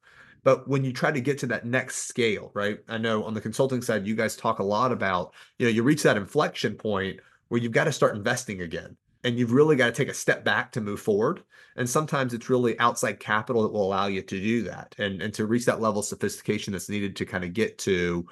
But 0.43 0.67
when 0.67 0.83
you 0.83 0.93
try 0.93 1.11
to 1.11 1.21
get 1.21 1.37
to 1.39 1.47
that 1.47 1.65
next 1.65 2.07
scale, 2.07 2.49
right? 2.53 2.79
I 2.87 2.97
know 2.97 3.23
on 3.23 3.33
the 3.33 3.41
consulting 3.41 3.81
side, 3.81 4.07
you 4.07 4.15
guys 4.15 4.35
talk 4.35 4.59
a 4.59 4.63
lot 4.63 4.91
about, 4.91 5.33
you 5.59 5.65
know, 5.65 5.71
you 5.71 5.83
reach 5.83 6.01
that 6.03 6.17
inflection 6.17 6.75
point 6.75 7.19
where 7.49 7.61
you've 7.61 7.71
got 7.71 7.83
to 7.83 7.91
start 7.91 8.15
investing 8.15 8.61
again 8.61 8.95
and 9.23 9.37
you've 9.37 9.51
really 9.51 9.75
got 9.75 9.87
to 9.87 9.91
take 9.91 10.09
a 10.09 10.13
step 10.13 10.43
back 10.43 10.71
to 10.71 10.81
move 10.81 11.01
forward. 11.01 11.43
And 11.75 11.89
sometimes 11.89 12.33
it's 12.33 12.49
really 12.49 12.79
outside 12.79 13.19
capital 13.19 13.63
that 13.63 13.71
will 13.71 13.85
allow 13.85 14.07
you 14.07 14.21
to 14.21 14.39
do 14.39 14.63
that 14.63 14.95
and, 14.97 15.21
and 15.21 15.33
to 15.33 15.45
reach 15.45 15.65
that 15.65 15.81
level 15.81 15.99
of 15.99 16.05
sophistication 16.05 16.73
that's 16.73 16.89
needed 16.89 17.15
to 17.17 17.25
kind 17.25 17.43
of 17.43 17.53
get 17.53 17.77
to 17.79 18.25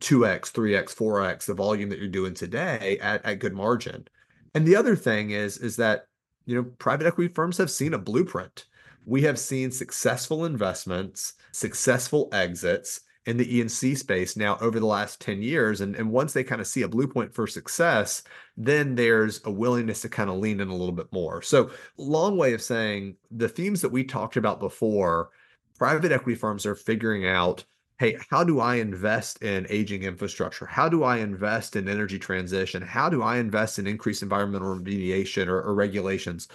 2x, 0.00 0.52
3x, 0.52 0.94
4x 0.94 1.46
the 1.46 1.54
volume 1.54 1.88
that 1.90 1.98
you're 1.98 2.08
doing 2.08 2.34
today 2.34 2.98
at, 3.00 3.24
at 3.24 3.38
good 3.38 3.54
margin. 3.54 4.06
And 4.54 4.66
the 4.66 4.76
other 4.76 4.96
thing 4.96 5.30
is, 5.30 5.58
is 5.58 5.76
that 5.76 6.06
you 6.46 6.54
know, 6.54 6.64
private 6.78 7.06
equity 7.06 7.32
firms 7.32 7.56
have 7.58 7.70
seen 7.70 7.94
a 7.94 7.98
blueprint. 7.98 8.66
We 9.06 9.22
have 9.22 9.38
seen 9.38 9.70
successful 9.70 10.44
investments, 10.44 11.34
successful 11.52 12.28
exits 12.32 13.00
in 13.26 13.36
the 13.38 13.56
E&C 13.56 13.94
space 13.94 14.36
now 14.36 14.58
over 14.60 14.78
the 14.78 14.86
last 14.86 15.20
10 15.20 15.40
years. 15.40 15.80
And, 15.80 15.96
and 15.96 16.10
once 16.10 16.32
they 16.32 16.44
kind 16.44 16.60
of 16.60 16.66
see 16.66 16.82
a 16.82 16.88
blueprint 16.88 17.34
for 17.34 17.46
success, 17.46 18.22
then 18.56 18.94
there's 18.94 19.40
a 19.44 19.50
willingness 19.50 20.02
to 20.02 20.08
kind 20.08 20.28
of 20.28 20.36
lean 20.36 20.60
in 20.60 20.68
a 20.68 20.74
little 20.74 20.92
bit 20.92 21.10
more. 21.12 21.40
So, 21.40 21.70
long 21.96 22.36
way 22.36 22.52
of 22.52 22.62
saying 22.62 23.16
the 23.30 23.48
themes 23.48 23.80
that 23.80 23.92
we 23.92 24.04
talked 24.04 24.36
about 24.36 24.60
before, 24.60 25.30
private 25.78 26.12
equity 26.12 26.38
firms 26.38 26.66
are 26.66 26.74
figuring 26.74 27.26
out 27.26 27.64
hey, 27.98 28.18
how 28.28 28.42
do 28.42 28.60
I 28.60 28.76
invest 28.76 29.42
in 29.42 29.66
aging 29.70 30.02
infrastructure? 30.02 30.66
How 30.66 30.88
do 30.88 31.04
I 31.04 31.18
invest 31.18 31.76
in 31.76 31.88
energy 31.88 32.18
transition? 32.18 32.82
How 32.82 33.08
do 33.08 33.22
I 33.22 33.36
invest 33.36 33.78
in 33.78 33.86
increased 33.86 34.22
environmental 34.22 34.74
remediation 34.76 35.46
or, 35.46 35.62
or 35.62 35.74
regulations? 35.74 36.48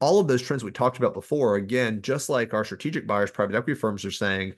All 0.00 0.20
of 0.20 0.28
those 0.28 0.42
trends 0.42 0.62
we 0.62 0.70
talked 0.70 0.98
about 0.98 1.14
before, 1.14 1.56
again, 1.56 2.02
just 2.02 2.28
like 2.28 2.52
our 2.52 2.64
strategic 2.64 3.06
buyers, 3.06 3.30
private 3.30 3.56
equity 3.56 3.78
firms 3.78 4.04
are 4.04 4.10
saying, 4.10 4.52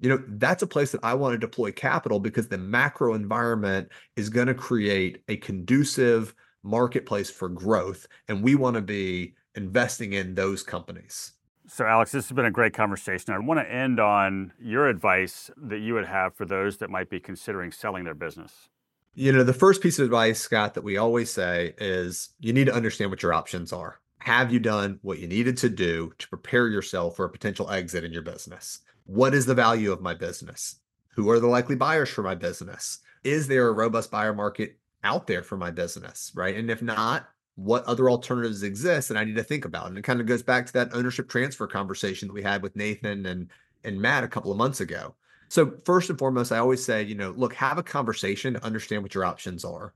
you 0.00 0.08
know, 0.08 0.22
that's 0.28 0.62
a 0.62 0.66
place 0.66 0.92
that 0.92 1.02
I 1.02 1.14
want 1.14 1.34
to 1.34 1.38
deploy 1.38 1.72
capital 1.72 2.20
because 2.20 2.48
the 2.48 2.58
macro 2.58 3.14
environment 3.14 3.88
is 4.16 4.28
going 4.28 4.46
to 4.46 4.54
create 4.54 5.22
a 5.28 5.36
conducive 5.36 6.34
marketplace 6.62 7.30
for 7.30 7.48
growth. 7.48 8.06
And 8.28 8.42
we 8.42 8.54
want 8.54 8.76
to 8.76 8.82
be 8.82 9.34
investing 9.54 10.12
in 10.12 10.34
those 10.34 10.62
companies. 10.62 11.32
So, 11.68 11.84
Alex, 11.84 12.12
this 12.12 12.28
has 12.28 12.34
been 12.34 12.44
a 12.44 12.50
great 12.50 12.74
conversation. 12.74 13.34
I 13.34 13.38
want 13.38 13.58
to 13.58 13.72
end 13.72 13.98
on 13.98 14.52
your 14.60 14.86
advice 14.88 15.50
that 15.56 15.78
you 15.78 15.94
would 15.94 16.06
have 16.06 16.34
for 16.36 16.44
those 16.44 16.76
that 16.78 16.90
might 16.90 17.10
be 17.10 17.18
considering 17.18 17.72
selling 17.72 18.04
their 18.04 18.14
business. 18.14 18.68
You 19.14 19.32
know, 19.32 19.42
the 19.42 19.52
first 19.52 19.82
piece 19.82 19.98
of 19.98 20.04
advice, 20.04 20.38
Scott, 20.38 20.74
that 20.74 20.84
we 20.84 20.96
always 20.96 21.30
say 21.32 21.74
is 21.78 22.30
you 22.38 22.52
need 22.52 22.66
to 22.66 22.74
understand 22.74 23.10
what 23.10 23.22
your 23.22 23.32
options 23.32 23.72
are. 23.72 23.98
Have 24.18 24.52
you 24.52 24.60
done 24.60 24.98
what 25.02 25.18
you 25.18 25.26
needed 25.26 25.56
to 25.58 25.68
do 25.68 26.12
to 26.18 26.28
prepare 26.28 26.68
yourself 26.68 27.16
for 27.16 27.24
a 27.24 27.30
potential 27.30 27.70
exit 27.70 28.04
in 28.04 28.12
your 28.12 28.22
business? 28.22 28.80
What 29.06 29.34
is 29.34 29.46
the 29.46 29.54
value 29.54 29.92
of 29.92 30.00
my 30.00 30.14
business? 30.14 30.76
Who 31.14 31.30
are 31.30 31.40
the 31.40 31.46
likely 31.46 31.76
buyers 31.76 32.10
for 32.10 32.22
my 32.22 32.34
business? 32.34 32.98
Is 33.24 33.48
there 33.48 33.68
a 33.68 33.72
robust 33.72 34.10
buyer 34.10 34.34
market 34.34 34.78
out 35.02 35.26
there 35.26 35.42
for 35.42 35.56
my 35.56 35.70
business? 35.70 36.32
Right. 36.34 36.56
And 36.56 36.70
if 36.70 36.82
not, 36.82 37.28
what 37.54 37.84
other 37.84 38.10
alternatives 38.10 38.62
exist 38.62 39.10
and 39.10 39.18
I 39.18 39.24
need 39.24 39.36
to 39.36 39.42
think 39.42 39.64
about. 39.64 39.86
And 39.86 39.96
it 39.96 40.02
kind 40.02 40.20
of 40.20 40.26
goes 40.26 40.42
back 40.42 40.66
to 40.66 40.72
that 40.74 40.90
ownership 40.92 41.28
transfer 41.28 41.66
conversation 41.66 42.28
that 42.28 42.34
we 42.34 42.42
had 42.42 42.62
with 42.62 42.76
Nathan 42.76 43.26
and 43.26 43.48
and 43.84 44.00
Matt 44.00 44.24
a 44.24 44.28
couple 44.28 44.50
of 44.50 44.58
months 44.58 44.80
ago. 44.80 45.14
So 45.48 45.74
first 45.84 46.10
and 46.10 46.18
foremost, 46.18 46.50
I 46.50 46.58
always 46.58 46.84
say, 46.84 47.04
you 47.04 47.14
know, 47.14 47.30
look, 47.36 47.54
have 47.54 47.78
a 47.78 47.82
conversation 47.82 48.54
to 48.54 48.64
understand 48.64 49.02
what 49.02 49.14
your 49.14 49.24
options 49.24 49.64
are. 49.64 49.94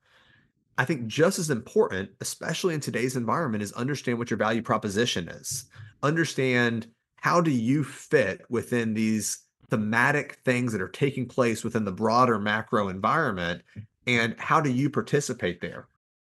I 0.78 0.84
think 0.84 1.08
just 1.08 1.38
as 1.38 1.50
important, 1.50 2.10
especially 2.20 2.74
in 2.74 2.80
today's 2.80 3.16
environment, 3.16 3.62
is 3.62 3.72
understand 3.72 4.18
what 4.18 4.30
your 4.30 4.38
value 4.38 4.62
proposition 4.62 5.28
is. 5.28 5.64
Understand 6.02 6.86
how 7.20 7.40
do 7.40 7.50
you 7.50 7.84
fit 7.84 8.42
within 8.48 8.94
these 8.94 9.44
thematic 9.68 10.38
things 10.44 10.72
that 10.72 10.82
are 10.82 10.88
taking 10.88 11.26
place 11.26 11.62
within 11.62 11.84
the 11.84 11.92
broader 11.92 12.38
macro 12.38 12.88
environment 12.88 13.62
and 14.06 14.34
how 14.38 14.60
do 14.60 14.70
you 14.70 14.90
participate 14.90 15.60
there 15.60 15.86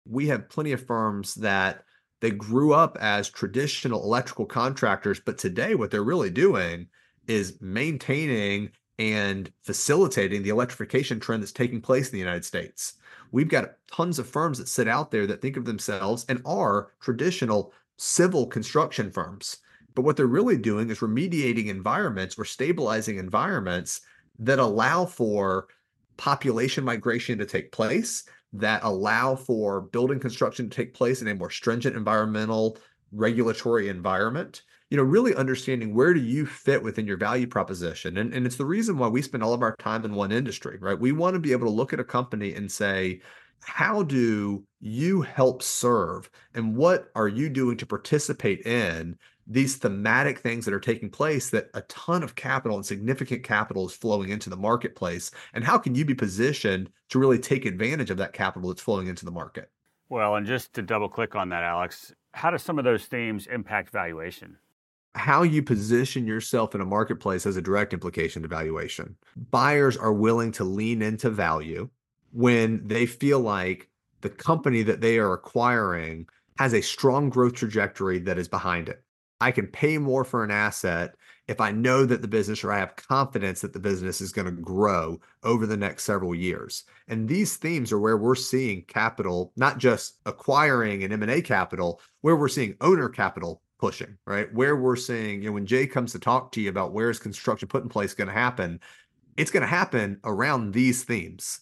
we 0.08 0.28
have 0.28 0.50
plenty 0.50 0.72
of 0.72 0.86
firms 0.86 1.36
that 1.36 1.84
they 2.22 2.32
grew 2.32 2.74
up 2.74 2.98
as 3.02 3.30
traditional 3.30 4.04
electrical 4.04 4.46
contractors, 4.46 5.20
but 5.20 5.38
today 5.38 5.76
what 5.76 5.92
they're 5.92 6.04
really 6.04 6.30
doing 6.30 6.88
is 7.28 7.60
maintaining 7.62 8.70
and 9.00 9.52
facilitating 9.64 10.44
the 10.44 10.50
electrification 10.50 11.20
trend 11.20 11.42
that's 11.42 11.52
taking 11.52 11.82
place 11.82 12.08
in 12.08 12.14
the 12.14 12.20
United 12.20 12.46
States. 12.46 12.94
We've 13.32 13.50
got 13.50 13.74
tons 13.92 14.20
of 14.20 14.30
firms 14.30 14.60
that 14.60 14.68
sit 14.68 14.88
out 14.88 15.10
there 15.10 15.26
that 15.28 15.42
think 15.42 15.58
of 15.58 15.66
themselves 15.66 16.26
and 16.30 16.42
are 16.46 16.92
traditional 17.00 17.74
civil 17.98 18.46
construction 18.46 19.10
firms. 19.10 19.58
But 19.94 20.04
what 20.04 20.18
they're 20.18 20.28
really 20.28 20.58
doing 20.58 20.90
is 20.90 21.00
remediating 21.00 21.68
environments 21.68 22.38
or 22.38 22.46
stabilizing 22.46 23.18
environments 23.18 24.02
that 24.40 24.60
allow 24.60 25.06
for 25.06 25.68
population 26.18 26.84
migration 26.84 27.38
to 27.40 27.46
take 27.46 27.72
place, 27.72 28.24
that 28.54 28.84
allow 28.84 29.36
for 29.36 29.82
building 29.82 30.20
construction 30.20 30.70
to 30.70 30.76
take 30.76 30.94
place 30.94 31.22
in 31.22 31.28
a 31.28 31.36
more 31.36 31.50
stringent 31.50 31.96
environmental 31.96 32.78
regulatory 33.12 33.90
environment. 33.90 34.62
You 34.90 34.98
know 34.98 35.04
really 35.04 35.34
understanding 35.36 35.96
where 35.96 36.14
do 36.14 36.20
you 36.20 36.46
fit 36.46 36.84
within 36.84 37.08
your 37.08 37.16
value 37.16 37.48
proposition 37.48 38.18
and, 38.18 38.34
and 38.34 38.46
it's 38.46 38.58
the 38.58 38.66
reason 38.66 38.98
why 38.98 39.08
we 39.08 39.22
spend 39.22 39.42
all 39.42 39.54
of 39.54 39.62
our 39.62 39.76
time 39.78 40.04
in 40.04 40.14
one 40.14 40.34
industry 40.34 40.78
right? 40.82 41.00
We 41.00 41.14
want 41.14 41.34
to 41.34 41.40
be 41.40 41.54
able 41.54 41.68
to 41.68 41.74
look 41.74 41.94
at 41.94 42.02
a 42.02 42.04
company 42.04 42.56
and 42.56 42.70
say 42.70 43.22
how 43.64 44.04
do 44.04 44.66
you 44.80 45.22
help 45.22 45.64
serve 45.64 46.30
and 46.56 46.76
what 46.76 47.10
are 47.16 47.28
you 47.28 47.50
doing 47.50 47.78
to 47.78 47.86
participate 47.86 48.66
in 48.66 49.18
these 49.52 49.76
thematic 49.76 50.40
things 50.40 50.64
that 50.64 50.74
are 50.74 50.80
taking 50.80 51.10
place 51.10 51.50
that 51.50 51.70
a 51.74 51.82
ton 51.82 52.24
of 52.24 52.36
capital 52.36 52.78
and 52.78 52.86
significant 52.86 53.44
capital 53.44 53.86
is 53.86 53.94
flowing 53.94 54.30
into 54.30 54.50
the 54.50 54.56
marketplace 54.56 55.30
and 55.54 55.64
how 55.64 55.78
can 55.78 55.94
you 55.94 56.06
be 56.06 56.16
positioned 56.16 56.90
to 57.10 57.20
really 57.20 57.38
take 57.38 57.66
advantage 57.66 58.10
of 58.10 58.18
that 58.18 58.32
capital 58.32 58.70
that's 58.70 58.82
flowing 58.82 59.08
into 59.08 59.26
the 59.26 59.32
market? 59.32 59.70
Well 60.10 60.36
and 60.36 60.48
just 60.48 60.74
to 60.74 60.82
double 60.82 61.10
click 61.10 61.36
on 61.36 61.50
that 61.50 61.64
alex 61.64 62.14
how 62.34 62.50
do 62.50 62.58
some 62.58 62.80
of 62.80 62.86
those 62.86 63.06
themes 63.06 63.48
impact 63.48 63.92
valuation? 63.92 64.56
How 65.16 65.44
you 65.44 65.62
position 65.62 66.26
yourself 66.26 66.74
in 66.74 66.80
a 66.80 66.86
marketplace 66.86 67.44
has 67.44 67.58
a 67.58 67.62
direct 67.62 67.92
implication 67.92 68.42
to 68.44 68.48
valuation. 68.48 69.18
Buyers 69.50 69.98
are 69.98 70.14
willing 70.14 70.54
to 70.54 70.64
lean 70.64 71.02
into 71.02 71.30
value 71.30 71.90
when 72.32 72.88
they 72.88 73.06
feel 73.06 73.42
like 73.42 73.90
the 74.22 74.30
company 74.30 74.84
that 74.84 75.02
they 75.02 75.18
are 75.18 75.34
acquiring 75.34 76.30
has 76.58 76.74
a 76.74 76.80
strong 76.80 77.30
growth 77.30 77.56
trajectory 77.56 78.20
that 78.20 78.38
is 78.38 78.48
behind 78.48 78.88
it 78.88 79.04
I 79.42 79.52
can 79.52 79.68
pay 79.68 79.98
more 79.98 80.24
for 80.24 80.44
an 80.44 80.52
asset 80.52 81.16
if 81.48 81.60
I 81.60 81.72
know 81.72 82.06
that 82.06 82.22
the 82.22 82.28
business 82.28 82.64
or 82.64 82.72
I 82.72 82.80
have 82.80 82.96
confidence 82.96 83.60
that 83.62 83.74
the 83.74 83.80
business 83.80 84.22
is 84.22 84.32
going 84.32 84.46
to 84.46 84.52
grow 84.52 85.20
over 85.44 85.66
the 85.66 85.76
next 85.76 86.04
several 86.04 86.36
years. 86.36 86.84
And 87.08 87.28
these 87.28 87.58
themes 87.58 87.92
are 87.92 88.00
where 88.00 88.18
we're 88.18 88.36
seeing 88.36 88.84
capital, 88.84 89.52
not 89.58 89.80
just 89.80 90.20
acquiring 90.28 91.04
an 91.04 91.12
M&A 91.12 91.42
capital, 91.42 92.00
where 92.22 92.36
we're 92.36 92.48
seeing 92.48 92.78
owner 92.80 93.10
capital 93.10 93.64
pushing, 93.80 94.16
right? 94.28 94.54
Where 94.54 94.76
we're 94.76 94.96
seeing, 94.96 95.42
you 95.42 95.50
know, 95.50 95.54
when 95.54 95.66
Jay 95.66 95.88
comes 95.88 96.12
to 96.12 96.20
talk 96.20 96.52
to 96.52 96.62
you 96.62 96.70
about 96.70 96.94
where 96.94 97.10
is 97.10 97.20
construction 97.20 97.68
put 97.68 97.84
in 97.84 97.90
place 97.90 98.14
going 98.14 98.28
to 98.28 98.34
happen, 98.34 98.80
it's 99.36 99.52
going 99.52 99.62
to 99.62 99.68
happen 99.68 100.20
around 100.24 100.72
these 100.72 101.04
themes. 101.04 101.62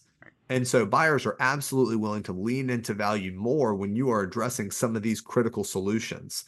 And 0.50 0.68
so 0.68 0.84
buyers 0.84 1.24
are 1.24 1.36
absolutely 1.40 1.96
willing 1.96 2.24
to 2.24 2.32
lean 2.32 2.68
into 2.68 2.92
value 2.92 3.32
more 3.32 3.74
when 3.74 3.96
you 3.96 4.10
are 4.10 4.20
addressing 4.20 4.70
some 4.70 4.94
of 4.96 5.02
these 5.02 5.20
critical 5.20 5.64
solutions 5.64 6.44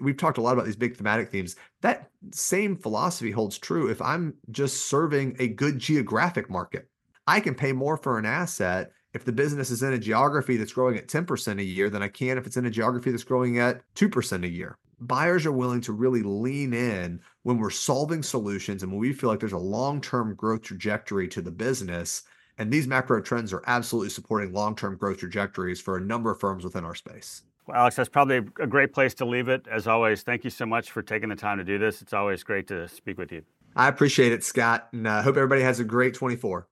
we've 0.00 0.16
talked 0.16 0.38
a 0.38 0.40
lot 0.40 0.52
about 0.52 0.66
these 0.66 0.76
big 0.76 0.96
thematic 0.96 1.30
themes. 1.30 1.56
That 1.82 2.10
same 2.32 2.76
philosophy 2.76 3.30
holds 3.30 3.58
true 3.58 3.88
if 3.88 4.00
I'm 4.00 4.34
just 4.50 4.88
serving 4.88 5.36
a 5.38 5.48
good 5.48 5.78
geographic 5.78 6.50
market. 6.50 6.88
I 7.26 7.40
can 7.40 7.54
pay 7.54 7.72
more 7.72 7.96
for 7.96 8.18
an 8.18 8.26
asset 8.26 8.92
if 9.12 9.24
the 9.24 9.32
business 9.32 9.70
is 9.70 9.82
in 9.82 9.92
a 9.92 9.98
geography 9.98 10.56
that's 10.56 10.72
growing 10.72 10.96
at 10.96 11.08
10% 11.08 11.58
a 11.58 11.64
year 11.64 11.90
than 11.90 12.02
I 12.02 12.08
can 12.08 12.38
if 12.38 12.46
it's 12.46 12.56
in 12.56 12.66
a 12.66 12.70
geography 12.70 13.10
that's 13.10 13.24
growing 13.24 13.58
at 13.58 13.82
2% 13.94 14.44
a 14.44 14.48
year. 14.48 14.76
Buyers 15.00 15.46
are 15.46 15.52
willing 15.52 15.80
to 15.82 15.92
really 15.92 16.22
lean 16.22 16.74
in 16.74 17.20
when 17.42 17.58
we're 17.58 17.70
solving 17.70 18.22
solutions 18.22 18.82
and 18.82 18.92
when 18.92 19.00
we 19.00 19.12
feel 19.12 19.30
like 19.30 19.40
there's 19.40 19.52
a 19.52 19.58
long 19.58 20.00
term 20.00 20.34
growth 20.34 20.62
trajectory 20.62 21.26
to 21.28 21.40
the 21.40 21.50
business. 21.50 22.22
And 22.58 22.70
these 22.70 22.86
macro 22.86 23.22
trends 23.22 23.52
are 23.52 23.62
absolutely 23.66 24.10
supporting 24.10 24.52
long 24.52 24.76
term 24.76 24.96
growth 24.96 25.18
trajectories 25.18 25.80
for 25.80 25.96
a 25.96 26.00
number 26.00 26.30
of 26.30 26.38
firms 26.38 26.64
within 26.64 26.84
our 26.84 26.94
space. 26.94 27.42
Well, 27.70 27.78
Alex, 27.78 27.94
that's 27.94 28.08
probably 28.08 28.38
a 28.38 28.66
great 28.66 28.92
place 28.92 29.14
to 29.14 29.24
leave 29.24 29.48
it. 29.48 29.68
As 29.70 29.86
always, 29.86 30.22
thank 30.22 30.42
you 30.42 30.50
so 30.50 30.66
much 30.66 30.90
for 30.90 31.02
taking 31.02 31.28
the 31.28 31.36
time 31.36 31.58
to 31.58 31.62
do 31.62 31.78
this. 31.78 32.02
It's 32.02 32.12
always 32.12 32.42
great 32.42 32.66
to 32.66 32.88
speak 32.88 33.16
with 33.16 33.30
you. 33.30 33.42
I 33.76 33.86
appreciate 33.86 34.32
it, 34.32 34.42
Scott, 34.42 34.88
and 34.92 35.08
I 35.08 35.18
uh, 35.18 35.22
hope 35.22 35.36
everybody 35.36 35.62
has 35.62 35.78
a 35.78 35.84
great 35.84 36.14
24. 36.14 36.66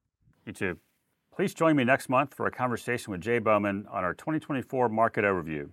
You 0.45 0.53
too. 0.53 0.79
Please 1.33 1.55
join 1.55 1.77
me 1.77 1.85
next 1.85 2.09
month 2.09 2.35
for 2.35 2.47
a 2.47 2.51
conversation 2.51 3.13
with 3.13 3.21
Jay 3.21 3.39
Bowman 3.39 3.87
on 3.93 4.03
our 4.03 4.13
2024 4.13 4.89
market 4.89 5.25
overview. 5.25 5.69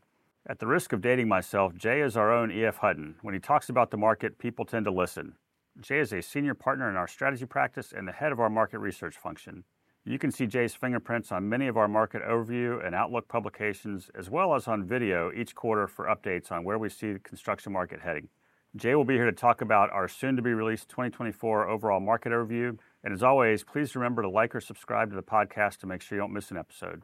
At 0.46 0.60
the 0.60 0.68
risk 0.68 0.94
of 0.94 1.02
dating 1.02 1.28
myself, 1.28 1.74
Jay 1.74 2.02
is 2.02 2.16
our 2.16 2.32
own 2.32 2.52
E.F. 2.52 2.78
Hutton. 2.78 3.16
When 3.24 3.34
he 3.34 3.40
talks 3.40 3.68
about 3.68 3.90
the 3.90 3.98
market, 3.98 4.38
people 4.38 4.64
tend 4.64 4.86
to 4.86 4.92
listen. 4.92 5.38
Jay 5.82 5.98
is 5.98 6.14
a 6.14 6.22
senior 6.22 6.54
partner 6.54 6.88
in 6.88 6.96
our 6.96 7.08
strategy 7.08 7.48
practice 7.48 7.92
and 7.92 8.08
the 8.08 8.12
head 8.12 8.32
of 8.32 8.40
our 8.40 8.52
market 8.52 8.78
research 8.78 9.18
function. 9.18 9.64
You 10.08 10.20
can 10.20 10.30
see 10.30 10.46
Jay's 10.46 10.76
fingerprints 10.76 11.32
on 11.32 11.50
many 11.50 11.68
of 11.68 11.78
our 11.78 11.88
market 11.88 12.22
overview 12.22 12.86
and 12.86 12.94
outlook 12.94 13.28
publications, 13.28 14.12
as 14.14 14.30
well 14.30 14.54
as 14.54 14.68
on 14.68 14.86
video 14.86 15.32
each 15.36 15.56
quarter 15.56 15.88
for 15.88 16.06
updates 16.06 16.52
on 16.52 16.64
where 16.64 16.78
we 16.78 16.90
see 16.90 17.14
the 17.14 17.20
construction 17.20 17.74
market 17.74 18.02
heading. 18.02 18.30
Jay 18.76 18.94
will 18.94 19.04
be 19.04 19.16
here 19.16 19.26
to 19.26 19.32
talk 19.32 19.62
about 19.62 19.90
our 19.90 20.08
soon 20.08 20.36
to 20.36 20.44
be 20.44 20.54
released 20.54 20.90
2024 20.90 21.68
overall 21.68 22.00
market 22.00 22.32
overview. 22.32 22.78
And 23.04 23.16
as 23.16 23.24
always, 23.24 23.64
please 23.64 23.96
remember 23.96 24.22
to 24.22 24.30
like 24.30 24.54
or 24.54 24.62
subscribe 24.62 25.10
to 25.10 25.16
the 25.16 25.24
podcast 25.24 25.78
to 25.78 25.88
make 25.88 26.04
sure 26.04 26.18
you 26.18 26.22
don't 26.22 26.34
miss 26.34 26.52
an 26.52 26.58
episode. 26.58 27.02